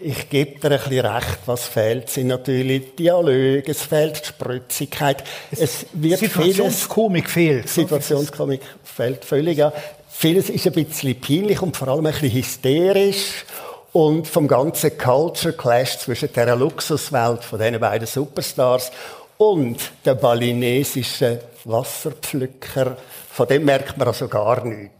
Ich 0.00 0.28
gebe 0.28 0.58
dir 0.58 0.72
ein 0.72 0.78
bisschen 0.78 1.06
recht, 1.06 1.38
was 1.46 1.68
fehlt, 1.68 2.10
sind 2.10 2.26
natürlich 2.26 2.96
Dialoge, 2.96 3.62
es 3.64 3.82
fehlt 3.82 4.20
die 4.20 4.26
Spritzigkeit, 4.26 5.22
es 5.52 5.86
wird 5.92 6.18
Situationskomik 6.18 7.30
fehlt. 7.30 7.68
Situationskomik 7.68 8.60
fehlt 8.82 9.24
völlig, 9.24 9.58
ja. 9.58 9.72
Vieles 10.10 10.50
ist 10.50 10.66
ein 10.66 10.72
bisschen 10.72 11.20
peinlich 11.20 11.62
und 11.62 11.76
vor 11.76 11.88
allem 11.88 12.06
ein 12.06 12.12
bisschen 12.12 12.32
hysterisch 12.32 13.44
und 13.92 14.26
vom 14.26 14.48
ganzen 14.48 14.98
Culture 14.98 15.54
Clash 15.54 15.98
zwischen 15.98 16.32
der 16.32 16.56
Luxuswelt 16.56 17.44
von 17.44 17.60
diesen 17.60 17.78
beiden 17.78 18.06
Superstars 18.06 18.90
und 19.38 19.78
der 20.04 20.16
balinesischen 20.16 21.38
Wasserpflücker, 21.64 22.96
von 23.34 23.48
dem 23.48 23.64
merkt 23.64 23.98
man 23.98 24.06
also 24.06 24.28
gar 24.28 24.64
nichts. 24.64 24.94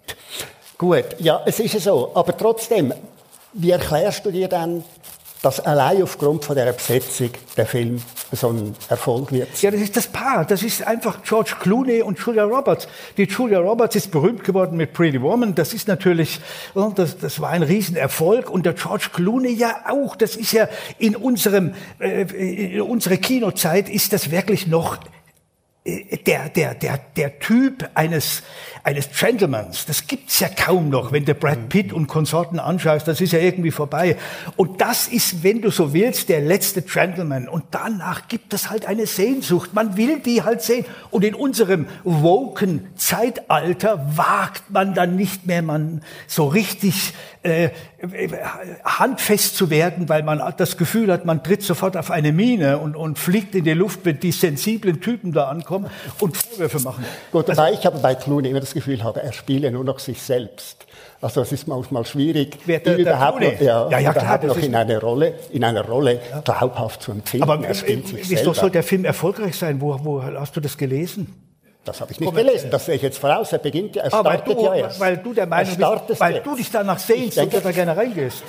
Gut, 0.76 1.04
ja, 1.20 1.40
es 1.46 1.60
ist 1.60 1.78
so. 1.80 2.10
Aber 2.14 2.36
trotzdem, 2.36 2.92
wie 3.52 3.70
erklärst 3.70 4.26
du 4.26 4.32
dir 4.32 4.48
dann, 4.48 4.82
dass 5.40 5.60
allein 5.60 6.02
aufgrund 6.02 6.44
von 6.44 6.56
der 6.56 6.72
Besetzung 6.72 7.30
der 7.56 7.64
Film 7.64 8.02
so 8.32 8.48
ein 8.48 8.74
Erfolg 8.88 9.30
wird? 9.30 9.62
Ja, 9.62 9.70
das 9.70 9.80
ist 9.80 9.96
das 9.96 10.08
Paar. 10.08 10.44
Das 10.44 10.64
ist 10.64 10.84
einfach 10.84 11.22
George 11.22 11.54
Clooney 11.60 12.02
und 12.02 12.18
Julia 12.18 12.42
Roberts. 12.42 12.88
Die 13.16 13.22
Julia 13.22 13.60
Roberts 13.60 13.94
ist 13.94 14.10
berühmt 14.10 14.42
geworden 14.42 14.76
mit 14.76 14.94
Pretty 14.94 15.22
Woman. 15.22 15.54
Das 15.54 15.72
ist 15.72 15.86
natürlich, 15.86 16.40
oh, 16.74 16.90
das, 16.92 17.16
das 17.16 17.40
war 17.40 17.50
ein 17.50 17.62
Riesenerfolg. 17.62 18.50
Und 18.50 18.66
der 18.66 18.72
George 18.72 19.10
Clooney 19.12 19.52
ja 19.52 19.84
auch. 19.88 20.16
Das 20.16 20.34
ist 20.34 20.50
ja 20.50 20.68
in 20.98 21.14
unserem, 21.14 21.74
äh, 22.00 22.22
in 22.22 22.80
unserer 22.80 23.18
Kinozeit 23.18 23.88
ist 23.88 24.12
das 24.12 24.32
wirklich 24.32 24.66
noch 24.66 24.98
der, 25.84 26.48
der, 26.48 26.74
der, 26.74 26.98
der 27.16 27.38
Typ 27.38 27.88
eines, 27.94 28.42
eines 28.84 29.08
Gentlemans, 29.18 29.86
das 29.86 30.06
gibt's 30.06 30.40
ja 30.40 30.48
kaum 30.48 30.90
noch, 30.90 31.10
wenn 31.10 31.24
du 31.24 31.34
Brad 31.34 31.70
Pitt 31.70 31.90
und 31.90 32.06
Konsorten 32.06 32.58
anschaust, 32.58 33.08
das 33.08 33.18
ist 33.22 33.32
ja 33.32 33.38
irgendwie 33.38 33.70
vorbei. 33.70 34.18
Und 34.56 34.82
das 34.82 35.08
ist, 35.08 35.42
wenn 35.42 35.62
du 35.62 35.70
so 35.70 35.94
willst, 35.94 36.28
der 36.28 36.42
letzte 36.42 36.82
Gentleman. 36.82 37.48
Und 37.48 37.64
danach 37.70 38.28
gibt 38.28 38.52
es 38.52 38.68
halt 38.68 38.84
eine 38.84 39.06
Sehnsucht. 39.06 39.72
Man 39.72 39.96
will 39.96 40.20
die 40.20 40.42
halt 40.42 40.60
sehen. 40.60 40.84
Und 41.10 41.24
in 41.24 41.34
unserem 41.34 41.86
woken 42.04 42.86
Zeitalter 42.96 44.06
wagt 44.16 44.70
man 44.70 44.92
dann 44.92 45.16
nicht 45.16 45.46
mehr, 45.46 45.62
man 45.62 46.02
so 46.26 46.46
richtig 46.46 47.14
äh, 47.42 47.70
handfest 48.84 49.56
zu 49.56 49.70
werden, 49.70 50.10
weil 50.10 50.22
man 50.22 50.42
das 50.58 50.76
Gefühl 50.76 51.10
hat, 51.10 51.24
man 51.24 51.42
tritt 51.42 51.62
sofort 51.62 51.96
auf 51.96 52.10
eine 52.10 52.32
Mine 52.32 52.78
und, 52.78 52.96
und 52.96 53.18
fliegt 53.18 53.54
in 53.54 53.64
die 53.64 53.72
Luft, 53.72 54.00
wenn 54.04 54.20
die 54.20 54.32
sensiblen 54.32 55.00
Typen 55.00 55.32
da 55.32 55.48
ankommen 55.48 55.86
und 56.20 56.36
Vorwürfe 56.36 56.80
machen. 56.80 57.04
Gut, 57.32 57.48
also, 57.48 57.64
ich 57.72 57.86
habe 57.86 57.98
bei 57.98 58.14
Clooney 58.14 58.50
immer 58.50 58.60
das 58.60 58.73
Gefühl 58.74 59.02
habe, 59.02 59.22
er 59.22 59.32
spiele 59.32 59.70
nur 59.70 59.84
noch 59.84 59.98
sich 59.98 60.20
selbst. 60.22 60.86
Also 61.20 61.40
es 61.40 61.52
ist 61.52 61.66
manchmal 61.66 62.04
schwierig, 62.04 62.58
Wer, 62.66 62.80
der, 62.80 62.98
überhaupt, 62.98 63.40
noch, 63.40 63.60
ja, 63.60 63.88
ja, 63.88 63.98
ja, 63.98 64.12
klar, 64.12 64.44
noch 64.44 64.58
in 64.58 64.74
einer 64.74 65.00
Rolle, 65.00 65.34
in 65.52 65.64
einer 65.64 65.86
Rolle 65.86 66.20
ja. 66.30 66.40
glaubhaft 66.40 67.02
zu 67.02 67.12
empfinden. 67.12 67.48
Aber 67.48 67.66
er 67.66 67.74
spielt 67.74 68.06
sich 68.08 68.28
wieso 68.28 68.52
soll 68.52 68.70
der 68.70 68.82
Film 68.82 69.04
erfolgreich 69.06 69.56
sein? 69.56 69.80
Wo, 69.80 69.98
wo 70.02 70.22
hast 70.22 70.54
du 70.54 70.60
das 70.60 70.76
gelesen? 70.76 71.34
Das 71.84 72.00
habe 72.00 72.12
ich 72.12 72.20
nicht 72.20 72.34
gelesen, 72.34 72.70
das 72.70 72.86
sehe 72.86 72.96
ich 72.96 73.02
jetzt 73.02 73.18
voraus. 73.18 73.52
Er 73.52 73.58
beginnt, 73.58 73.96
er 73.96 74.08
startet 74.08 74.26
ah, 74.26 74.46
weil 74.46 74.54
du, 74.54 74.64
ja 74.64 74.74
erst. 74.74 75.00
Weil 75.00 75.16
du 75.18 75.34
der 75.34 75.46
Meinung 75.46 75.76
bist, 76.06 76.20
weil 76.20 76.40
du 76.40 76.56
dich 76.56 76.70
danach 76.70 76.98
sehnst 76.98 77.38
und 77.38 77.52
da 77.52 77.70
gerne 77.72 77.96
reingehst. 77.96 78.42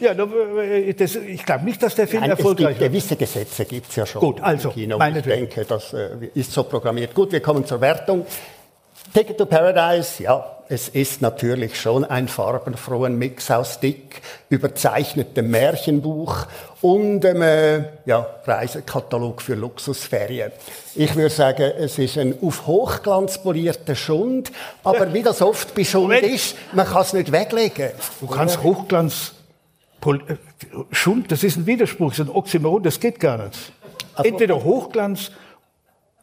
Ja, 0.00 0.12
äh, 0.12 0.94
das, 0.94 1.14
ich 1.14 1.44
glaube 1.44 1.64
nicht, 1.64 1.82
dass 1.82 1.94
der 1.94 2.08
Film 2.08 2.22
Nein, 2.22 2.30
erfolgreich 2.30 2.72
ist. 2.72 2.78
Gewisse 2.78 3.16
Gesetze 3.16 3.64
gibt 3.66 3.90
es 3.90 3.96
ja 3.96 4.06
schon. 4.06 4.20
Gut, 4.20 4.40
also, 4.40 4.70
im 4.70 4.74
Kino. 4.74 4.98
Ich 5.14 5.22
denke, 5.22 5.64
das 5.66 5.92
äh, 5.92 6.30
ist 6.34 6.52
so 6.52 6.64
programmiert. 6.64 7.14
Gut, 7.14 7.32
wir 7.32 7.40
kommen 7.40 7.66
zur 7.66 7.80
Wertung. 7.82 8.24
Ticket 9.12 9.38
to 9.38 9.46
Paradise, 9.46 10.22
ja, 10.22 10.44
es 10.68 10.88
ist 10.88 11.20
natürlich 11.20 11.80
schon 11.80 12.04
ein 12.04 12.28
farbenfrohen 12.28 13.18
Mix 13.18 13.50
aus 13.50 13.80
dick 13.80 14.22
überzeichnetem 14.50 15.50
Märchenbuch 15.50 16.46
und 16.80 17.26
einem 17.26 17.42
äh, 17.42 17.84
ja, 18.04 18.24
Reisekatalog 18.44 19.42
für 19.42 19.54
Luxusferien. 19.56 20.52
Ich 20.94 21.16
würde 21.16 21.34
sagen, 21.34 21.72
es 21.76 21.98
ist 21.98 22.18
ein 22.18 22.36
auf 22.40 22.68
Hochglanz 22.68 23.42
polierter 23.42 23.96
Schund, 23.96 24.52
aber 24.84 25.12
wie 25.12 25.24
das 25.24 25.42
oft 25.42 25.74
bei 25.74 25.82
Schund 25.82 26.04
Moment. 26.04 26.22
ist, 26.22 26.54
man 26.72 26.86
kann 26.86 27.02
es 27.02 27.12
nicht 27.12 27.32
weglegen. 27.32 27.90
Du 28.20 28.28
kannst 28.28 28.62
Hochglanz, 28.62 29.32
Pol- 30.00 30.22
äh, 30.28 30.36
Schund, 30.92 31.32
das 31.32 31.42
ist 31.42 31.56
ein 31.56 31.66
Widerspruch, 31.66 32.10
das 32.10 32.20
ist 32.20 32.26
ein 32.28 32.36
Oxymoron, 32.36 32.84
das 32.84 33.00
geht 33.00 33.18
gar 33.18 33.38
nicht. 33.44 33.72
Entweder 34.22 34.62
Hochglanz 34.62 35.32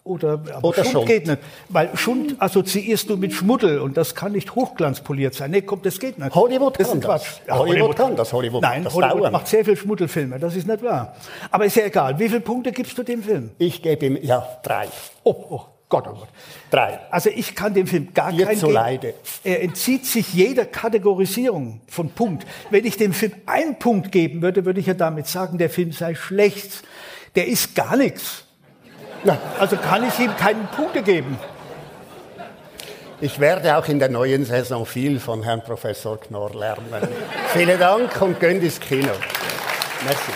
oder, 0.08 0.40
Oder 0.62 0.84
Schund, 0.84 0.92
Schund. 0.94 1.06
geht 1.08 1.28
nicht. 1.28 1.40
Weil 1.70 1.90
Schund 1.96 2.36
assoziierst 2.40 3.10
du 3.10 3.18
mit 3.18 3.34
Schmuddel 3.34 3.80
und 3.80 3.98
das 3.98 4.16
kann 4.16 4.32
nicht 4.32 4.56
hochglanzpoliert 4.56 5.34
sein. 5.34 5.52
Nee, 5.52 5.62
komm, 5.62 5.82
das 5.84 6.00
geht 6.00 6.18
nicht. 6.18 6.34
Hollywood 6.34 6.80
das 6.80 6.88
kann 6.90 6.98
ist 7.00 7.04
Quatsch. 7.06 7.28
das. 7.46 7.58
Hollywood 7.58 7.96
kann 7.96 8.16
das. 8.16 8.34
Hollywood 8.34 8.62
Nein, 8.62 8.84
macht 8.84 8.86
das 8.88 8.94
Hollywood 8.96 9.20
dauernd. 9.22 9.34
macht 9.34 9.48
sehr 9.48 9.66
viel 9.66 9.78
Schmuddelfilme, 9.78 10.40
das 10.40 10.56
ist 10.56 10.68
nicht 10.68 10.84
wahr. 10.84 11.16
Aber 11.52 11.66
ist 11.66 11.76
ja 11.76 11.86
egal. 11.86 12.18
Wie 12.20 12.30
viele 12.30 12.42
Punkte 12.42 12.72
gibst 12.72 12.98
du 12.98 13.04
dem 13.04 13.22
Film? 13.24 13.52
Ich 13.58 13.82
gebe 13.82 14.06
ihm, 14.06 14.18
ja, 14.22 14.48
drei. 14.64 14.88
Oh, 15.24 15.36
oh 15.50 15.62
Gott, 15.90 16.06
oh 16.08 16.14
Gott. 16.16 16.28
Drei. 16.70 17.00
Also 17.12 17.30
ich 17.30 17.56
kann 17.56 17.74
dem 17.74 17.88
Film 17.88 18.10
gar 18.14 18.34
Ihr 18.34 18.46
keinen 18.46 18.58
zu. 18.58 18.70
Leide. 18.70 19.14
Er 19.46 19.62
entzieht 19.64 20.06
sich 20.06 20.34
jeder 20.34 20.66
Kategorisierung 20.66 21.80
von 21.88 22.10
Punkt. 22.10 22.46
Wenn 22.70 22.86
ich 22.86 22.98
dem 22.98 23.14
Film 23.14 23.32
einen 23.46 23.80
Punkt 23.80 24.12
geben 24.12 24.42
würde, 24.42 24.66
würde 24.66 24.80
ich 24.82 24.88
ja 24.88 24.94
damit 24.94 25.28
sagen, 25.28 25.58
der 25.58 25.70
Film 25.70 25.94
sei 25.94 26.14
schlecht. 26.16 26.84
Der 27.36 27.48
ist 27.48 27.74
gar 27.76 27.96
nichts. 27.96 28.44
Also 29.60 29.78
kann 29.78 30.08
ich 30.08 30.20
ihm 30.20 30.36
keinen 30.38 30.68
Punkte 30.68 31.02
geben. 31.02 31.40
Ich 33.20 33.40
werde 33.40 33.78
auch 33.78 33.88
in 33.88 33.98
der 33.98 34.10
neuen 34.10 34.46
Saison 34.46 34.86
viel 34.86 35.20
von 35.20 35.42
Herrn 35.42 35.64
Professor 35.64 36.20
Knorr 36.20 36.54
lernen. 36.54 37.08
Vielen 37.54 37.80
Dank 37.80 38.22
und 38.22 38.40
gönnt 38.40 38.62
ins 38.62 38.80
Kino. 38.80 39.12
Merci. 40.06 40.32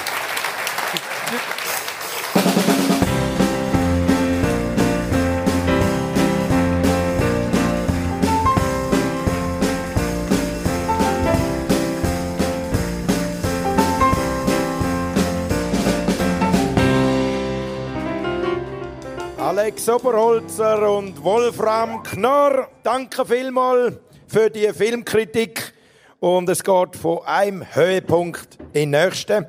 Alex 19.51 19.89
Oberholzer 19.89 20.89
und 20.89 21.21
Wolfram 21.25 22.01
Knorr, 22.03 22.69
danke 22.83 23.25
vielmals 23.25 23.95
für 24.25 24.49
die 24.49 24.71
Filmkritik. 24.71 25.73
Und 26.21 26.47
es 26.47 26.63
geht 26.63 26.95
von 26.95 27.19
einem 27.25 27.65
Höhepunkt 27.75 28.57
in 28.71 28.93
den 28.93 29.03
nächsten. 29.03 29.45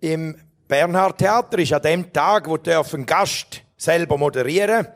Im 0.00 0.34
Bernhard 0.66 1.18
Theater 1.18 1.56
ist 1.60 1.72
an 1.72 1.82
dem 1.82 2.12
Tag, 2.12 2.48
wo 2.48 2.56
darf 2.56 2.92
ein 2.94 3.06
Gast 3.06 3.62
selber 3.76 4.18
moderieren. 4.18 4.88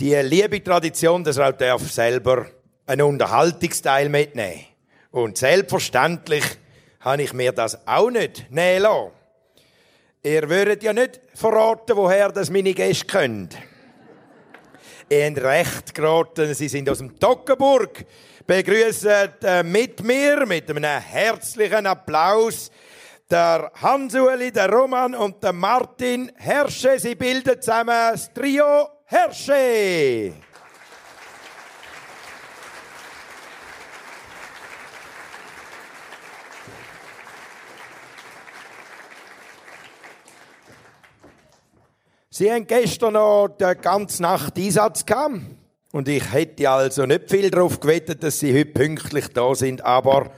Die 0.00 0.14
liebe 0.14 0.64
Tradition, 0.64 1.22
dass 1.22 1.36
er 1.36 1.50
auch 1.50 1.58
darf 1.58 1.82
selber 1.92 2.46
einen 2.86 3.02
Unterhaltungsteil 3.02 4.08
mitnehmen. 4.08 4.64
Und 5.10 5.36
selbstverständlich 5.36 6.44
habe 7.00 7.24
ich 7.24 7.34
mir 7.34 7.52
das 7.52 7.86
auch 7.86 8.10
nicht 8.10 8.50
nehmen 8.50 8.84
lassen. 8.84 9.19
Ihr 10.22 10.50
würdet 10.50 10.82
ja 10.82 10.92
nicht 10.92 11.18
verraten, 11.34 11.96
woher 11.96 12.30
das 12.30 12.50
meine 12.50 12.74
Gäste 12.74 13.06
können. 13.06 13.48
Ihr 15.08 15.26
habt 15.26 15.38
recht 15.38 15.94
geraten, 15.94 16.52
sie 16.52 16.68
sind 16.68 16.90
aus 16.90 16.98
dem 16.98 17.18
Toggenburg. 17.18 18.04
Begrüßen 18.46 19.30
äh, 19.42 19.62
mit 19.62 20.02
mir, 20.02 20.44
mit 20.44 20.68
einem 20.68 20.84
herzlichen 20.84 21.86
Applaus, 21.86 22.70
der 23.30 23.72
Hans-Uli, 23.80 24.52
der 24.52 24.70
Roman 24.70 25.14
und 25.14 25.42
der 25.42 25.54
Martin 25.54 26.30
Hersche. 26.36 26.98
Sie 26.98 27.14
bilden 27.14 27.58
zusammen 27.58 28.12
das 28.12 28.30
Trio 28.34 28.88
Hersche. 29.06 30.34
Sie 42.40 42.50
haben 42.50 42.66
gestern 42.66 43.12
noch 43.12 43.48
die 43.48 43.74
ganze 43.82 44.22
Nacht 44.22 44.56
Einsatz 44.56 45.04
gehabt. 45.04 45.40
Und 45.92 46.08
ich 46.08 46.32
hätte 46.32 46.70
also 46.70 47.04
nicht 47.04 47.28
viel 47.28 47.50
darauf 47.50 47.80
gewettet, 47.80 48.22
dass 48.22 48.40
Sie 48.40 48.58
heute 48.58 48.70
pünktlich 48.70 49.28
da 49.28 49.54
sind. 49.54 49.84
Aber 49.84 50.32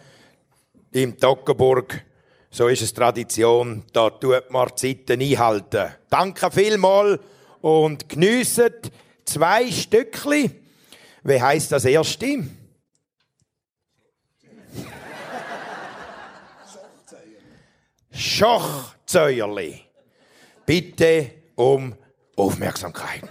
im 0.91 1.17
Toggenburg, 1.17 2.05
so 2.51 2.67
ist 2.67 2.83
es 2.83 2.93
Tradition, 2.93 3.85
da 3.93 4.11
tut 4.11 4.51
man 4.51 4.69
die 4.71 4.97
Zeiten 4.97 5.23
einhalten. 5.23 5.95
Danke 6.11 6.51
vielmals 6.51 7.21
und 7.61 8.09
geniessen 8.09 8.73
zwei 9.25 9.71
Stückli. 9.71 10.51
Wie 11.23 11.41
heißt 11.41 11.71
das 11.71 11.85
erste? 11.85 12.49
Schochzäuerli. 18.11 19.83
Bitte 20.67 21.42
um 21.63 21.95
Aufmerksamkeit. 22.37 23.23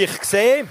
Ich 0.00 0.24
sehe, 0.24 0.66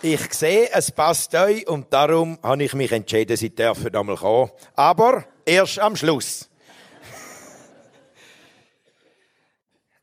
ich 0.00 0.32
sehe, 0.32 0.70
es 0.72 0.90
passt 0.90 1.34
euch 1.34 1.66
und 1.68 1.92
darum 1.92 2.38
habe 2.42 2.64
ich 2.64 2.72
mich 2.72 2.90
entschieden, 2.90 3.36
sie 3.36 3.54
dürfen 3.54 3.94
einmal 3.94 4.16
kommen. 4.16 4.50
Aber 4.74 5.24
erst 5.44 5.78
am 5.78 5.94
Schluss. 5.94 6.48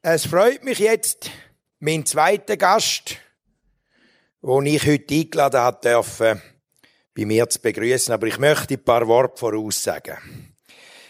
es 0.04 0.28
freut 0.28 0.64
mich 0.64 0.78
jetzt, 0.78 1.32
mein 1.80 2.06
zweiter 2.06 2.56
Gast, 2.56 3.18
den 4.43 4.66
ich 4.68 4.86
heute 4.86 5.16
eingeladen 5.16 5.60
habe, 5.60 5.80
dürfen, 5.82 6.41
bei 7.16 7.26
mir 7.26 7.50
zu 7.50 7.60
begrüßen. 7.60 8.14
Aber 8.14 8.28
ich 8.28 8.38
möchte 8.38 8.76
ein 8.76 8.84
paar 8.84 9.08
Worte 9.08 9.39
voraussagen. 9.39 10.54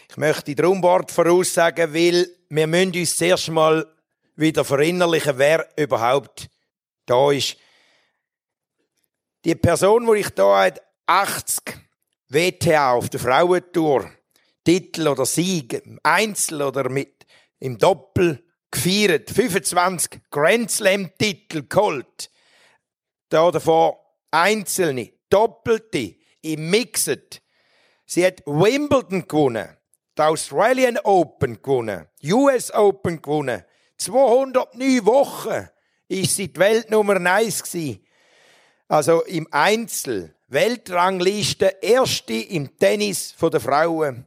Ich 0.08 0.16
möchte 0.16 0.54
darum 0.54 0.82
Worte 0.82 1.12
voraussagen, 1.12 1.92
weil 1.92 2.28
wir 2.48 2.66
müssen 2.66 2.96
uns 2.96 3.16
zuerst 3.16 3.50
mal 3.50 3.86
wieder 4.40 4.64
verinnerlichen, 4.64 5.38
wer 5.38 5.68
überhaupt 5.76 6.48
da 7.06 7.30
ist. 7.30 7.56
Die 9.44 9.54
Person, 9.54 10.06
die 10.06 10.20
ich 10.20 10.30
da 10.30 10.64
hat, 10.64 10.82
80 11.06 11.78
WTA 12.28 12.92
auf 12.92 13.08
der 13.08 13.20
Frauentour, 13.20 14.10
Titel 14.64 15.08
oder 15.08 15.26
Sieg, 15.26 15.82
Einzel 16.02 16.62
oder 16.62 16.88
mit, 16.88 17.26
im 17.58 17.78
Doppel 17.78 18.44
gefeiert, 18.70 19.30
25 19.30 20.20
Grand 20.30 20.70
Slam 20.70 21.10
Titel 21.18 21.66
geholt. 21.68 22.30
Da 23.28 23.50
davon 23.50 23.94
einzelne, 24.30 25.12
doppelte, 25.28 26.16
im 26.42 26.70
Mixed. 26.70 27.42
Sie 28.06 28.24
hat 28.24 28.42
Wimbledon 28.46 29.26
gewonnen, 29.28 29.76
die 30.16 30.22
Australian 30.22 30.98
Open 30.98 31.60
gewonnen, 31.62 32.08
US 32.24 32.72
Open 32.72 33.20
gewonnen, 33.20 33.64
209 34.00 35.04
Wochen 35.04 35.68
ist 36.08 36.34
sie 36.34 36.48
die 36.48 36.58
Weltnummer 36.58 37.16
1 37.20 37.62
gewesen. 37.62 38.00
Also 38.88 39.22
im 39.24 39.46
Einzel, 39.50 40.34
Weltrangliste, 40.48 41.76
erste 41.80 42.34
im 42.34 42.76
Tennis 42.78 43.34
der 43.40 43.60
Frauen. 43.60 44.26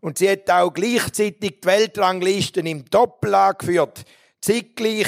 Und 0.00 0.18
sie 0.18 0.30
hat 0.30 0.50
auch 0.50 0.72
gleichzeitig 0.72 1.60
die 1.60 1.66
Weltranglisten 1.66 2.66
im 2.66 2.86
Doppel 2.86 3.34
angeführt. 3.34 4.04
Zeitgleich, 4.40 5.06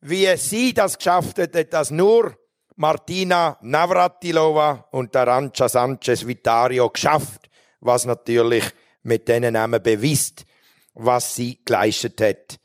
wie 0.00 0.34
sie 0.36 0.72
das 0.72 0.96
geschafft 0.96 1.38
hat, 1.38 1.54
hat 1.54 1.72
das 1.74 1.90
nur 1.90 2.36
Martina 2.76 3.58
Navratilova 3.60 4.88
und 4.92 5.14
Arancha 5.14 5.68
Sanchez 5.68 6.26
Vitario 6.26 6.88
geschafft, 6.88 7.50
was 7.80 8.06
natürlich 8.06 8.64
mit 9.02 9.28
diesen 9.28 9.52
Namen 9.52 9.82
bewisst, 9.82 10.46
was 10.94 11.36
sie 11.36 11.60
geleistet 11.64 12.20
hat. 12.20 12.58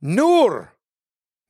Nur 0.00 0.68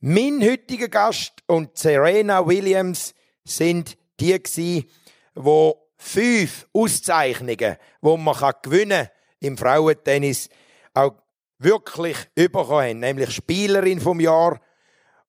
mein 0.01 0.43
heutiger 0.43 0.89
Gast 0.89 1.43
und 1.47 1.77
Serena 1.77 2.47
Williams 2.47 3.15
sind 3.45 3.99
die 4.21 4.43
gsi, 4.43 4.89
wo 5.35 5.91
fünf 5.99 6.67
Auszeichnungen, 6.73 7.77
wo 8.01 8.17
man 8.17 8.55
gewinnen 8.63 9.07
kann 9.07 9.11
im 9.41 9.59
Frauentennis, 9.59 10.49
auch 10.95 11.15
wirklich 11.59 12.17
bekommen 12.35 12.71
haben. 12.71 12.99
Nämlich 13.01 13.33
Spielerin 13.33 14.01
vom 14.01 14.19
Jahr, 14.19 14.61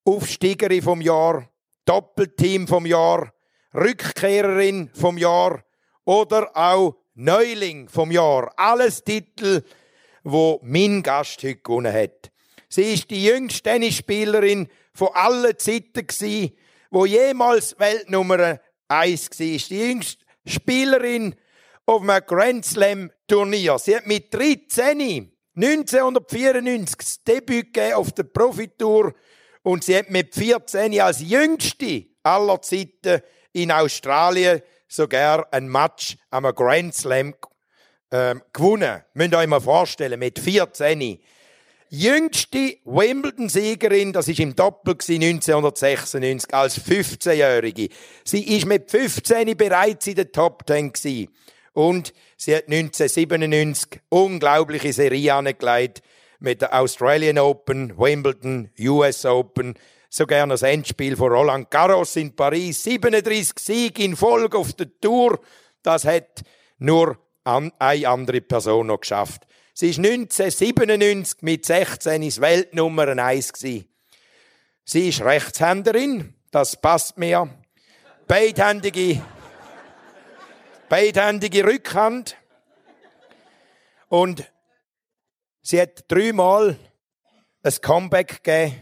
Aufsteigerin 0.06 0.82
vom 0.82 1.02
Jahr, 1.02 1.50
Doppelteam 1.84 2.68
vom 2.68 2.86
Jahr, 2.86 3.34
Rückkehrerin 3.74 4.92
vom 4.94 5.18
Jahr 5.18 5.64
oder 6.06 6.56
auch 6.56 6.96
Neuling 7.16 7.90
vom 7.90 8.12
Jahr. 8.12 8.54
Alles 8.56 9.04
Titel, 9.04 9.64
wo 10.24 10.62
mein 10.64 11.04
Gast 11.04 11.44
heute 11.44 11.58
gewonnen 11.58 11.94
hat. 11.94 12.29
Sie 12.70 12.94
ist 12.94 13.10
die 13.10 13.26
jüngste 13.26 13.64
Tennisspielerin 13.64 14.68
von 14.94 15.10
allen 15.14 15.58
Zeiten 15.58 16.06
gsi, 16.06 16.56
wo 16.92 17.06
jemals 17.06 17.78
Weltnummer 17.80 18.60
1 18.88 19.30
war. 19.32 19.38
Die 19.40 19.90
jüngste 19.90 20.24
Spielerin 20.46 21.36
auf 21.86 22.02
einem 22.02 22.24
Grand 22.26 22.66
Slam 22.66 23.12
Turnier. 23.28 23.80
Sie 23.80 23.96
hat 23.96 24.06
mit 24.06 24.34
13 24.34 25.32
1994 25.56 26.98
das 26.98 27.24
Debüt 27.24 27.74
gegeben 27.74 27.96
auf 27.96 28.12
der 28.14 28.24
Profitour 28.24 29.14
und 29.64 29.84
sie 29.84 29.98
hat 29.98 30.10
mit 30.10 30.34
14 30.34 31.02
als 31.02 31.20
jüngste 31.22 32.06
aller 32.24 32.62
Zeiten 32.62 33.22
in 33.52 33.72
Australien 33.72 34.62
sogar 34.88 35.52
ein 35.52 35.68
Match 35.68 36.18
am 36.30 36.44
Grand 36.56 36.96
Slam 36.96 37.36
ähm, 38.12 38.42
gewonnen. 38.54 39.04
Müsst 39.14 39.34
ihr 39.34 39.38
euch 39.38 39.48
mal 39.48 39.60
vorstellen, 39.60 40.20
mit 40.20 40.40
14 40.40 41.20
jüngste 41.90 42.78
Wimbledon-Siegerin, 42.86 44.14
das 44.14 44.28
ist 44.28 44.40
im 44.40 44.56
Doppel 44.56 44.94
1996 44.94 46.54
als 46.54 46.80
15-Jährige. 46.80 47.90
Sie 48.24 48.58
ist 48.58 48.66
mit 48.66 48.90
15 48.90 49.58
bereits 49.58 50.08
in 50.08 50.16
der 50.16 50.32
Top 50.32 50.64
10 50.68 50.94
gewesen. 50.94 51.30
und 51.74 52.14
sie 52.38 52.56
hat 52.56 52.68
1997 52.68 54.02
unglaubliche 54.10 54.94
Serie 54.94 55.34
angelegt 55.34 56.02
mit 56.40 56.62
der 56.62 56.74
Australian 56.74 57.38
Open, 57.38 57.98
Wimbledon, 57.98 58.70
US 58.80 59.26
Open, 59.26 59.76
sogar 60.10 60.48
das 60.48 60.62
Endspiel 60.62 61.16
von 61.16 61.32
Roland 61.32 61.70
Garros 61.70 62.16
in 62.16 62.36
Paris, 62.36 62.84
37 62.84 63.60
Siege 63.60 64.04
in 64.04 64.16
Folge 64.16 64.58
auf 64.58 64.74
der 64.74 64.88
Tour, 65.00 65.40
das 65.84 66.06
hat 66.06 66.42
nur 66.78 67.18
eine 67.44 68.08
andere 68.08 68.42
Person 68.42 68.88
noch 68.88 69.02
geschafft. 69.02 69.46
Sie 69.80 69.92
ist 69.92 70.00
1997 70.00 71.42
mit 71.42 71.66
16 71.66 72.22
ins 72.22 72.42
Weltnummer 72.42 73.08
1 73.08 73.54
gewesen. 73.54 73.88
Sie 74.84 75.08
ist 75.08 75.22
Rechtshänderin, 75.22 76.36
das 76.52 76.76
passt 76.76 77.18
mir. 77.18 77.50
Beidhändige, 78.28 79.24
beidhändige 80.90 81.64
Rückhand. 81.64 82.36
Und 84.10 84.52
sie 85.62 85.80
hat 85.80 86.12
dreimal 86.12 86.78
ein 87.64 87.74
Comeback 87.82 88.44
gegeben. 88.44 88.82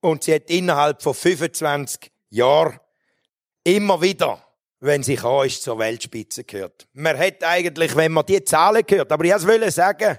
Und 0.00 0.24
sie 0.24 0.36
hat 0.36 0.48
innerhalb 0.48 1.02
von 1.02 1.12
25 1.12 2.10
Jahren 2.30 2.80
immer 3.62 4.00
wieder 4.00 4.42
wenn 4.82 5.02
sie 5.04 5.14
kann, 5.14 5.46
ist 5.46 5.62
zur 5.62 5.78
Weltspitze 5.78 6.42
gehört. 6.44 6.88
Man 6.92 7.16
hat 7.16 7.44
eigentlich, 7.44 7.94
wenn 7.94 8.10
man 8.12 8.26
die 8.26 8.42
Zahlen 8.44 8.82
gehört, 8.84 9.12
aber 9.12 9.24
ich 9.24 9.46
wollte 9.46 9.70
sagen, 9.70 10.18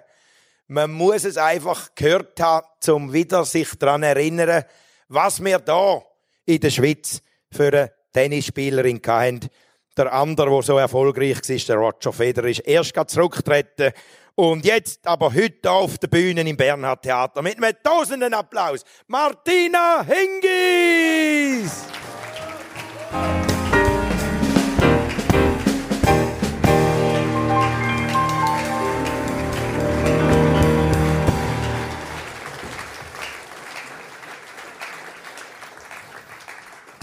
man 0.67 0.91
muss 0.91 1.25
es 1.25 1.35
einfach 1.37 1.93
gehört 1.93 2.39
haben, 2.39 2.65
um 2.87 3.11
wieder 3.11 3.43
sich 3.43 3.75
daran 3.77 4.03
erinnern, 4.03 4.63
was 5.09 5.43
wir 5.43 5.59
da 5.59 6.01
in 6.45 6.61
der 6.61 6.69
Schweiz 6.69 7.21
für 7.51 7.67
eine 7.67 7.91
Tennisspielerin 8.13 9.01
hatten. 9.05 9.49
Der 9.97 10.13
andere, 10.13 10.49
der 10.49 10.61
so 10.61 10.77
erfolgreich 10.77 11.37
war, 11.37 11.57
der 11.57 11.75
Roger 11.75 12.13
Federer, 12.13 12.47
ist 12.47 12.59
erst 12.59 12.95
zurückgetreten. 13.07 13.91
Und 14.35 14.65
jetzt 14.65 15.05
aber 15.05 15.33
heute 15.33 15.69
auf 15.69 15.97
der 15.97 16.07
Bühne 16.07 16.41
im 16.41 16.55
Bernhard 16.57 17.03
Theater 17.03 17.41
mit 17.41 17.57
einem 17.57 17.75
tausenden 17.83 18.33
Applaus. 18.33 18.83
Martina 19.07 20.03
Hingis! 20.03 21.83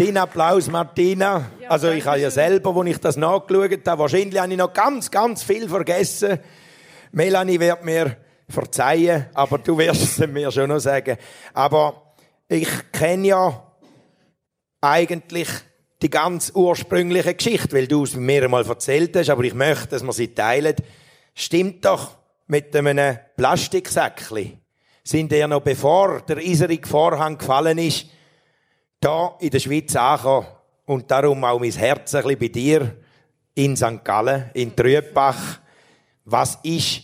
Dein 0.01 0.17
Applaus, 0.17 0.67
Martina. 0.71 1.51
Also 1.69 1.91
ich 1.91 2.07
habe 2.07 2.21
ja 2.21 2.31
selber, 2.31 2.75
als 2.75 2.89
ich 2.89 2.97
das 2.97 3.19
nachgeschaut 3.19 3.87
habe, 3.87 3.99
wahrscheinlich 3.99 4.41
habe 4.41 4.51
ich 4.51 4.57
noch 4.57 4.73
ganz, 4.73 5.11
ganz 5.11 5.43
viel 5.43 5.69
vergessen. 5.69 6.39
Melanie 7.13 7.61
wird 7.61 7.85
mir 7.85 8.17
verzeihen, 8.49 9.27
aber 9.35 9.59
du 9.59 9.77
wirst 9.77 10.19
es 10.19 10.27
mir 10.27 10.51
schon 10.51 10.71
noch 10.71 10.79
sagen. 10.79 11.19
Aber 11.53 12.15
ich 12.49 12.67
kenne 12.93 13.29
ja 13.29 13.63
eigentlich 14.81 15.49
die 16.01 16.09
ganz 16.09 16.51
ursprüngliche 16.55 17.35
Geschichte, 17.35 17.77
weil 17.77 17.87
du 17.87 18.05
es 18.05 18.17
mir 18.17 18.45
einmal 18.45 18.67
erzählt 18.67 19.15
hast, 19.19 19.29
aber 19.29 19.45
ich 19.45 19.53
möchte, 19.53 19.89
dass 19.89 20.03
wir 20.03 20.15
sie 20.15 20.29
teilen. 20.29 20.77
Stimmt 21.35 21.85
doch 21.85 22.17
mit 22.47 22.75
einem 22.75 23.19
Plastiksäckchen. 23.37 24.63
Sind 25.05 25.31
ihr 25.31 25.47
noch 25.47 25.61
bevor 25.61 26.23
der 26.23 26.39
eiserige 26.39 26.89
Vorhang 26.89 27.37
gefallen 27.37 27.77
ist, 27.77 28.07
da 29.01 29.37
in 29.41 29.51
der 29.51 29.59
Schweiz 29.59 29.97
angekommen 29.97 30.47
und 30.87 31.11
darum 31.11 31.43
auch 31.45 31.59
mein 31.59 31.73
Herz 31.73 32.15
ein 32.15 32.23
bisschen 32.23 32.39
bei 32.39 32.49
dir 32.49 32.97
in 33.55 33.77
St. 33.77 34.05
Gallen, 34.05 34.51
in 34.55 34.77
Trübach. 34.77 35.61
Was 36.25 36.59
ist, 36.63 37.01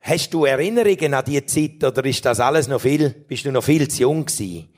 hast 0.00 0.34
du 0.34 0.44
Erinnerungen 0.44 1.14
an 1.14 1.24
diese 1.24 1.46
Zeit 1.46 1.84
oder 1.84 2.04
ist 2.04 2.24
das 2.24 2.40
alles 2.40 2.68
noch 2.68 2.80
viel, 2.80 3.10
bist 3.10 3.44
du 3.44 3.52
noch 3.52 3.62
viel 3.62 3.88
zu 3.88 4.02
jung 4.02 4.26
gewesen? 4.26 4.68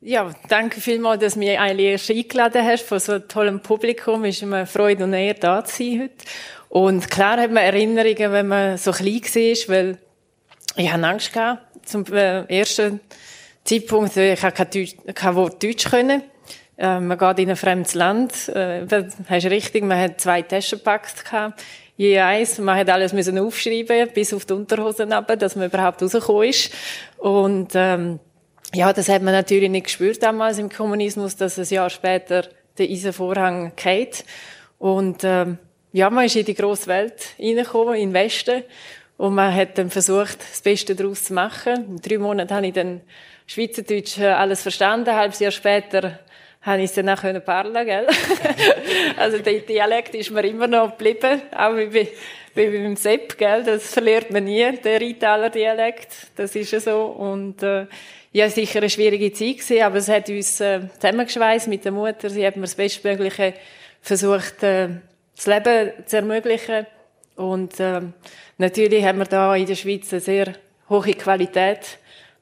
Ja, 0.00 0.30
danke 0.48 0.80
vielmals, 0.80 1.20
dass 1.20 1.34
du 1.34 1.40
mich 1.40 1.58
eigentlich 1.58 2.08
eingeladen 2.08 2.64
hast 2.64 2.84
von 2.84 3.00
so 3.00 3.12
einem 3.12 3.28
tollen 3.28 3.60
Publikum. 3.60 4.24
Es 4.24 4.36
ist 4.36 4.46
mir 4.46 4.58
eine 4.58 4.66
Freude 4.66 5.04
und 5.04 5.12
Ehre, 5.12 5.38
da 5.38 5.64
zu 5.64 5.76
sein 5.76 6.02
heute. 6.02 6.24
Und 6.68 7.10
klar 7.10 7.40
hat 7.40 7.50
man 7.50 7.64
Erinnerungen, 7.64 8.32
wenn 8.32 8.46
man 8.46 8.78
so 8.78 8.92
klein 8.92 9.22
war, 9.22 9.74
weil 9.74 9.98
ich 10.76 10.92
hatte 10.92 11.06
Angst 11.06 11.32
zum 11.84 12.04
äh, 12.12 12.42
ersten 12.44 13.00
Zeitpunkt, 13.68 14.16
ich 14.16 14.42
habe 14.42 14.54
kein, 14.54 14.70
Deutsch, 14.70 14.96
kein 15.14 15.34
Wort 15.34 15.62
Deutsch 15.62 15.90
können. 15.90 16.22
Äh, 16.78 17.00
man 17.00 17.18
geht 17.18 17.40
in 17.40 17.50
ein 17.50 17.56
fremdes 17.56 17.94
Land. 17.94 18.48
Äh, 18.48 18.86
das 18.86 19.16
hast 19.28 19.46
richtig, 19.46 19.84
man 19.84 20.00
hat 20.00 20.20
zwei 20.20 20.42
Taschen 20.42 20.78
gepackt 20.78 21.24
gehabt. 21.24 21.62
Je 21.96 22.18
eins. 22.18 22.58
Man 22.58 22.78
hat 22.78 22.88
alles 22.88 23.12
müssen 23.12 23.38
aufschreiben, 23.38 24.08
bis 24.14 24.32
auf 24.32 24.44
die 24.44 24.52
Unterhosen 24.54 25.12
runter, 25.12 25.36
dass 25.36 25.56
man 25.56 25.66
überhaupt 25.66 26.00
rausgekommen 26.00 26.48
ist. 26.48 26.72
Und, 27.18 27.72
ähm, 27.74 28.20
ja, 28.72 28.92
das 28.92 29.08
hat 29.08 29.22
man 29.22 29.34
natürlich 29.34 29.68
nicht 29.68 29.86
gespürt 29.86 30.22
damals 30.22 30.58
im 30.58 30.70
Kommunismus, 30.70 31.36
dass 31.36 31.58
ein 31.58 31.66
Jahr 31.68 31.90
später 31.90 32.46
der 32.78 32.88
Eisenvorhang 32.88 33.72
geht. 33.76 34.24
Und, 34.78 35.24
ähm, 35.24 35.58
ja, 35.92 36.08
man 36.08 36.26
ist 36.26 36.36
in 36.36 36.44
die 36.44 36.54
grosse 36.54 36.86
Welt 36.86 37.34
reingekommen, 37.38 37.94
in 37.94 38.10
den 38.10 38.14
Westen. 38.14 38.62
Und 39.16 39.34
man 39.34 39.52
hat 39.52 39.76
dann 39.76 39.90
versucht, 39.90 40.38
das 40.52 40.60
Beste 40.60 40.94
daraus 40.94 41.24
zu 41.24 41.34
machen. 41.34 41.84
In 41.88 41.96
drei 41.96 42.18
Monaten 42.18 42.54
habe 42.54 42.68
ich 42.68 42.72
dann 42.72 43.00
Schweizerdeutsch 43.48 44.18
äh, 44.18 44.26
alles 44.26 44.60
verstanden. 44.60 45.14
Halbes 45.14 45.40
Jahr 45.40 45.50
später 45.50 46.18
habe 46.60 46.82
ich 46.82 46.90
es 46.90 46.94
dann 46.94 47.08
auch 47.08 47.18
können 47.18 47.42
parlen, 47.42 47.86
gell? 47.86 48.06
also 49.16 49.38
der 49.38 49.60
Dialekt 49.60 50.14
ist 50.14 50.30
mir 50.30 50.44
immer 50.44 50.66
noch 50.66 50.90
geblieben, 50.90 51.40
auch 51.56 51.74
wie, 51.74 51.90
wie, 51.90 52.08
wie 52.54 52.66
beim 52.66 52.94
Sepp, 52.94 53.38
gell? 53.38 53.64
Das 53.64 53.94
verliert 53.94 54.30
man 54.30 54.44
nie, 54.44 54.70
der 54.72 55.00
Rheintaler 55.00 55.48
Dialekt. 55.48 56.10
Das 56.36 56.54
ist 56.54 56.72
ja 56.72 56.78
so. 56.78 57.04
Und 57.04 57.62
äh, 57.62 57.86
ja, 58.32 58.50
sicher 58.50 58.80
eine 58.80 58.90
schwierige 58.90 59.32
Zeit 59.32 59.60
gewesen, 59.60 59.82
aber 59.82 59.96
es 59.96 60.10
hat 60.10 60.28
uns 60.28 60.60
äh, 60.60 60.80
zusammengeschweißt 61.00 61.68
mit 61.68 61.86
der 61.86 61.92
Mutter. 61.92 62.28
Sie 62.28 62.46
hat 62.46 62.56
mir 62.56 62.62
das 62.62 62.74
Bestmögliche 62.74 63.54
versucht, 64.02 64.62
äh, 64.62 64.88
das 65.34 65.46
Leben 65.46 65.92
zu 66.04 66.16
ermöglichen. 66.16 66.86
Und 67.34 67.80
äh, 67.80 68.02
natürlich 68.58 69.02
haben 69.06 69.20
wir 69.20 69.24
da 69.24 69.56
in 69.56 69.64
der 69.64 69.74
Schweiz 69.74 70.12
eine 70.12 70.20
sehr 70.20 70.52
hohe 70.90 71.14
Qualität 71.14 71.98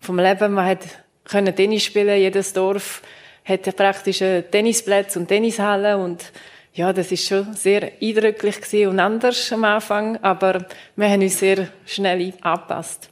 vom 0.07 0.19
Leben. 0.21 0.53
Man 0.53 0.67
hat 0.67 0.87
können 1.25 1.55
Tennis 1.55 1.83
spielen, 1.83 2.19
jedes 2.19 2.53
Dorf 2.53 3.03
hat 3.45 3.77
praktisch 3.77 4.19
Tennisplätze 4.19 5.19
und 5.19 5.27
Tennishallen 5.27 6.01
und 6.01 6.33
ja, 6.75 6.93
das 6.93 7.11
ist 7.11 7.27
schon 7.27 7.55
sehr 7.55 7.93
eindrücklich 8.01 8.87
und 8.87 9.01
anders 9.01 9.53
am 9.53 9.65
Anfang, 9.65 10.19
aber 10.23 10.67
wir 10.95 11.09
haben 11.09 11.23
uns 11.23 11.39
sehr 11.39 11.69
schnell 11.87 12.33
angepasst. 12.41 13.09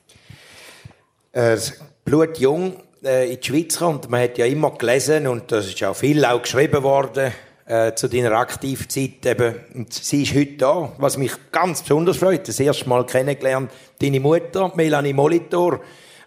Äh, 1.32 1.56
blutjung 2.04 2.76
äh, 3.04 3.32
in 3.32 3.40
die 3.40 3.46
Schweiz 3.46 3.78
kommt, 3.78 4.10
man 4.10 4.22
hat 4.22 4.38
ja 4.38 4.46
immer 4.46 4.70
gelesen 4.72 5.26
und 5.26 5.50
das 5.50 5.66
ist 5.66 5.82
auch 5.82 5.96
viel 5.96 6.24
auch 6.24 6.42
geschrieben 6.42 6.82
worden 6.82 7.32
äh, 7.66 7.94
zu 7.94 8.08
deiner 8.08 8.32
Aktivzeit 8.32 9.24
eben. 9.24 9.54
Und 9.74 9.92
sie 9.92 10.22
ist 10.22 10.34
heute 10.34 10.56
da, 10.58 10.92
was 10.98 11.16
mich 11.16 11.32
ganz 11.50 11.82
besonders 11.82 12.18
freut, 12.18 12.46
das 12.46 12.60
erste 12.60 12.88
Mal 12.88 13.06
kennengelernt, 13.06 13.70
deine 14.00 14.20
Mutter, 14.20 14.72
Melanie 14.74 15.12
Molitor, 15.12 15.80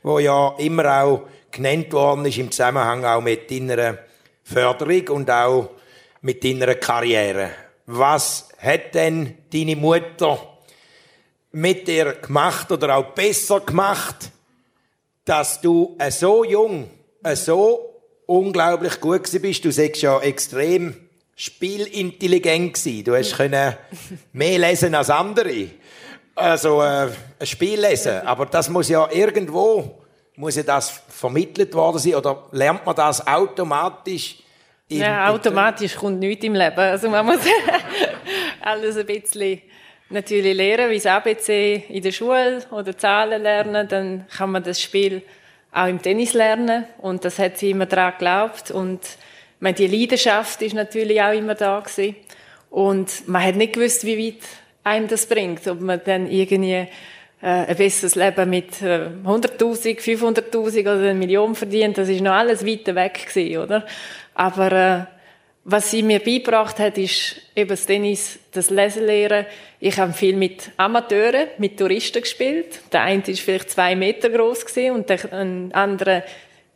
wo 0.03 0.19
ja 0.19 0.55
immer 0.57 1.03
auch 1.03 1.27
genannt 1.51 1.91
worden 1.93 2.25
ist 2.25 2.37
im 2.37 2.51
Zusammenhang 2.51 3.03
auch 3.05 3.21
mit 3.21 3.49
deiner 3.49 3.97
Förderung 4.43 5.07
und 5.09 5.29
auch 5.31 5.71
mit 6.21 6.43
deiner 6.43 6.75
Karriere. 6.75 7.51
Was 7.85 8.49
hat 8.59 8.95
denn 8.95 9.37
deine 9.51 9.75
Mutter 9.75 10.39
mit 11.51 11.87
dir 11.87 12.13
gemacht 12.13 12.71
oder 12.71 12.97
auch 12.97 13.13
besser 13.13 13.61
gemacht, 13.61 14.31
dass 15.25 15.61
du 15.61 15.97
so 16.09 16.43
jung, 16.43 16.89
so 17.33 18.01
unglaublich 18.25 18.99
gut 18.99 19.29
bist? 19.41 19.65
Du 19.65 19.71
sagst 19.71 20.01
ja 20.01 20.19
extrem 20.19 20.95
spielintelligent 21.35 22.73
gewesen. 22.73 23.03
Du 23.03 23.15
hast 23.15 23.35
können 23.37 23.75
mehr 24.33 24.59
lesen 24.59 24.95
als 24.95 25.09
andere. 25.09 25.69
Also 26.37 26.81
äh, 26.83 27.09
ein 27.39 27.47
Spiel 27.47 27.81
lesen, 27.81 28.21
aber 28.25 28.45
das 28.45 28.69
muss 28.69 28.89
ja 28.89 29.09
irgendwo 29.11 30.03
muss 30.35 30.55
ja 30.55 30.61
das 30.61 31.01
vermittelt 31.09 31.73
worden 31.73 31.97
sein 31.97 32.13
oder 32.13 32.43
lernt 32.51 32.85
man 32.85 32.95
das 32.95 33.25
automatisch? 33.25 34.37
In, 34.87 34.99
ja, 34.99 35.29
automatisch 35.29 35.93
in 35.95 35.99
kommt 35.99 36.19
nichts 36.19 36.45
im 36.45 36.53
Leben. 36.53 36.77
Also 36.77 37.09
man 37.09 37.25
muss 37.25 37.39
alles 38.61 38.97
ein 38.97 39.05
bisschen 39.07 39.63
natürlich 40.09 40.55
lernen, 40.55 40.91
wie 40.91 40.97
das 40.97 41.07
ABC 41.07 41.85
in 41.89 42.03
der 42.03 42.11
Schule 42.11 42.59
oder 42.69 42.95
Zahlen 42.95 43.41
lernen, 43.41 43.87
dann 43.87 44.27
kann 44.29 44.51
man 44.51 44.61
das 44.61 44.79
Spiel 44.79 45.23
auch 45.71 45.87
im 45.87 45.99
Tennis 45.99 46.33
lernen 46.33 46.85
und 46.99 47.25
das 47.25 47.39
hat 47.39 47.57
sie 47.57 47.71
immer 47.71 47.87
daran 47.87 48.13
geglaubt 48.13 48.69
und 48.69 49.01
meine, 49.59 49.75
die 49.75 49.87
Leidenschaft 49.87 50.61
ist 50.61 50.75
natürlich 50.75 51.19
auch 51.19 51.33
immer 51.33 51.55
da 51.55 51.79
gewesen. 51.79 52.15
und 52.69 53.27
man 53.27 53.43
hat 53.43 53.55
nicht 53.55 53.73
gewusst, 53.73 54.05
wie 54.05 54.27
weit 54.27 54.43
einem 54.87 55.07
das 55.07 55.25
bringt, 55.25 55.67
ob 55.67 55.81
man 55.81 56.01
dann 56.03 56.29
irgendwie 56.29 56.73
äh, 56.73 56.87
ein 57.41 57.75
besseres 57.75 58.15
Leben 58.15 58.49
mit 58.49 58.81
äh, 58.81 59.09
100.000, 59.23 59.99
500.000 59.99 60.81
oder 60.81 60.93
eine 60.93 61.13
Million 61.13 61.55
verdient, 61.55 61.97
das 61.97 62.09
ist 62.09 62.21
noch 62.21 62.33
alles 62.33 62.65
weiter 62.65 62.95
weg 62.95 63.27
gewesen, 63.27 63.57
oder? 63.61 63.85
Aber 64.33 64.71
äh, 64.71 65.17
was 65.69 65.91
sie 65.91 66.01
mir 66.01 66.19
beigebracht 66.19 66.79
hat, 66.79 66.97
ist 66.97 67.41
eben 67.53 67.69
das 67.69 67.85
Tennis, 67.85 68.39
das 68.53 68.69
Lesenlehren. 68.69 69.45
Ich 69.81 69.99
habe 69.99 70.13
viel 70.13 70.37
mit 70.37 70.71
Amateuren, 70.77 71.47
mit 71.57 71.77
Touristen 71.77 72.21
gespielt. 72.21 72.79
Der 72.93 73.01
eine 73.01 73.21
ist 73.27 73.41
vielleicht 73.41 73.71
zwei 73.71 73.93
Meter 73.93 74.29
groß 74.29 74.65
und 74.93 75.09
der 75.09 75.19
andere 75.73 76.23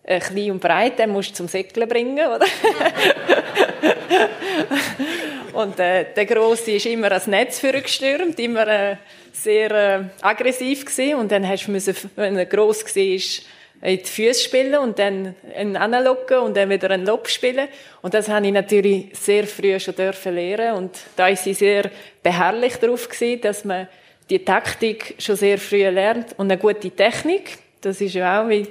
äh, 0.04 0.20
klein 0.20 0.52
und 0.52 0.60
breit, 0.60 1.00
den 1.00 1.12
musst 1.12 1.32
du 1.32 1.36
zum 1.36 1.48
Säckeln 1.48 1.88
bringen, 1.88 2.18
oder? 2.18 2.46
und 5.54 5.80
äh, 5.80 6.06
der 6.16 6.26
Grosse 6.26 6.72
ist 6.72 6.86
immer 6.86 7.08
ans 7.08 7.28
Netz 7.28 7.60
vorgestürmt, 7.60 8.40
immer 8.40 8.68
äh, 8.68 8.96
sehr 9.32 9.72
äh, 9.72 10.04
aggressiv 10.22 10.86
gewesen. 10.86 11.16
Und 11.16 11.32
dann 11.32 11.48
hast 11.48 11.68
du 11.68 11.72
müssen, 11.72 11.96
wenn 12.16 12.38
er 12.38 12.46
gross 12.46 12.84
war, 12.84 13.48
in 13.84 13.98
die 13.98 14.06
Füße 14.06 14.44
spielen 14.44 14.80
und 14.80 15.00
dann 15.00 15.36
einen 15.56 15.76
anlocken 15.76 16.40
und 16.40 16.56
dann 16.56 16.70
wieder 16.70 16.92
einen 16.92 17.06
Lob 17.06 17.28
spielen. 17.28 17.68
Und 18.02 18.14
das 18.14 18.30
habe 18.30 18.46
ich 18.46 18.54
natürlich 18.54 19.10
sehr 19.14 19.48
früh 19.48 19.80
schon 19.80 19.96
dürfen 19.96 20.36
lernen. 20.36 20.76
Und 20.76 20.92
da 21.16 21.28
ist 21.28 21.44
sie 21.44 21.54
sehr 21.54 21.90
beharrlich 22.22 22.76
darauf 22.78 23.10
gewesen, 23.10 23.42
dass 23.42 23.66
man 23.66 23.88
die 24.30 24.46
Taktik 24.46 25.16
schon 25.18 25.36
sehr 25.36 25.58
früh 25.58 25.88
lernt 25.90 26.38
und 26.38 26.52
eine 26.52 26.60
gute 26.60 26.92
Technik. 26.92 27.58
Das 27.82 28.00
ist 28.00 28.14
ja 28.14 28.44
auch 28.44 28.50
wie, 28.50 28.68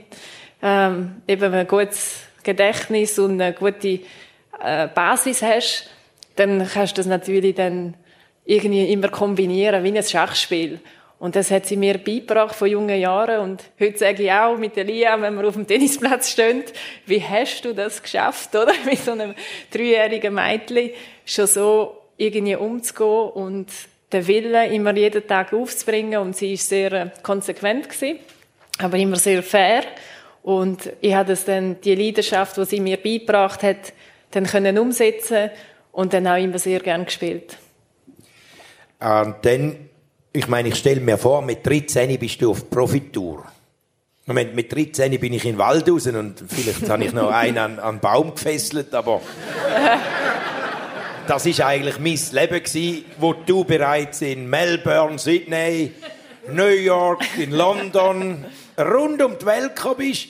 ähm, 0.63 1.23
eben 1.27 1.53
ein 1.55 1.67
gutes 1.67 2.23
Gedächtnis 2.43 3.19
und 3.19 3.41
eine 3.41 3.53
gute 3.53 4.01
äh, 4.63 4.89
Basis 4.89 5.43
hast, 5.43 5.91
dann 6.37 6.67
kannst 6.73 6.97
du 6.97 7.01
das 7.01 7.07
natürlich 7.07 7.55
dann 7.55 7.95
irgendwie 8.45 8.91
immer 8.93 9.09
kombinieren, 9.09 9.85
wie 9.85 9.97
ein 9.97 10.03
Schachspiel. 10.03 10.81
Und 11.21 11.37
das 11.37 11.51
hat 11.51 11.67
sie 11.67 11.77
mir 11.77 11.99
beigebracht 11.99 12.55
von 12.55 12.67
jungen 12.67 12.99
Jahren. 12.99 13.41
Und 13.41 13.63
heute 13.79 13.99
sage 13.99 14.23
ich 14.23 14.33
auch 14.33 14.57
mit 14.57 14.75
der 14.75 14.85
Lia, 14.85 15.21
wenn 15.21 15.35
wir 15.37 15.47
auf 15.47 15.55
dem 15.55 15.67
Tennisplatz 15.67 16.31
stehen, 16.31 16.65
wie 17.05 17.23
hast 17.23 17.63
du 17.67 17.75
das 17.75 18.03
geschafft, 18.03 18.55
oder? 18.55 18.73
Mit 18.87 18.99
so 18.99 19.13
einem 19.13 19.35
dreijährigen 19.71 20.33
Mädchen 20.33 20.91
schon 21.27 21.47
so 21.47 21.99
irgendwie 22.17 22.57
umzugehen 22.57 23.31
und 23.33 23.67
den 24.11 24.27
Willen 24.27 24.73
immer 24.73 24.97
jeden 24.97 25.27
Tag 25.27 25.53
aufzubringen. 25.53 26.21
Und 26.21 26.37
sie 26.37 26.55
ist 26.55 26.71
sehr 26.71 26.93
äh, 26.93 27.11
konsequent 27.23 27.91
gewesen, 27.91 28.19
aber 28.79 28.97
immer 28.97 29.17
sehr 29.17 29.43
fair. 29.43 29.85
Und 30.43 30.93
ich 31.01 31.14
habe 31.14 31.28
das 31.28 31.45
dann, 31.45 31.80
die 31.82 31.95
Leidenschaft, 31.95 32.57
die 32.57 32.64
sie 32.64 32.80
mir 32.80 32.97
beigebracht 32.97 33.62
hat, 33.62 33.93
dann 34.30 34.47
können 34.47 34.78
umsetzen 34.78 35.51
und 35.93 36.12
dann 36.12 36.26
auch 36.26 36.43
immer 36.43 36.59
sehr 36.59 36.80
gern 36.80 37.05
gespielt. 37.05 37.57
Und 39.01 39.36
dann, 39.43 39.76
ich 40.32 40.47
meine, 40.49 40.68
ich 40.68 40.76
stelle 40.76 41.01
mir 41.01 41.18
vor, 41.18 41.43
mit 41.43 41.66
13 41.66 42.18
bist 42.18 42.41
du 42.41 42.51
auf 42.51 42.70
Profitour. 42.70 43.45
Moment, 44.26 44.55
mit 44.55 44.72
13 44.72 45.18
bin 45.18 45.32
ich 45.32 45.45
in 45.45 45.53
den 45.53 45.59
Wald 45.59 45.88
raus 45.88 46.07
und 46.07 46.45
vielleicht 46.47 46.88
habe 46.88 47.05
ich 47.05 47.12
noch 47.12 47.30
einen 47.32 47.59
an, 47.59 47.78
an 47.78 47.99
Baum 47.99 48.34
gefesselt, 48.34 48.95
aber 48.95 49.20
das 51.26 51.47
ist 51.47 51.61
eigentlich 51.61 51.99
mein 51.99 52.18
Leben 52.32 52.62
gewesen, 52.62 53.05
wo 53.18 53.32
du 53.32 53.64
bereits 53.64 54.22
in 54.22 54.49
Melbourne, 54.49 55.18
Sydney, 55.18 55.93
New 56.53 56.68
York, 56.68 57.24
in 57.38 57.51
London, 57.51 58.45
rund 58.87 59.22
um 59.22 59.39
die 59.39 59.47
Welt 59.47 59.76
gekommen 59.76 59.97
bist. 59.99 60.28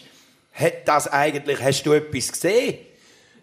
Hat 0.53 0.87
das 0.87 1.09
eigentlich, 1.09 1.63
hast 1.63 1.85
du 1.85 1.93
etwas 1.93 2.33
gesehen 2.33 2.79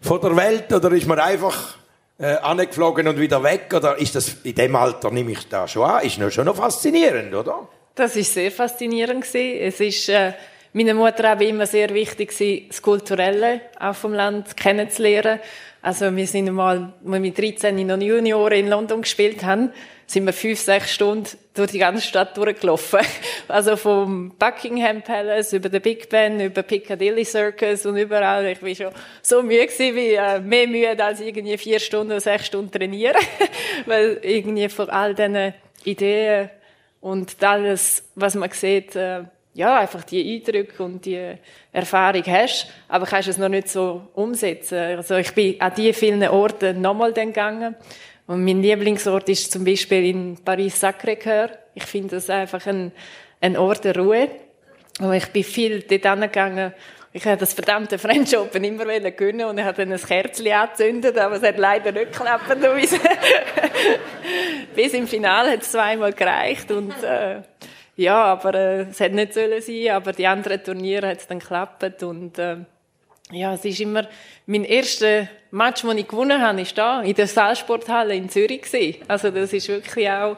von 0.00 0.20
der 0.20 0.36
Welt 0.36 0.72
oder 0.72 0.92
ist 0.92 1.06
man 1.06 1.18
einfach 1.18 1.76
äh, 2.18 2.34
angeflogen 2.36 3.08
und 3.08 3.18
wieder 3.18 3.42
weg? 3.42 3.72
Oder 3.74 3.98
ist 3.98 4.14
das 4.14 4.36
in 4.44 4.54
dem 4.54 4.76
Alter, 4.76 5.10
nehme 5.10 5.32
ich 5.32 5.48
da 5.48 5.66
schon 5.66 5.88
an, 5.88 6.04
ist 6.04 6.20
schon 6.32 6.44
noch 6.44 6.56
faszinierend, 6.56 7.34
oder? 7.34 7.68
Das 7.94 8.14
ist 8.14 8.32
sehr 8.32 8.52
faszinierend 8.52 9.24
gewesen. 9.24 9.60
Es 9.60 9.80
ist 9.80 10.08
äh, 10.08 10.32
meiner 10.72 10.94
Mutter 10.94 11.32
auch 11.34 11.40
immer 11.40 11.66
sehr 11.66 11.92
wichtig 11.94 12.30
gewesen, 12.30 12.68
das 12.68 12.82
Kulturelle 12.82 13.62
auch 13.80 13.94
vom 13.94 14.12
Land 14.12 14.56
kennenzulernen. 14.56 15.40
Also 15.82 16.14
wir 16.14 16.26
sind 16.26 16.48
einmal, 16.48 16.92
wir 17.02 17.20
mit 17.20 17.38
13 17.38 17.86
noch 17.86 17.98
Junioren 17.98 18.58
in 18.58 18.68
London 18.68 19.02
gespielt 19.02 19.44
haben, 19.44 19.72
sind 20.08 20.24
wir 20.24 20.32
fünf, 20.32 20.58
sechs 20.58 20.94
Stunden 20.94 21.28
durch 21.54 21.70
die 21.70 21.78
ganze 21.78 22.02
Stadt 22.02 22.36
durchgelaufen. 22.36 23.00
Also 23.46 23.76
vom 23.76 24.34
Buckingham 24.38 25.00
Palace 25.00 25.54
über 25.54 25.70
den 25.70 25.80
Big 25.80 26.10
Ben, 26.10 26.38
über 26.38 26.62
Piccadilly 26.62 27.24
Circus 27.24 27.86
und 27.86 27.96
überall. 27.96 28.46
Ich 28.46 28.62
war 28.62 28.74
schon 28.74 29.00
so 29.22 29.42
müde 29.42 29.66
gewesen, 29.66 29.96
wie 29.96 30.14
äh, 30.14 30.38
mehr 30.38 30.66
müde 30.66 31.02
als 31.02 31.20
irgendwie 31.20 31.56
vier 31.56 31.80
Stunden 31.80 32.12
oder 32.12 32.20
sechs 32.20 32.46
Stunden 32.46 32.70
trainieren. 32.70 33.16
Weil 33.86 34.18
irgendwie 34.22 34.68
vor 34.68 34.92
all 34.92 35.14
diesen 35.14 35.54
Ideen 35.84 36.50
und 37.00 37.42
alles, 37.42 38.04
was 38.14 38.34
man 38.34 38.50
sieht, 38.50 38.96
äh, 38.96 39.22
ja, 39.54 39.78
einfach 39.78 40.04
die 40.04 40.36
Eindrücke 40.36 40.82
und 40.82 41.04
die 41.04 41.34
Erfahrung 41.72 42.22
hast, 42.26 42.68
aber 42.86 43.06
kannst 43.06 43.28
es 43.28 43.38
noch 43.38 43.48
nicht 43.48 43.68
so 43.68 44.02
umsetzen. 44.14 44.78
Also 44.78 45.16
ich 45.16 45.34
bin 45.34 45.60
an 45.60 45.72
die 45.76 45.92
vielen 45.92 46.22
Orten 46.28 46.80
nochmal 46.80 47.12
gegangen 47.12 47.74
und 48.28 48.44
mein 48.44 48.60
Lieblingsort 48.60 49.26
ist 49.30 49.50
zum 49.50 49.64
Beispiel 49.64 50.04
in 50.04 50.36
Paris 50.44 50.82
Sacré-Cœur. 50.82 51.48
Ich 51.74 51.84
finde 51.84 52.16
das 52.16 52.28
einfach 52.28 52.66
ein, 52.66 52.92
ein 53.40 53.56
Ort 53.56 53.84
der 53.84 53.96
Ruhe. 53.96 54.28
Und 55.00 55.14
ich 55.14 55.28
bin 55.28 55.42
viel 55.42 55.80
dort 55.80 56.04
angegangen. 56.04 56.74
Ich 57.14 57.24
habe 57.24 57.38
das 57.38 57.54
verdammte 57.54 57.98
French 57.98 58.36
Open 58.36 58.64
immer 58.64 58.84
gewinnen 58.84 59.46
und 59.46 59.56
ich 59.56 59.64
habe 59.64 59.82
dann 59.82 59.94
ein 59.94 59.98
Kerzchen 59.98 60.52
angezündet, 60.52 61.16
aber 61.16 61.36
es 61.36 61.42
hat 61.42 61.56
leider 61.56 61.90
nicht 61.90 62.12
geklappt. 62.12 62.44
Bis 64.76 64.92
im 64.92 65.08
Finale 65.08 65.52
hat 65.52 65.62
es 65.62 65.72
zweimal 65.72 66.12
gereicht 66.12 66.70
und 66.70 67.02
äh, 67.02 67.40
ja, 67.96 68.24
aber 68.24 68.54
äh, 68.54 68.80
es 68.90 69.00
hätte 69.00 69.14
nicht 69.14 69.32
sollen 69.32 69.62
sein, 69.62 69.88
aber 69.88 70.12
die 70.12 70.26
anderen 70.26 70.62
Turniere 70.62 71.08
hat 71.08 71.20
es 71.20 71.26
dann 71.26 71.38
geklappt 71.38 72.02
und 72.02 72.38
äh, 72.38 72.58
ja, 73.32 73.54
es 73.54 73.64
ist 73.64 73.80
immer 73.80 74.06
mein 74.46 74.64
erster 74.64 75.28
Match, 75.50 75.82
den 75.82 75.98
ich 75.98 76.08
gewonnen 76.08 76.40
habe, 76.40 76.60
ist 76.62 76.76
da 76.76 77.02
in 77.02 77.14
der 77.14 77.26
Saalsporthalle 77.26 78.14
in 78.14 78.28
Zürich 78.28 78.62
gewesen. 78.62 78.96
Also 79.08 79.30
das 79.30 79.52
ist 79.52 79.68
wirklich 79.68 80.08
auch 80.08 80.36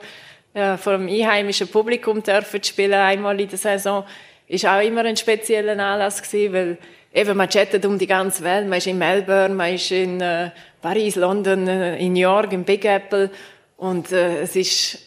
ja, 0.55 0.77
vor 0.77 0.95
dem 0.95 1.09
einheimischen 1.09 1.69
Publikum 1.69 2.23
dürfen 2.23 2.63
spielen 2.63 2.95
einmal 2.95 3.41
in 3.41 3.49
der 3.49 3.59
Saison 3.59 4.05
ist 4.51 4.67
auch 4.67 4.81
immer 4.81 5.05
ein 5.05 5.17
spezieller 5.17 5.79
Anlass 5.79 6.23
gewesen, 6.23 6.53
weil 6.53 6.79
eben 7.15 7.37
man 7.37 7.49
chattet 7.49 7.87
um 7.87 7.99
die 7.99 8.07
ganze 8.07 8.43
Welt, 8.43 8.69
man 8.69 8.79
ist 8.79 8.87
in 8.89 8.99
Melbourne, 8.99 9.55
man 9.55 9.75
ist 9.75 9.91
in 9.93 10.21
äh, 10.21 10.51
Paris, 10.83 11.15
London, 11.15 11.69
äh, 11.69 11.97
in 11.99 12.15
New 12.15 12.21
York, 12.21 12.53
im 12.53 12.65
Big 12.65 12.85
Apple 12.85 13.31
und 13.77 14.11
äh, 14.11 14.43
es 14.43 14.57
ist 14.57 14.99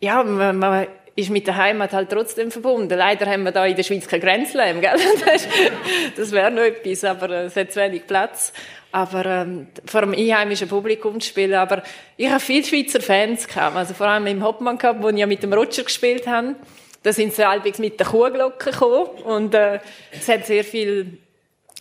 ja 0.00 0.22
man, 0.22 0.56
man 0.56 0.86
ist 1.16 1.30
mit 1.30 1.46
der 1.46 1.56
Heimat 1.56 1.94
halt 1.94 2.10
trotzdem 2.10 2.50
verbunden. 2.50 2.96
Leider 2.96 3.26
haben 3.26 3.42
wir 3.42 3.50
da 3.50 3.64
in 3.64 3.74
der 3.74 3.82
Schweiz 3.82 4.06
kein 4.06 4.20
Grenzlärm, 4.20 4.82
gell? 4.82 4.96
Das 6.16 6.30
wäre 6.30 6.50
noch 6.50 6.62
etwas, 6.62 7.04
aber 7.04 7.30
äh, 7.30 7.44
es 7.44 7.56
hat 7.56 7.72
zu 7.72 7.80
wenig 7.80 8.06
Platz. 8.06 8.52
Aber 8.92 9.24
ähm, 9.24 9.66
vor 9.86 10.02
einem 10.02 10.12
einheimischen 10.12 10.68
Publikum 10.68 11.20
zu 11.20 11.28
spielen. 11.28 11.54
Aber 11.54 11.82
ich 12.18 12.28
habe 12.28 12.40
viele 12.40 12.64
Schweizer 12.64 13.00
Fans 13.00 13.48
gehabt. 13.48 13.76
Also 13.76 13.94
vor 13.94 14.06
allem 14.06 14.26
im 14.26 14.44
Hopman 14.44 14.78
Cup, 14.78 15.02
wo 15.02 15.08
ich 15.08 15.16
ja 15.16 15.26
mit 15.26 15.42
dem 15.42 15.52
Roger 15.52 15.84
gespielt 15.84 16.26
habe. 16.26 16.54
Da 17.02 17.12
sind 17.12 17.34
sie 17.34 17.46
halbwegs 17.46 17.78
mit 17.78 17.98
der 17.98 18.06
Kuhglocke 18.06 18.70
gekommen. 18.70 19.06
Und 19.24 19.54
äh, 19.54 19.80
es 20.12 20.28
hat 20.28 20.44
sehr 20.44 20.64
viel 20.64 21.18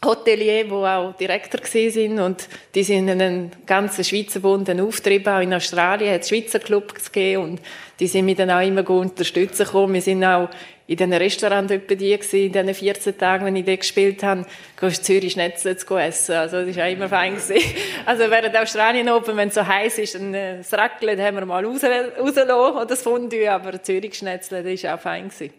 Hotelier, 0.03 0.69
wo 0.69 0.85
auch 0.85 1.15
Direktor 1.15 1.61
sind 1.63 2.19
und 2.19 2.47
die 2.75 2.83
sind 2.83 3.07
in 3.07 3.21
einem 3.21 3.51
ganzen 3.65 4.03
Schweizer 4.03 4.39
Bund 4.39 4.69
Auftrieb, 4.69 5.27
auch 5.27 5.39
in 5.39 5.53
Australien 5.53 6.13
hat 6.13 6.21
es 6.21 6.29
Schweizer 6.29 6.59
Clubs 6.59 7.11
gegeben 7.11 7.43
und 7.43 7.61
die 7.99 8.07
sind 8.07 8.25
mich 8.25 8.35
dann 8.35 8.51
auch 8.51 8.65
immer 8.65 8.83
gut 8.83 9.11
unterstützen 9.11 9.65
gekommen. 9.65 9.93
Wir 9.93 10.01
sind 10.01 10.23
auch 10.23 10.49
in 10.87 10.97
diesen 10.97 11.13
Restaurants 11.13 11.71
etwa 11.71 11.95
die 11.95 12.15
gewesen, 12.15 12.45
in 12.45 12.51
diesen 12.51 12.73
14 12.73 13.17
Tagen, 13.17 13.45
wenn 13.45 13.55
ich 13.55 13.65
dort 13.65 13.79
gespielt 13.79 14.21
habe, 14.21 14.45
gehst 14.79 15.03
Zürich 15.03 15.33
Schnetzel 15.33 15.77
zu 15.77 15.97
essen. 15.97 16.35
Also, 16.35 16.57
das 16.57 16.67
ist 16.67 16.79
auch 16.79 16.91
immer 16.91 17.09
fein 17.09 17.35
gewesen. 17.35 17.55
Also, 18.05 18.29
während 18.29 18.55
Australien 18.55 19.09
oben, 19.09 19.35
wenn 19.35 19.47
es 19.47 19.55
so 19.55 19.65
heiß 19.65 19.97
ist, 19.97 20.15
ein 20.15 20.35
äh, 20.35 20.57
das 20.57 20.71
haben 20.71 21.37
wir 21.37 21.45
mal 21.45 21.65
raus, 21.65 21.81
rausgelassen, 21.83 22.75
oder 22.75 22.85
das 22.85 23.01
Fondue, 23.01 23.49
aber 23.49 23.81
Zürich 23.81 24.13
Schnetzel, 24.13 24.61
das 24.61 24.73
ist 24.73 24.85
auch 24.85 24.99
fein 24.99 25.29
gewesen. 25.29 25.53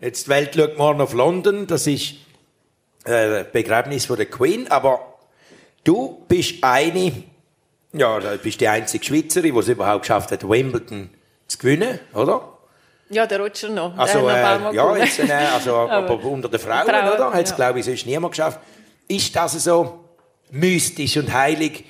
Jetzt, 0.00 0.26
die 0.26 0.30
Welt 0.30 0.54
schaut 0.54 0.78
morgen 0.78 1.00
auf 1.02 1.12
London, 1.12 1.66
das 1.66 1.86
ist 1.86 2.14
äh, 3.04 3.44
Begräbnis 3.50 4.06
von 4.06 4.16
der 4.16 4.26
Queen, 4.26 4.70
aber 4.70 5.18
du 5.84 6.24
bist 6.28 6.62
eine, 6.62 7.12
ja, 7.92 8.20
du 8.20 8.38
bist 8.38 8.60
die 8.60 8.68
einzige 8.68 9.04
Schweizerin, 9.04 9.54
die 9.54 9.58
es 9.58 9.68
überhaupt 9.68 10.02
geschafft 10.02 10.32
hat, 10.32 10.48
Wimbledon 10.48 11.10
zu 11.46 11.58
gewinnen, 11.58 11.98
oder? 12.14 12.48
Ja, 13.10 13.26
der 13.26 13.40
Roger 13.40 13.68
noch. 13.68 13.96
Also, 13.98 14.26
äh, 14.28 14.74
ja, 14.74 14.96
jetzt, 14.96 15.18
äh, 15.18 15.32
also, 15.54 15.76
aber, 15.76 15.92
aber 15.92 16.24
unter 16.24 16.48
den 16.48 16.58
Frauen, 16.58 16.86
Frauen 16.86 17.12
oder? 17.12 17.32
Hat 17.32 17.44
es, 17.44 17.50
ja. 17.50 17.56
glaube 17.56 17.80
ich, 17.80 17.84
sonst 17.84 18.06
niemand 18.06 18.32
geschafft. 18.32 18.60
Ist 19.06 19.36
das 19.36 19.52
so 19.64 20.04
mystisch 20.50 21.18
und 21.18 21.32
heilig, 21.32 21.84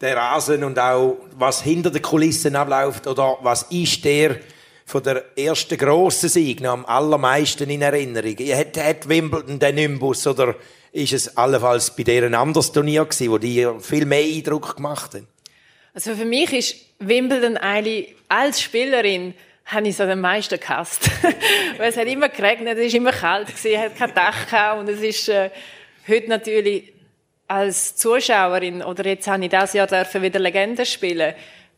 der 0.00 0.16
Rasen 0.16 0.64
und 0.64 0.78
auch 0.78 1.18
was 1.36 1.62
hinter 1.62 1.90
den 1.90 2.00
Kulissen 2.00 2.56
abläuft? 2.56 3.06
Oder 3.06 3.36
was 3.42 3.64
ist 3.64 4.04
der 4.04 4.36
von 4.84 5.02
der 5.02 5.24
ersten 5.36 5.78
grossen 5.78 6.28
Sieg 6.28 6.60
noch 6.60 6.72
am 6.72 6.84
allermeisten 6.84 7.70
in 7.70 7.82
Erinnerung? 7.82 8.36
Hat, 8.36 8.76
hat 8.76 9.08
Wimbledon 9.08 9.58
den 9.58 9.74
Nimbus 9.74 10.26
oder 10.26 10.54
ist 10.92 11.12
es 11.12 11.36
allenfalls 11.36 11.94
bei 11.96 12.02
dir 12.04 12.24
ein 12.24 12.34
anderes 12.34 12.70
Turnier 12.70 13.04
gewesen, 13.04 13.30
wo 13.30 13.38
dir 13.38 13.80
viel 13.80 14.06
mehr 14.06 14.22
Eindruck 14.22 14.76
gemacht 14.76 15.14
hat? 15.14 15.22
Also 15.94 16.14
für 16.14 16.24
mich 16.24 16.52
ist 16.52 16.76
Wimbledon 16.98 17.56
eigentlich 17.56 18.14
als 18.28 18.60
Spielerin 18.60 19.34
habe 19.66 19.88
ich 19.88 19.96
so 19.96 20.04
am 20.04 20.20
meisten 20.20 20.60
gehasst. 20.60 21.08
Weil 21.78 21.90
es 21.90 21.96
hat 21.96 22.06
immer 22.06 22.28
geregnet, 22.28 22.78
es 22.78 22.86
ist 22.86 22.94
immer 22.94 23.12
kalt 23.12 23.48
gewesen, 23.48 23.80
hat 23.80 23.96
kein 23.96 24.14
Dach 24.14 24.46
gehabt 24.46 24.80
und 24.80 24.88
es 24.88 25.00
ist 25.00 25.28
äh, 25.28 25.50
heute 26.06 26.28
natürlich 26.28 26.92
als 27.46 27.96
Zuschauerin 27.96 28.82
oder 28.82 29.06
jetzt 29.06 29.26
habe 29.26 29.44
ich 29.44 29.50
das 29.50 29.72
Jahr 29.72 29.86
dürfen 29.86 30.22
wieder 30.22 30.40
Legende 30.40 30.84
spielen. 30.86 31.34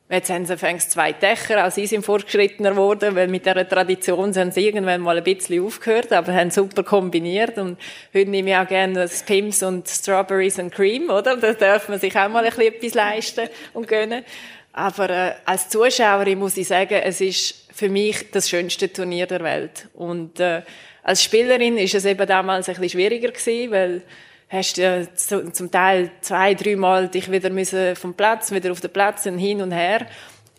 Jetzt 0.08 0.30
haben 0.30 0.46
sie 0.46 0.56
fängst 0.56 0.92
zwei 0.92 1.12
Dächer, 1.12 1.66
auch 1.66 1.70
sie 1.72 1.84
sind 1.84 2.04
fortgeschrittener 2.04 2.70
geworden, 2.70 3.16
weil 3.16 3.26
mit 3.26 3.44
dieser 3.44 3.68
Tradition 3.68 4.32
sind 4.32 4.54
sie 4.54 4.64
irgendwann 4.64 5.00
mal 5.00 5.16
ein 5.16 5.24
bisschen 5.24 5.64
aufgehört, 5.64 6.12
aber 6.12 6.32
haben 6.32 6.52
super 6.52 6.84
kombiniert 6.84 7.58
und 7.58 7.76
heute 8.14 8.30
nehme 8.30 8.50
ich 8.50 8.56
auch 8.56 8.68
gerne 8.68 8.94
das 8.94 9.24
Pims 9.24 9.64
und 9.64 9.88
Strawberries 9.88 10.60
and 10.60 10.72
Cream, 10.72 11.10
oder? 11.10 11.36
Da 11.36 11.54
darf 11.54 11.88
man 11.88 11.98
sich 11.98 12.16
auch 12.16 12.28
mal 12.28 12.44
ein 12.44 12.50
bisschen 12.50 12.72
etwas 12.72 12.94
leisten 12.94 13.48
und 13.72 13.88
gönnen. 13.88 14.24
Aber 14.72 15.10
äh, 15.10 15.32
als 15.44 15.70
Zuschauerin 15.70 16.38
muss 16.38 16.56
ich 16.56 16.68
sagen, 16.68 17.00
es 17.02 17.20
ist 17.20 17.66
für 17.74 17.88
mich 17.88 18.30
das 18.30 18.48
schönste 18.48 18.92
Turnier 18.92 19.26
der 19.26 19.42
Welt. 19.42 19.88
Und 19.94 20.38
äh, 20.38 20.62
als 21.02 21.24
Spielerin 21.24 21.78
ist 21.78 21.94
es 21.94 22.04
eben 22.04 22.28
damals 22.28 22.68
ein 22.68 22.76
bisschen 22.76 22.90
schwieriger 22.90 23.32
gewesen, 23.32 23.70
weil 23.72 24.02
hast 24.48 24.78
du 24.78 25.52
zum 25.52 25.70
Teil 25.70 26.10
zwei, 26.20 26.54
dreimal 26.54 27.08
dich 27.08 27.30
wieder 27.30 27.50
müssen 27.50 27.96
vom 27.96 28.14
Platz, 28.14 28.52
wieder 28.52 28.72
auf 28.72 28.80
den 28.80 28.92
Platz 28.92 29.26
und 29.26 29.38
hin 29.38 29.60
und 29.60 29.72
her. 29.72 30.06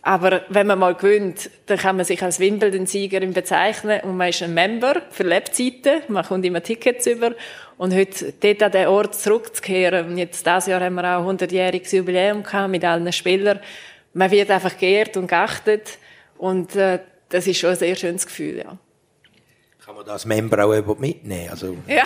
Aber 0.02 0.44
wenn 0.48 0.68
man 0.68 0.80
mal 0.80 0.96
gewinnt, 0.96 1.50
dann 1.66 1.78
kann 1.78 1.98
man 1.98 2.06
sich 2.06 2.24
als 2.24 2.40
Wimbledon-Siegerin 2.40 3.34
bezeichnen 3.34 4.00
und 4.04 4.16
man 4.16 4.30
ist 4.30 4.42
ein 4.42 4.54
Member 4.54 5.02
für 5.10 5.24
Lebzeiten. 5.24 6.02
Man 6.08 6.24
kommt 6.24 6.46
immer 6.46 6.64
Tickets 6.64 7.08
über. 7.08 7.34
Und 7.78 7.94
heute 7.94 8.34
dort 8.40 8.64
an 8.64 8.72
den 8.72 8.88
Ort 8.88 9.16
zurückzukehren, 9.16 10.08
und 10.08 10.18
jetzt 10.18 10.46
dieses 10.46 10.68
Jahr 10.68 10.82
haben 10.82 10.96
wir 10.96 11.18
auch 11.18 11.30
100-jähriges 11.30 11.96
Jubiläum 11.96 12.42
gehabt 12.42 12.72
mit 12.72 12.86
allen 12.86 13.12
Spielern. 13.12 13.60
Man 14.14 14.32
wird 14.32 14.50
einfach 14.50 14.78
geehrt 14.78 15.18
und 15.18 15.28
geachtet. 15.28 15.98
Und 16.38 16.76
äh, 16.76 17.00
das 17.30 17.46
ist 17.46 17.60
schon 17.60 17.72
ein 17.72 17.76
sehr 17.76 17.96
schönes 17.96 18.26
Gefühl, 18.26 18.60
ja. 18.60 18.78
Kann 19.88 19.96
man 19.96 20.06
das 20.06 20.26
Member 20.26 20.66
auch 20.66 21.00
mitnehmen? 21.00 21.50
Also. 21.50 21.78
Ja, 21.88 22.04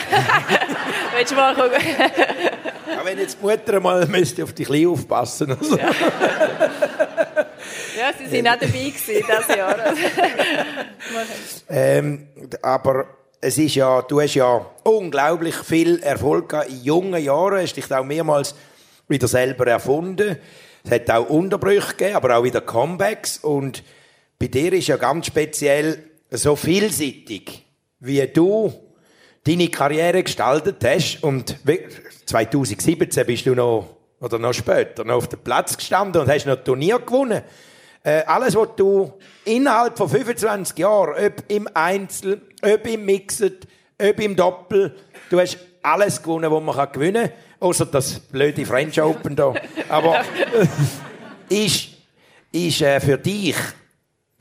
willst 1.15 1.31
du 1.31 1.35
mal 1.35 1.55
gucken? 1.55 1.81
ja, 1.81 3.03
wenn 3.03 3.17
jetzt 3.17 3.39
die 3.41 3.43
Mutter 3.43 3.79
mal 3.79 4.05
müsste 4.07 4.43
auf 4.43 4.53
dich 4.53 4.67
Kleine 4.67 4.89
aufpassen. 4.89 5.57
Also. 5.59 5.77
Ja. 5.77 5.89
ja, 7.97 8.13
sie 8.19 8.27
sind 8.27 8.47
auch 8.47 8.59
dabei 8.59 8.67
gewesen, 8.67 9.25
das 9.27 9.47
Jahr. 9.47 9.77
ähm, 11.69 12.27
aber 12.61 13.05
es 13.41 13.57
ist 13.57 13.73
ja, 13.73 14.03
du 14.03 14.21
hast 14.21 14.35
ja 14.35 14.63
unglaublich 14.83 15.55
viel 15.55 16.03
Erfolg 16.03 16.53
in 16.69 16.83
jungen 16.83 17.23
Jahren, 17.23 17.63
hast 17.63 17.73
dich 17.73 17.91
auch 17.91 18.05
mehrmals 18.05 18.53
wieder 19.07 19.27
selber 19.27 19.65
erfunden. 19.65 20.37
Es 20.83 20.91
hat 20.91 21.09
auch 21.09 21.27
Unterbrüche 21.27 21.95
gegeben, 21.95 22.15
aber 22.15 22.37
auch 22.37 22.43
wieder 22.43 22.61
Comebacks 22.61 23.39
und 23.39 23.83
bei 24.37 24.49
dir 24.49 24.71
ist 24.73 24.87
ja 24.87 24.97
ganz 24.97 25.25
speziell 25.25 26.11
so 26.29 26.55
vielseitig 26.55 27.70
wie 28.01 28.27
du 28.27 28.73
deine 29.45 29.69
Karriere 29.69 30.23
gestaltet 30.23 30.83
hast. 30.83 31.23
Und 31.23 31.55
2017 32.25 33.25
bist 33.25 33.45
du 33.45 33.55
noch, 33.55 33.95
oder 34.19 34.37
noch 34.37 34.53
später, 34.53 35.03
noch 35.05 35.15
auf 35.15 35.29
dem 35.29 35.39
Platz 35.39 35.77
gestanden 35.77 36.21
und 36.21 36.29
hast 36.29 36.45
noch 36.45 36.57
Turnier 36.57 36.99
gewonnen. 36.99 37.41
Äh, 38.03 38.23
alles, 38.25 38.55
was 38.55 38.69
du 38.75 39.13
innerhalb 39.45 39.97
von 39.97 40.09
25 40.09 40.77
Jahren, 40.77 41.23
ob 41.23 41.43
im 41.47 41.69
Einzel, 41.73 42.41
ob 42.63 42.87
im 42.87 43.05
Mixed, 43.05 43.67
ob 44.01 44.19
im 44.19 44.35
Doppel, 44.35 44.95
du 45.29 45.39
hast 45.39 45.59
alles 45.83 46.21
gewonnen, 46.21 46.51
was 46.51 46.63
man 46.63 46.91
gewinnen 46.91 47.27
kann. 47.27 47.37
Außer 47.59 47.85
das 47.85 48.19
blöde 48.19 48.65
French 48.65 48.99
Open 48.99 49.35
da. 49.35 49.53
Aber 49.87 50.21
ist, 51.49 51.89
ist 52.51 52.81
äh, 52.81 52.99
für 52.99 53.19
dich 53.19 53.55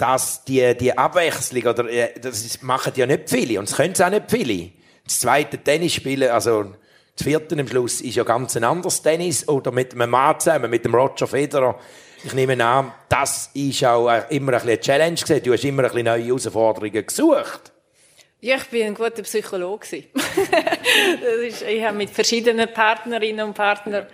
dass 0.00 0.44
die, 0.44 0.76
die 0.76 0.96
Abwechslung, 0.96 1.62
oder, 1.64 1.88
äh, 1.90 2.18
das 2.18 2.62
machen 2.62 2.92
ja 2.96 3.06
nicht 3.06 3.28
viele, 3.28 3.58
und 3.58 3.68
es 3.68 3.76
können 3.76 3.92
es 3.92 4.00
auch 4.00 4.08
nicht 4.08 4.30
viele. 4.30 4.70
Das 5.04 5.20
zweite 5.20 5.58
Tennisspielen, 5.58 6.30
also, 6.30 6.72
das 7.16 7.24
vierte 7.26 7.58
am 7.58 7.68
Schluss 7.68 8.00
ist 8.00 8.14
ja 8.14 8.24
ganz 8.24 8.56
ein 8.56 8.64
anderes 8.64 9.02
Tennis, 9.02 9.46
oder 9.46 9.70
mit 9.72 9.92
einem 9.92 10.10
Mann 10.10 10.40
zusammen, 10.40 10.70
mit 10.70 10.84
dem 10.84 10.94
Roger 10.94 11.26
Federer. 11.26 11.78
Ich 12.24 12.32
nehme 12.32 12.62
an, 12.64 12.92
das 13.08 13.50
ist 13.54 13.84
auch 13.84 14.08
immer 14.30 14.52
ein 14.52 14.58
bisschen 14.58 14.68
eine 14.68 14.80
Challenge. 14.80 15.40
Du 15.42 15.52
hast 15.52 15.64
immer 15.64 15.82
ein 15.82 15.88
bisschen 15.88 16.04
neue 16.04 16.24
Herausforderungen 16.24 17.06
gesucht. 17.06 17.72
Ja, 18.40 18.56
ich 18.56 18.64
bin 18.64 18.86
ein 18.86 18.94
guter 18.94 19.22
Psychologe. 19.22 19.86
ist, 21.46 21.62
ich 21.62 21.84
habe 21.84 21.96
mit 21.96 22.10
verschiedenen 22.10 22.72
Partnerinnen 22.72 23.48
und 23.48 23.54
Partnern 23.54 24.06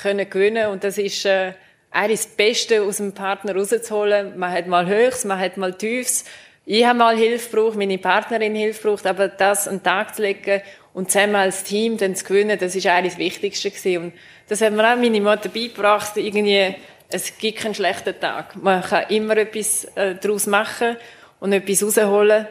können 0.00 0.28
gewinnen 0.28 0.70
und 0.70 0.82
das 0.82 0.98
ist, 0.98 1.24
äh, 1.24 1.54
eigentlich 1.94 2.22
das 2.22 2.28
Beste 2.28 2.82
aus 2.82 2.96
dem 2.96 3.12
Partner 3.12 3.54
rauszuholen. 3.54 4.36
Man 4.36 4.52
hat 4.52 4.66
mal 4.66 4.86
Höchst, 4.86 5.24
man 5.24 5.38
hat 5.38 5.56
mal 5.56 5.72
Tiefs. 5.72 6.24
ich 6.66 6.84
habe 6.84 6.98
mal 6.98 7.16
Hilfe 7.16 7.50
gebraucht, 7.50 7.76
meine 7.76 7.98
Partnerin 7.98 8.54
Hilfe 8.54 8.82
gebraucht, 8.82 9.06
aber 9.06 9.28
das 9.28 9.68
an 9.68 9.76
den 9.76 9.84
Tag 9.84 10.14
zu 10.16 10.22
legen 10.22 10.60
und 10.92 11.10
zusammen 11.10 11.36
als 11.36 11.62
Team 11.62 11.96
dann 11.96 12.16
zu 12.16 12.24
gewinnen, 12.24 12.58
das 12.58 12.74
ist 12.74 12.86
eigentlich 12.86 13.14
das 13.14 13.20
Wichtigste 13.20 13.70
gewesen. 13.70 14.04
Und 14.04 14.12
das 14.48 14.60
hat 14.60 14.72
mir 14.72 14.82
auch 14.82 14.96
meine 14.96 15.20
Mutter 15.20 15.48
beigebracht, 15.48 16.16
irgendwie, 16.16 16.74
es 17.08 17.38
gibt 17.38 17.58
keinen 17.58 17.74
schlechten 17.74 18.18
Tag. 18.18 18.56
Man 18.56 18.82
kann 18.82 19.04
immer 19.08 19.36
etwas 19.36 19.84
äh, 19.94 20.16
daraus 20.16 20.46
machen 20.46 20.96
und 21.38 21.52
etwas 21.52 21.82
rausholen. 21.82 22.48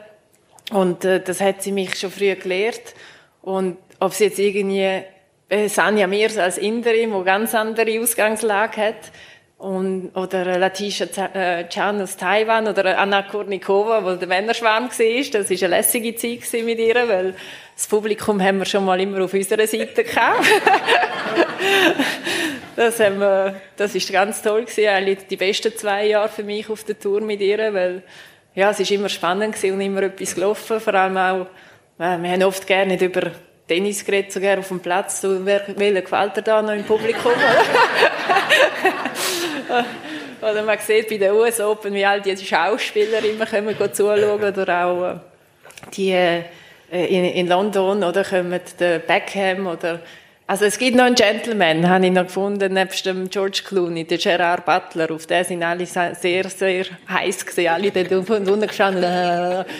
Und 0.72 1.04
äh, 1.04 1.20
das 1.20 1.42
hat 1.42 1.62
sie 1.62 1.74
mich 1.74 2.00
schon 2.00 2.12
früh 2.12 2.34
gelehrt. 2.36 2.96
Und 3.42 3.78
ob 4.00 4.14
sie 4.14 4.26
jetzt 4.26 4.40
irgendwie 4.40 5.04
äh, 5.50 5.68
Sanja 5.68 6.08
Mirs 6.08 6.38
als 6.38 6.58
Inderin, 6.58 7.14
die 7.18 7.24
ganz 7.26 7.54
andere 7.54 8.00
Ausgangslage 8.00 8.82
hat, 8.82 9.12
und, 9.64 10.12
oder 10.16 10.60
Latisha 10.60 11.06
äh, 11.34 11.70
Chan 11.70 12.02
aus 12.02 12.18
Taiwan 12.18 12.68
oder 12.68 12.98
Anna 12.98 13.22
Kurnikova, 13.22 14.04
wo 14.04 14.16
der 14.16 14.28
Männerschwarm 14.28 14.90
war. 14.90 14.90
Das 14.90 15.50
war 15.50 15.58
eine 15.58 15.68
lässige 15.78 16.16
Zeit 16.16 16.66
mit 16.66 16.80
ihr, 16.80 17.08
weil 17.08 17.34
das 17.74 17.88
Publikum 17.88 18.42
haben 18.42 18.60
wir 18.60 18.66
schon 18.66 18.84
mal 18.84 19.00
immer 19.00 19.24
auf 19.24 19.34
unserer 19.34 19.66
Seite 19.66 20.04
gehabt. 20.04 20.46
das, 22.76 23.00
haben 23.00 23.20
wir, 23.20 23.62
das 23.78 23.96
ist 23.96 24.12
ganz 24.12 24.42
toll 24.42 24.66
gewesen, 24.66 24.90
eigentlich 24.90 25.28
die 25.28 25.38
besten 25.38 25.74
zwei 25.78 26.08
Jahre 26.08 26.28
für 26.28 26.44
mich 26.44 26.70
auf 26.70 26.84
der 26.84 27.00
Tour 27.00 27.22
mit 27.22 27.40
ihr, 27.40 27.74
weil 27.74 28.04
ja, 28.56 28.70
es 28.70 28.82
ist 28.82 28.92
immer 28.92 29.08
spannend 29.08 29.56
gewesen 29.56 29.76
und 29.76 29.82
immer 29.82 30.04
etwas 30.04 30.36
gelaufen, 30.36 30.82
vor 30.82 30.94
allem 30.94 31.16
auch, 31.16 31.48
äh, 32.00 32.18
wir 32.22 32.32
haben 32.32 32.44
oft 32.44 32.68
gerne 32.68 32.92
nicht 32.92 33.02
über 33.02 33.32
Tennis 33.66 34.04
geredet, 34.04 34.34
sogar 34.34 34.60
auf 34.60 34.68
dem 34.68 34.82
Platz. 34.82 35.22
So, 35.22 35.46
wer, 35.46 35.64
welcher 35.78 36.02
gefällt 36.02 36.36
dir 36.36 36.42
da 36.42 36.62
noch 36.62 36.74
im 36.74 36.84
Publikum? 36.84 37.32
oder 40.42 40.64
man 40.64 40.78
sieht 40.80 41.10
bei 41.10 41.18
den 41.18 41.32
US 41.34 41.60
Open, 41.60 41.94
wie 41.94 42.06
all 42.06 42.22
die 42.22 42.36
Schauspieler 42.38 43.24
immer 43.24 43.46
kommen 43.46 43.76
zuschauen 43.94 44.44
oder 44.44 44.86
auch 44.86 45.04
äh, 45.04 45.16
die 45.96 46.12
äh, 46.12 46.44
in, 46.92 47.26
in, 47.26 47.48
London 47.48 48.04
oder 48.04 48.24
kommen 48.24 48.60
der 48.80 49.00
Beckham 49.00 49.68
oder 49.68 50.00
also 50.46 50.66
es 50.66 50.78
gibt 50.78 50.98
noch 50.98 51.06
einen 51.06 51.16
Gentleman, 51.16 51.88
habe 51.90 52.06
ich 52.06 52.12
noch 52.12 52.26
gefunden, 52.26 52.74
nebst 52.74 53.06
dem 53.06 53.30
George 53.30 53.62
Clooney, 53.66 54.04
der 54.04 54.18
Gerard 54.18 54.66
Butler, 54.66 55.10
auf 55.10 55.26
den 55.26 55.44
sind 55.46 55.64
alle 55.64 55.86
sehr, 55.86 56.14
sehr 56.14 56.86
heiß 57.10 57.46
gewesen, 57.46 57.70
alle 57.70 57.92
dort 57.92 58.30
und 58.30 58.48
runter 58.48 58.68
gestanden. 58.68 59.66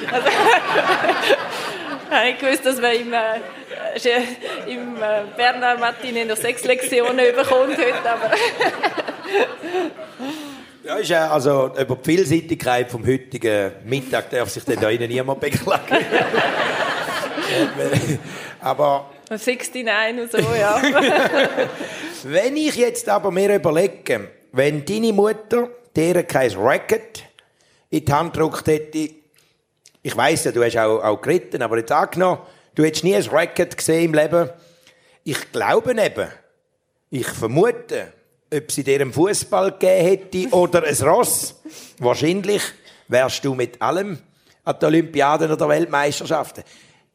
Also, 2.10 2.30
ich 2.30 2.44
wusste, 2.44 2.64
dass 2.66 2.80
man 2.80 2.94
im, 2.94 3.12
äh, 3.12 4.72
im 4.72 4.98
äh, 4.98 5.24
Bernard 5.36 5.80
Martin 5.80 6.28
noch 6.28 6.38
sechs 6.38 6.64
Lektionen 6.64 7.36
bekommt 7.36 7.76
heute, 7.76 8.08
aber... 8.08 8.32
Ja, 10.86 10.98
ist 10.98 11.10
ja, 11.10 11.30
also 11.32 11.72
über 11.80 11.96
die 11.96 12.04
Vielseitigkeit 12.04 12.92
vom 12.92 13.08
heutigen 13.08 13.72
Mittag 13.86 14.30
darf 14.30 14.50
sich 14.50 14.66
dann 14.66 14.82
da 14.82 14.90
innen 14.90 15.10
niemand 15.10 15.40
beklagen. 15.40 15.84
aber... 18.60 19.10
69 19.30 20.22
und 20.22 20.30
so, 20.30 20.38
ja. 20.40 20.82
wenn 22.24 22.58
ich 22.58 22.76
jetzt 22.76 23.08
aber 23.08 23.32
mir 23.32 23.56
überlege, 23.56 24.30
wenn 24.52 24.84
deine 24.84 25.14
Mutter 25.14 25.70
dir 25.96 26.22
kein 26.24 26.52
Racket 26.52 27.24
in 27.90 28.04
die 28.04 28.12
Hand 28.12 28.34
gedruckt 28.34 28.68
hätte, 28.68 29.10
ich 30.02 30.18
weiss 30.18 30.44
ja, 30.44 30.52
du 30.52 30.66
hast 30.66 30.78
auch, 30.78 31.02
auch 31.02 31.22
geritten, 31.22 31.62
aber 31.62 31.78
jetzt 31.78 31.94
angenommen, 31.94 32.42
du 32.76 32.84
hättest 32.84 33.06
nie 33.06 33.16
ein 33.16 33.24
Racket 33.24 33.78
gesehen 33.78 34.04
im 34.04 34.14
Leben. 34.14 34.50
Ich 35.24 35.50
glaube 35.54 35.92
eben, 35.92 36.28
ich 37.10 37.28
vermute, 37.28 38.12
ob 38.56 38.72
sie 38.72 38.84
dir 38.84 39.02
einen 39.02 39.14
Fußball 39.14 39.72
gegeben 39.72 40.06
hätte 40.06 40.56
oder 40.56 40.84
ein 40.84 40.96
Ross. 40.96 41.56
Wahrscheinlich 42.00 42.62
wärst 43.08 43.44
du 43.44 43.56
mit 43.56 43.82
allem 43.82 44.20
an 44.64 44.80
den 44.80 44.88
Olympiaden 44.88 45.52
oder 45.52 45.68
Weltmeisterschaften. 45.70 46.64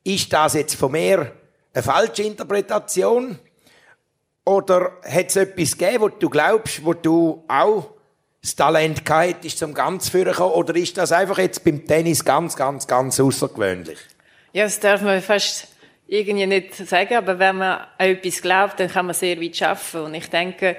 Ist 0.05 0.32
das 0.32 0.55
jetzt 0.55 0.74
von 0.74 0.93
mir 0.93 1.32
eine 1.73 1.82
falsche 1.82 2.23
Interpretation? 2.23 3.39
Oder 4.44 4.93
hat 5.02 5.28
es 5.28 5.36
etwas 5.36 5.77
gegeben, 5.77 6.01
wo 6.01 6.09
du 6.09 6.31
glaubst, 6.31 6.85
wo 6.85 6.94
du 6.94 7.44
auch 7.48 7.90
das 8.40 8.56
Talent 8.56 9.05
gehabt 9.05 9.44
ist 9.44 9.59
zum 9.59 9.74
ganz 9.74 10.09
führen? 10.09 10.35
Oder 10.36 10.74
ist 10.77 10.97
das 10.97 11.12
einfach 11.12 11.39
jetzt 11.39 11.65
beim 11.65 11.86
Tennis 11.86 12.24
ganz, 12.24 12.56
ganz, 12.56 12.86
ganz 12.86 13.20
außergewöhnlich? 13.20 13.98
Ja, 14.52 14.65
das 14.65 14.81
darf 14.81 15.02
man 15.02 15.20
fast 15.20 15.69
irgendwie 16.06 16.47
nicht 16.47 16.74
sagen, 16.74 17.16
aber 17.16 17.39
wenn 17.39 17.59
man 17.59 17.81
an 17.98 18.09
etwas 18.09 18.40
glaubt, 18.40 18.81
dann 18.81 18.89
kann 18.89 19.05
man 19.06 19.15
sehr 19.15 19.40
weit 19.40 19.56
schaffen. 19.56 20.01
Und 20.01 20.15
ich 20.15 20.28
denke, 20.31 20.77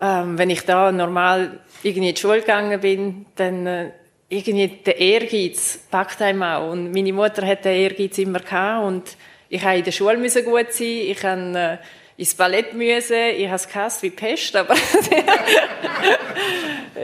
ähm, 0.00 0.38
wenn 0.38 0.50
ich 0.50 0.64
da 0.64 0.90
normal 0.90 1.60
irgendwie 1.82 2.08
in 2.08 2.14
die 2.14 2.20
Schule 2.20 2.40
gegangen 2.40 2.80
bin, 2.80 3.26
dann 3.36 3.66
äh, 3.66 3.90
irgendwie 4.28 4.68
der 4.68 4.98
Ehrgeiz 4.98 5.86
packt 5.90 6.22
einem 6.22 6.42
auch. 6.42 6.70
Und 6.70 6.92
meine 6.92 7.12
Mutter 7.12 7.46
hat 7.46 7.64
den 7.64 7.76
Ehrgeiz 7.76 8.18
immer 8.18 8.40
gehabt 8.40 8.86
und 8.86 9.16
ich 9.48 9.64
habe 9.64 9.78
in 9.78 9.84
der 9.84 9.92
Schule 9.92 10.16
müssen 10.16 10.44
gut 10.44 10.72
sein, 10.72 10.86
ich 10.86 11.24
habe 11.24 11.58
äh, 11.58 11.78
ins 12.16 12.34
Ballett 12.34 12.74
müssen, 12.74 13.16
ich 13.36 13.46
habe 13.46 13.56
es 13.56 13.66
gehasst 13.66 14.02
wie 14.02 14.10
Pest, 14.10 14.54
aber 14.54 14.74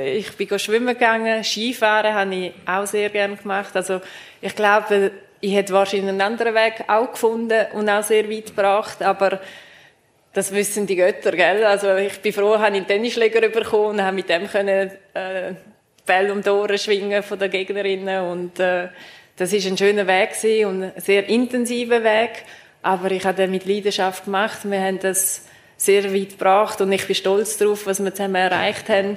ich 0.04 0.30
bin 0.36 0.58
schwimmen 0.58 0.94
gegangen, 0.94 1.42
Skifahren 1.42 2.14
habe 2.14 2.34
ich 2.34 2.52
auch 2.66 2.86
sehr 2.86 3.10
gerne 3.10 3.36
gemacht. 3.36 3.74
Also 3.74 4.00
ich 4.40 4.54
glaube, 4.54 5.10
ich 5.40 5.54
hätte 5.54 5.72
wahrscheinlich 5.72 6.10
einen 6.10 6.20
anderen 6.20 6.54
Weg 6.54 6.84
auch 6.86 7.10
gefunden 7.10 7.66
und 7.72 7.88
auch 7.88 8.02
sehr 8.02 8.30
weit 8.30 8.46
gebracht, 8.46 9.02
aber 9.02 9.40
das 10.36 10.52
wissen 10.52 10.86
die 10.86 10.96
Götter, 10.96 11.32
gell? 11.32 11.64
Also 11.64 11.96
ich 11.96 12.20
bin 12.20 12.30
froh, 12.30 12.58
habe 12.58 12.66
einen 12.66 12.86
Tennisschläger 12.86 13.48
bekommen 13.48 13.86
und 13.86 14.02
habe 14.02 14.14
mit 14.14 14.28
dem 14.28 14.46
können 14.46 14.90
äh, 15.14 15.54
Bälle 16.04 16.30
um 16.30 16.42
die 16.42 16.50
Ohren 16.50 16.76
schwingen 16.76 17.22
von 17.22 17.38
den 17.38 17.50
Gegnerinnen 17.50 18.22
und 18.22 18.60
äh, 18.60 18.88
das 19.36 19.54
ist 19.54 19.66
ein 19.66 19.78
schöner 19.78 20.06
Weg 20.06 20.34
gewesen 20.34 20.66
und 20.66 20.82
ein 20.82 20.92
sehr 21.00 21.26
intensiver 21.30 22.04
Weg, 22.04 22.44
aber 22.82 23.12
ich 23.12 23.24
habe 23.24 23.38
den 23.38 23.50
mit 23.50 23.64
Leidenschaft 23.64 24.26
gemacht. 24.26 24.58
Wir 24.64 24.78
haben 24.78 24.98
das 24.98 25.46
sehr 25.78 26.12
weit 26.12 26.32
gebracht 26.32 26.82
und 26.82 26.92
ich 26.92 27.06
bin 27.06 27.16
stolz 27.16 27.56
darauf, 27.56 27.86
was 27.86 28.04
wir 28.04 28.14
zusammen 28.14 28.34
erreicht 28.34 28.90
haben 28.90 29.16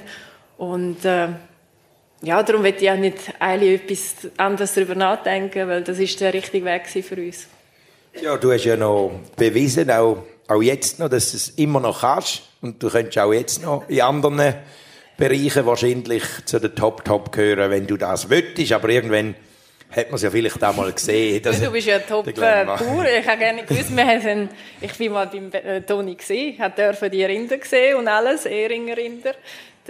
und 0.56 1.04
äh, 1.04 1.28
ja, 2.22 2.42
darum 2.42 2.64
will 2.64 2.74
ich 2.78 2.90
auch 2.90 2.96
nicht 2.96 3.18
eigentlich 3.38 3.82
etwas 3.82 4.14
anderes 4.38 4.72
darüber 4.72 4.94
nachdenken, 4.94 5.68
weil 5.68 5.82
das 5.82 5.98
ist 5.98 6.18
der 6.18 6.32
richtige 6.32 6.64
Weg 6.64 6.86
für 6.86 7.16
uns. 7.16 7.46
Ja, 8.22 8.38
du 8.38 8.52
hast 8.52 8.64
ja 8.64 8.76
noch 8.76 9.12
bewiesen, 9.36 9.90
auch, 9.90 10.24
auch 10.50 10.62
jetzt 10.62 10.98
noch, 10.98 11.08
dass 11.08 11.30
du 11.30 11.36
es 11.36 11.50
immer 11.50 11.80
noch 11.80 12.00
kannst. 12.00 12.42
Und 12.60 12.82
du 12.82 12.90
könntest 12.90 13.18
auch 13.18 13.32
jetzt 13.32 13.62
noch 13.62 13.88
in 13.88 14.00
anderen 14.00 14.54
Bereichen 15.16 15.66
wahrscheinlich 15.66 16.24
zu 16.44 16.58
den 16.58 16.74
Top-Top 16.74 17.32
gehören, 17.32 17.70
wenn 17.70 17.86
du 17.86 17.96
das 17.96 18.28
möchtest. 18.28 18.72
Aber 18.72 18.88
irgendwann 18.88 19.34
hat 19.90 20.08
man 20.08 20.16
es 20.16 20.22
ja 20.22 20.30
vielleicht 20.30 20.62
auch 20.62 20.74
mal 20.74 20.92
gesehen. 20.92 21.42
Du 21.42 21.70
bist 21.70 21.86
ja 21.86 21.98
Top-Bauer. 21.98 23.06
Ich 23.06 23.26
habe 23.26 23.38
gerne 23.38 23.64
gewusst, 23.64 23.94
wir 23.94 24.06
haben, 24.06 24.48
ich 24.80 24.92
bin 24.94 25.12
mal 25.12 25.26
beim 25.26 25.50
äh, 25.52 25.80
Toni 25.82 26.14
gesehen, 26.14 26.58
habe 26.58 27.10
die 27.10 27.24
Rinder 27.24 27.58
gesehen 27.58 27.96
und 27.96 28.08
alles, 28.08 28.46
Ehringer 28.46 28.96
Rinder. 28.96 29.34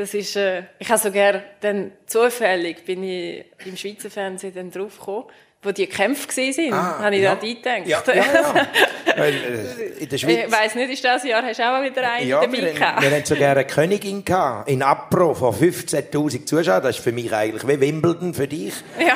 Das 0.00 0.14
ist, 0.14 0.34
äh, 0.34 0.62
ich 0.78 0.88
habe 0.88 0.98
sogar 0.98 1.42
dann 1.60 1.92
zufällig 2.06 2.86
bin 2.86 3.04
ich 3.04 3.44
im 3.66 3.76
Schweizer 3.76 4.08
Fernsehen 4.08 4.54
dann 4.54 4.70
draufgekommen, 4.70 5.24
wo 5.62 5.72
die 5.72 5.86
Kämpfe 5.88 6.26
waren, 6.26 6.72
ah, 6.72 6.98
habe 7.00 7.16
ich 7.16 7.22
ja. 7.22 7.34
da 7.34 7.40
eingedacht. 7.42 8.08
Ja, 8.08 8.14
ja, 8.14 8.24
ja. 8.32 8.66
Weil, 9.18 9.34
äh, 9.34 10.02
in 10.02 10.08
der 10.08 10.16
Schweiz... 10.16 10.38
Ich 10.46 10.52
weiss 10.52 10.74
nicht, 10.74 10.90
ist 10.90 11.04
das 11.04 11.22
Jahr 11.24 11.42
hast 11.42 11.58
du 11.58 11.64
auch 11.64 11.82
wieder 11.82 12.12
einen 12.12 12.26
ja, 12.26 12.40
dabei 12.40 12.62
wir, 12.62 12.72
gehabt? 12.72 13.02
wir 13.02 13.10
hatten 13.10 13.26
sogar 13.26 13.50
eine 13.50 13.66
Königin 13.66 14.24
gehabt, 14.24 14.70
in 14.70 14.82
Apro 14.82 15.34
von 15.34 15.54
15'000 15.54 16.46
Zuschauern. 16.46 16.82
Das 16.82 16.96
ist 16.96 17.04
für 17.04 17.12
mich 17.12 17.30
eigentlich 17.30 17.68
wie 17.68 17.78
Wimbledon 17.78 18.32
für 18.32 18.48
dich. 18.48 18.72
Ja. 18.98 19.12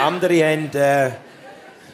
Andere 0.06 0.34
haben... 0.44 0.70
Äh, 0.72 1.10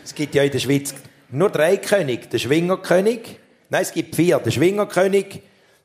es 0.05 0.15
gibt 0.15 0.35
ja 0.35 0.43
in 0.43 0.51
der 0.51 0.59
Schweiz 0.59 0.95
nur 1.31 1.49
drei 1.49 1.79
Könige. 1.79 2.27
Der 2.27 2.37
Schwingerkönig. 2.37 3.39
Nein, 3.71 3.81
es 3.81 3.91
gibt 3.91 4.15
vier. 4.15 4.39
Der 4.39 4.51
Schwingerkönig, 4.51 5.41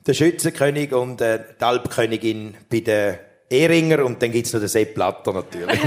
der 0.10 0.16
Schützenkönig 0.16 0.92
und 0.92 1.22
äh, 1.22 1.40
die 1.60 1.64
Alpkönigin 1.64 2.58
bei 2.68 2.80
den 2.80 3.20
Ehringer 3.48 4.04
und 4.04 4.20
dann 4.20 4.32
gibt 4.32 4.48
es 4.48 4.54
noch 4.54 4.60
den 4.60 4.68
Sepp 4.68 4.96
Blatter 4.96 5.34
natürlich. 5.34 5.80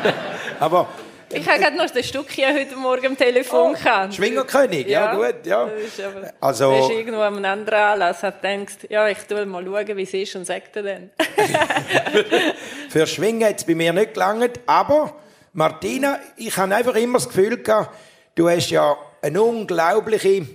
Aber 0.60 0.88
ich 1.32 1.48
habe 1.48 1.60
gerade 1.60 1.76
noch 1.76 1.88
das 1.88 2.08
Stückchen 2.08 2.52
heute 2.52 2.74
Morgen 2.74 3.06
am 3.06 3.16
Telefon 3.16 3.70
oh, 3.70 3.72
gehabt. 3.72 4.14
Schwingerkönig, 4.14 4.88
ja, 4.88 5.04
ja, 5.04 5.14
gut, 5.14 5.46
ja. 5.46 5.66
Das 5.66 5.84
ist 5.84 6.00
aber, 6.00 6.32
also, 6.40 6.72
das 6.72 6.86
ist 6.86 6.90
irgendwo 6.90 7.20
einem 7.20 7.44
anderen 7.44 7.78
Anlass, 7.78 8.24
hat 8.24 8.42
gedacht, 8.42 8.88
ja, 8.88 9.06
ich 9.06 9.18
tue 9.18 9.46
mal 9.46 9.64
schauen, 9.64 9.96
wie 9.96 10.02
es 10.02 10.14
ist 10.14 10.34
und 10.34 10.44
sage 10.44 10.64
dir 10.74 10.82
dann. 10.82 11.10
Für 12.88 13.06
Schwingen 13.06 13.48
hat 13.48 13.58
es 13.58 13.64
bei 13.64 13.76
mir 13.76 13.92
nicht 13.92 14.14
gelangt, 14.14 14.58
aber 14.66 15.14
Martina, 15.52 16.18
ich 16.36 16.56
habe 16.56 16.74
einfach 16.74 16.96
immer 16.96 17.18
das 17.18 17.28
Gefühl 17.28 17.62
gehabt, 17.62 17.96
du 18.34 18.48
hast 18.48 18.70
ja 18.70 18.96
eine 19.22 19.40
unglaubliche 19.40 20.48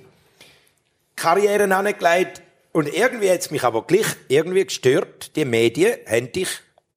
Karriere 1.15 1.73
angelegt 1.73 2.41
und 2.75 2.93
irgendwie 2.93 3.31
hat 3.31 3.39
es 3.39 3.51
mich 3.51 3.63
aber 3.63 3.83
gleich 3.87 4.05
irgendwie 4.27 4.65
gestört, 4.65 5.33
die 5.37 5.45
Medien 5.45 5.95
haben 6.05 6.33
dich 6.33 6.49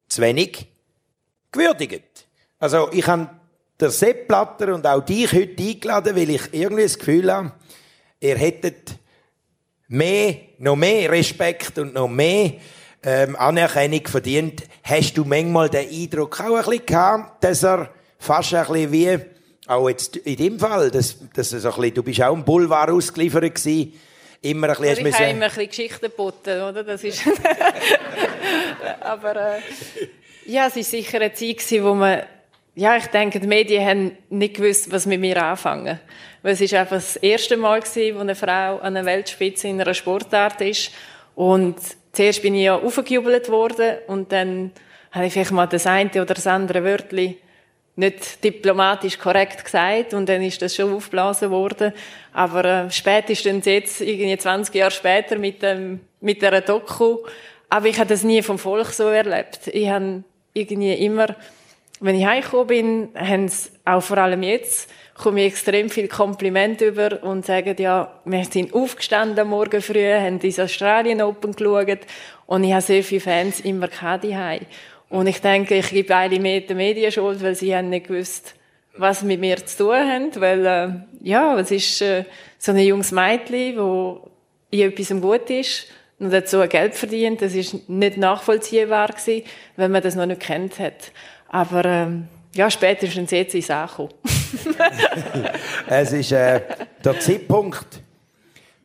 zu 0.08 0.20
wenig 0.20 0.66
gewürdigt. 1.52 2.26
Also 2.58 2.90
ich 2.90 3.06
habe 3.06 3.30
der 3.78 3.90
Sepp 3.90 4.26
Blatter 4.26 4.74
und 4.74 4.84
auch 4.84 5.04
dich 5.04 5.32
heute 5.32 5.62
eingeladen, 5.62 6.16
weil 6.16 6.30
ich 6.30 6.42
irgendwie 6.50 6.82
das 6.82 6.98
Gefühl 6.98 7.32
habe, 7.32 7.52
ihr 8.18 8.36
hättet 8.36 8.96
mehr, 9.86 10.34
noch 10.58 10.74
mehr 10.74 11.12
Respekt 11.12 11.78
und 11.78 11.94
noch 11.94 12.08
mehr 12.08 12.54
ähm, 13.04 13.36
Anerkennung 13.36 14.04
verdient. 14.04 14.64
Hast 14.82 15.16
du 15.16 15.24
manchmal 15.24 15.68
den 15.68 15.88
Eindruck 15.88 16.40
auch 16.40 16.56
ein 16.56 16.64
bisschen 16.64 16.86
gehabt, 16.86 17.44
dass 17.44 17.62
er 17.62 17.88
fast 18.18 18.52
ein 18.52 18.66
bisschen 18.66 18.90
wie, 18.90 19.16
auch 19.68 19.88
jetzt 19.88 20.16
in 20.16 20.36
dem 20.38 20.58
Fall, 20.58 20.90
dass, 20.90 21.18
dass 21.32 21.52
er 21.52 21.60
so 21.60 21.68
ein 21.68 21.76
bisschen, 21.76 21.94
du 21.94 22.02
bist 22.02 22.20
auch 22.20 22.34
im 22.34 22.44
Boulevard 22.44 22.90
ausgeliefert 22.90 23.54
gewesen, 23.54 23.92
immer 24.42 24.68
ein 24.68 24.76
bisschen... 24.76 25.06
Ich 25.06 25.14
habe 25.14 25.30
immer 25.30 25.44
ein 25.44 25.48
bisschen 25.48 25.68
Geschichten 25.68 26.06
geboten, 26.06 26.62
oder? 26.62 26.84
Das 26.84 27.04
ist... 27.04 27.22
Aber 29.00 29.36
äh, 29.36 29.60
ja, 30.46 30.66
es 30.66 30.76
war 30.76 30.82
sicher 30.82 31.20
eine 31.20 31.32
Zeit, 31.32 31.58
gewesen, 31.58 31.84
wo 31.84 31.94
man 31.94 32.22
ja, 32.78 32.96
ich 32.96 33.08
denke, 33.08 33.40
die 33.40 33.46
Medien 33.48 33.84
haben 33.84 34.18
nicht 34.30 34.54
gewusst, 34.54 34.92
was 34.92 35.04
mit 35.04 35.20
mir 35.20 35.42
anfangen. 35.42 35.98
Weil 36.42 36.52
es 36.52 36.60
ist 36.60 36.74
einfach 36.74 36.94
das 36.94 37.16
erste 37.16 37.56
Mal 37.56 37.80
gewesen, 37.80 38.14
wo 38.14 38.20
eine 38.20 38.36
Frau 38.36 38.78
an 38.78 38.94
der 38.94 39.04
Weltspitze 39.04 39.66
in 39.66 39.80
einer 39.80 39.94
Sportart 39.94 40.60
ist. 40.60 40.92
Und 41.34 41.74
zuerst 42.12 42.40
bin 42.40 42.54
ich 42.54 42.64
ja 42.64 42.76
aufgejubelt 42.76 43.48
worden 43.48 43.96
und 44.06 44.30
dann 44.30 44.70
habe 45.10 45.26
ich 45.26 45.32
vielleicht 45.32 45.50
mal 45.50 45.66
das 45.66 45.88
eine 45.88 46.10
oder 46.10 46.34
das 46.34 46.46
andere 46.46 46.84
Wörtchen 46.84 47.34
nicht 47.98 48.44
diplomatisch 48.44 49.18
korrekt 49.18 49.64
gesagt 49.64 50.14
und 50.14 50.28
dann 50.28 50.42
ist 50.42 50.62
das 50.62 50.74
schon 50.74 50.94
aufgeblasen 50.94 51.50
worden. 51.50 51.92
Aber 52.32 52.64
äh, 52.64 52.90
spätestens 52.90 53.66
jetzt, 53.66 54.00
irgendwie 54.00 54.38
20 54.38 54.74
Jahre 54.74 54.90
später 54.90 55.36
mit 55.36 55.62
dem, 55.62 56.00
mit 56.20 56.40
der 56.42 56.60
Doku, 56.60 57.18
aber 57.68 57.86
ich 57.86 57.98
habe 57.98 58.08
das 58.08 58.22
nie 58.22 58.42
vom 58.42 58.58
Volk 58.58 58.88
so 58.88 59.08
erlebt. 59.08 59.66
Ich 59.66 59.88
habe 59.88 60.22
irgendwie 60.54 60.94
immer 60.94 61.36
wenn 62.00 62.14
ich 62.14 62.26
heimgekommen 62.26 62.66
bin, 62.66 63.08
haben 63.14 63.48
sie 63.48 63.70
auch 63.84 64.02
vor 64.02 64.18
allem 64.18 64.42
jetzt, 64.42 64.90
komme 65.14 65.40
ich 65.40 65.52
extrem 65.52 65.90
viel 65.90 66.06
Kompliment 66.06 66.80
über 66.80 67.22
und 67.22 67.44
sagen, 67.44 67.74
ja, 67.78 68.20
wir 68.24 68.44
sind 68.44 68.72
aufgestanden 68.72 69.40
am 69.40 69.48
Morgen 69.48 69.82
früh, 69.82 70.12
haben 70.12 70.38
ins 70.38 70.60
Australien 70.60 71.22
Open 71.22 71.56
geschaut 71.56 71.98
und 72.46 72.64
ich 72.64 72.72
habe 72.72 72.82
sehr 72.82 73.02
viele 73.02 73.20
Fans 73.20 73.60
immer 73.60 73.88
gehabt 73.88 74.24
Und 75.10 75.26
ich 75.26 75.40
denke, 75.40 75.76
ich 75.76 75.88
gebe 75.88 76.14
eine 76.14 76.38
mehr 76.38 76.60
den 76.60 76.76
Medien 76.76 77.10
Schuld, 77.10 77.42
weil 77.42 77.54
sie 77.54 77.74
haben 77.74 77.88
nicht 77.88 78.08
gewusst, 78.08 78.54
was 78.96 79.22
mit 79.22 79.40
mir 79.40 79.64
zu 79.64 79.84
tun 79.84 79.96
haben, 79.96 80.30
weil, 80.36 80.66
äh, 80.66 80.90
ja, 81.22 81.58
es 81.58 81.70
ist 81.70 82.02
äh, 82.02 82.24
so 82.58 82.72
ein 82.72 82.78
junges 82.78 83.12
Mädchen, 83.12 83.78
wo 83.78 84.30
in 84.70 84.80
etwas 84.80 85.08
gut 85.20 85.48
ist 85.50 85.86
und 86.18 86.32
dazu 86.32 86.60
Geld 86.68 86.94
verdient, 86.94 87.40
das 87.40 87.54
ist 87.54 87.88
nicht 87.88 88.16
nachvollziehbar 88.16 89.08
gewesen, 89.08 89.44
wenn 89.76 89.92
man 89.92 90.02
das 90.02 90.14
noch 90.14 90.26
nicht 90.26 90.40
kennt 90.40 90.78
hat. 90.78 91.12
Aber 91.48 91.84
ähm, 91.84 92.28
ja, 92.54 92.70
spätestens 92.70 93.30
jetzt 93.30 93.54
ist 93.54 93.64
es 93.64 93.70
angekommen. 93.70 94.10
es 95.88 96.12
ist 96.12 96.32
äh, 96.32 96.60
der 97.04 97.20
Zeitpunkt, 97.20 98.02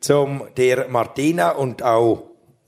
um 0.09 0.47
der 0.55 0.87
Martina 0.89 1.51
und 1.51 1.81
auch 1.81 2.23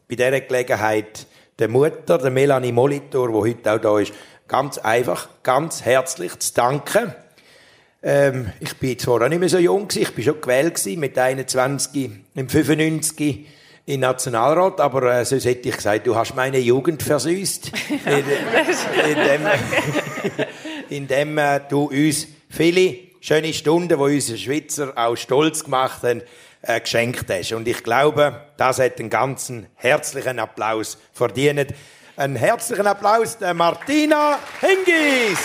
bei 0.09 0.15
dieser 0.15 0.41
Gelegenheit 0.41 1.27
der 1.59 1.67
Mutter, 1.69 2.17
der 2.17 2.31
Melanie 2.31 2.71
Molitor, 2.71 3.29
die 3.29 3.51
heute 3.51 3.73
auch 3.73 3.79
da 3.79 3.99
ist, 3.99 4.13
ganz 4.47 4.77
einfach, 4.77 5.29
ganz 5.43 5.83
herzlich 5.83 6.37
zu 6.39 6.53
danken. 6.53 7.13
Ähm, 8.03 8.51
ich 8.59 8.75
bin 8.75 8.99
zwar 8.99 9.21
auch 9.21 9.29
nicht 9.29 9.39
mehr 9.39 9.49
so 9.49 9.57
jung, 9.57 9.87
ich 9.93 10.13
bin 10.13 10.23
schon 10.23 10.41
gewählt 10.41 10.85
mit 10.97 11.17
21, 11.17 12.11
im 12.35 12.49
95 12.49 13.47
in 13.87 13.99
Nationalrat, 13.99 14.79
aber 14.81 15.13
äh, 15.13 15.25
sonst 15.25 15.45
hätte 15.45 15.69
ich 15.69 15.77
gesagt, 15.77 16.07
du 16.07 16.15
hast 16.15 16.35
meine 16.35 16.59
Jugend 16.59 17.03
versüßt, 17.03 17.71
indem, 18.05 19.47
indem 20.89 21.37
äh, 21.37 21.61
du 21.69 21.85
uns 21.85 22.27
viele 22.49 22.97
schöne 23.21 23.53
Stunden, 23.53 23.97
wo 23.97 24.05
unsere 24.05 24.37
Schweizer 24.37 24.93
auch 24.95 25.15
stolz 25.15 25.63
gemacht 25.63 26.03
haben, 26.03 26.21
äh, 26.67 26.79
geschenkt 26.79 27.29
hast. 27.29 27.53
Und 27.53 27.67
ich 27.67 27.83
glaube, 27.83 28.41
das 28.57 28.79
hat 28.79 28.99
einen 28.99 29.09
ganzen 29.09 29.67
herzlichen 29.75 30.39
Applaus 30.39 30.97
verdient. 31.13 31.73
Einen 32.17 32.35
herzlichen 32.35 32.87
Applaus 32.87 33.37
der 33.37 33.53
Martina 33.53 34.39
Hingis. 34.61 35.39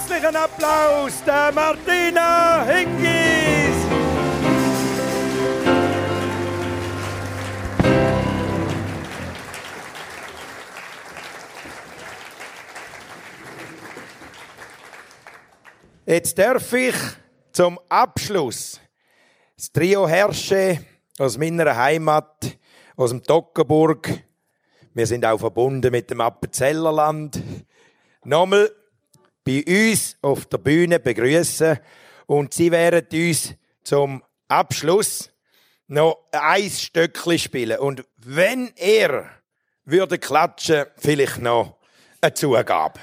Herzlichen 0.00 0.36
Applaus 0.36 1.22
der 1.24 1.52
Martina 1.52 2.64
Hingis. 2.64 3.76
Jetzt 16.06 16.38
darf 16.38 16.72
ich 16.72 16.94
zum 17.52 17.78
Abschluss 17.88 18.80
das 19.56 19.70
Trio 19.70 20.08
Herrsche 20.08 20.78
aus 21.18 21.36
meiner 21.36 21.76
Heimat, 21.76 22.58
aus 22.96 23.10
dem 23.10 23.22
Toggenburg. 23.22 24.08
Wir 24.94 25.06
sind 25.06 25.24
auch 25.26 25.38
verbunden 25.38 25.92
mit 25.92 26.10
dem 26.10 26.20
Appenzellerland. 26.20 27.40
Nochmal 28.24 28.70
bei 29.50 29.90
uns 29.90 30.16
auf 30.22 30.46
der 30.46 30.58
Bühne 30.58 31.00
begrüßen 31.00 31.78
und 32.26 32.54
sie 32.54 32.70
werden 32.70 33.06
uns 33.12 33.54
zum 33.82 34.22
Abschluss 34.46 35.30
noch 35.88 36.28
ein 36.30 36.70
Stöckchen 36.70 37.38
spielen. 37.38 37.78
Und 37.80 38.04
wenn 38.18 38.72
er 38.76 39.28
würde 39.84 40.18
klatschen, 40.18 40.86
vielleicht 40.96 41.38
noch 41.38 41.76
eine 42.20 42.34
Zugabe. 42.34 43.00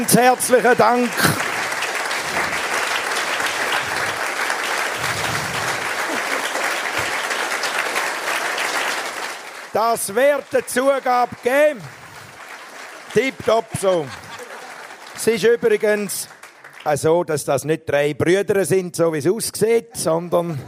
Ganz 0.00 0.16
herzlichen 0.16 0.78
Dank. 0.78 1.10
Das 9.74 10.14
wird 10.14 10.44
eine 10.52 10.64
Zugabe 10.64 11.36
geben. 11.42 11.82
Tipptopp 13.12 13.66
so. 13.78 14.06
Es 15.14 15.26
ist 15.26 15.44
übrigens 15.44 16.28
so, 16.94 17.22
dass 17.22 17.44
das 17.44 17.66
nicht 17.66 17.86
drei 17.86 18.14
Brüder 18.14 18.64
sind, 18.64 18.96
so 18.96 19.12
wie 19.12 19.18
es 19.18 19.26
aussieht, 19.26 19.98
sondern 19.98 20.58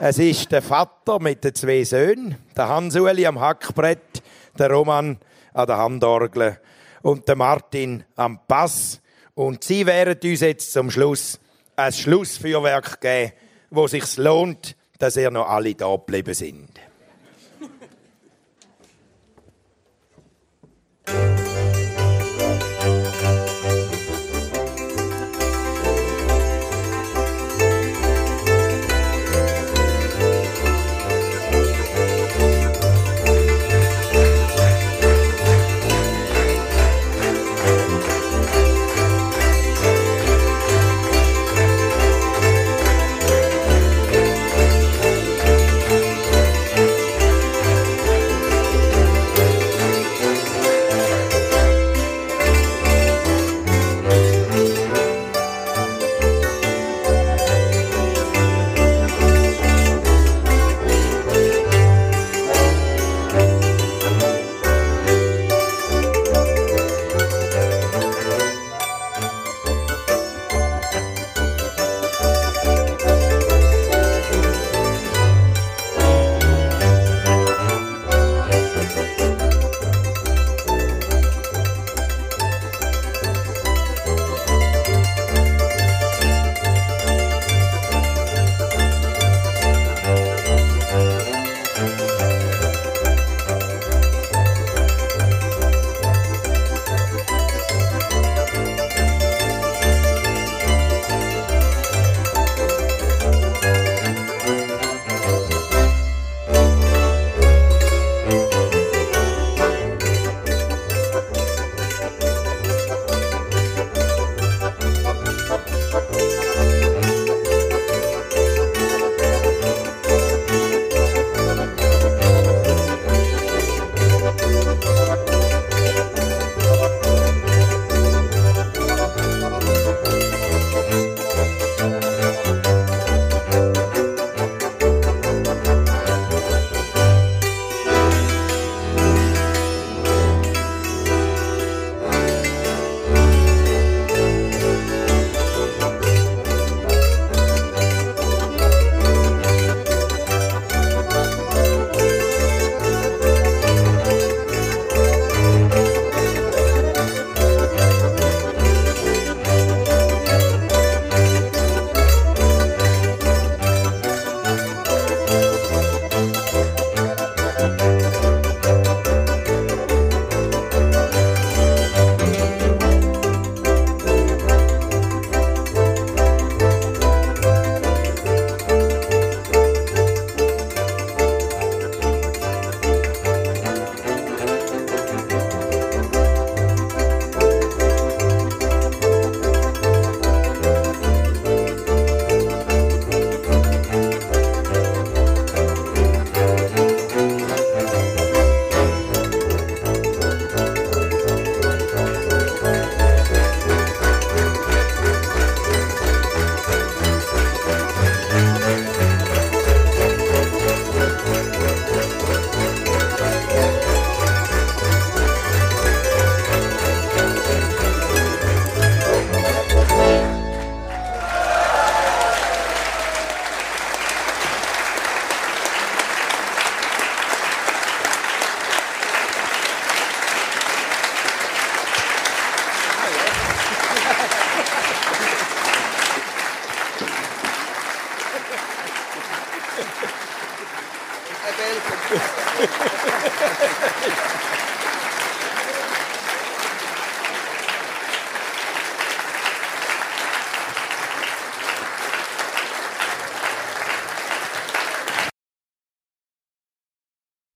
es 0.00 0.18
ist 0.18 0.50
der 0.50 0.62
Vater 0.62 1.20
mit 1.20 1.44
den 1.44 1.54
zwei 1.54 1.84
Söhnen, 1.84 2.38
der 2.56 2.66
Hans-Uli 2.68 3.24
am 3.24 3.38
Hackbrett, 3.38 4.20
der 4.58 4.68
Roman 4.68 5.16
an 5.54 5.66
der 5.68 5.76
Handorgel 5.76 6.58
und 7.02 7.26
der 7.28 7.36
Martin 7.36 8.04
am 8.16 8.40
Pass. 8.46 9.00
Und 9.34 9.64
sie 9.64 9.86
werden 9.86 10.18
uns 10.22 10.40
jetzt 10.40 10.72
zum 10.72 10.90
Schluss 10.90 11.40
ein 11.76 11.92
Schlussfeuerwerk 11.92 13.00
geben, 13.00 13.32
wo 13.70 13.86
sich 13.86 14.16
lohnt, 14.16 14.76
dass 14.98 15.16
ihr 15.16 15.30
noch 15.30 15.48
alle 15.48 15.74
da 15.74 15.90
geblieben 15.94 16.34
sind. 16.34 16.68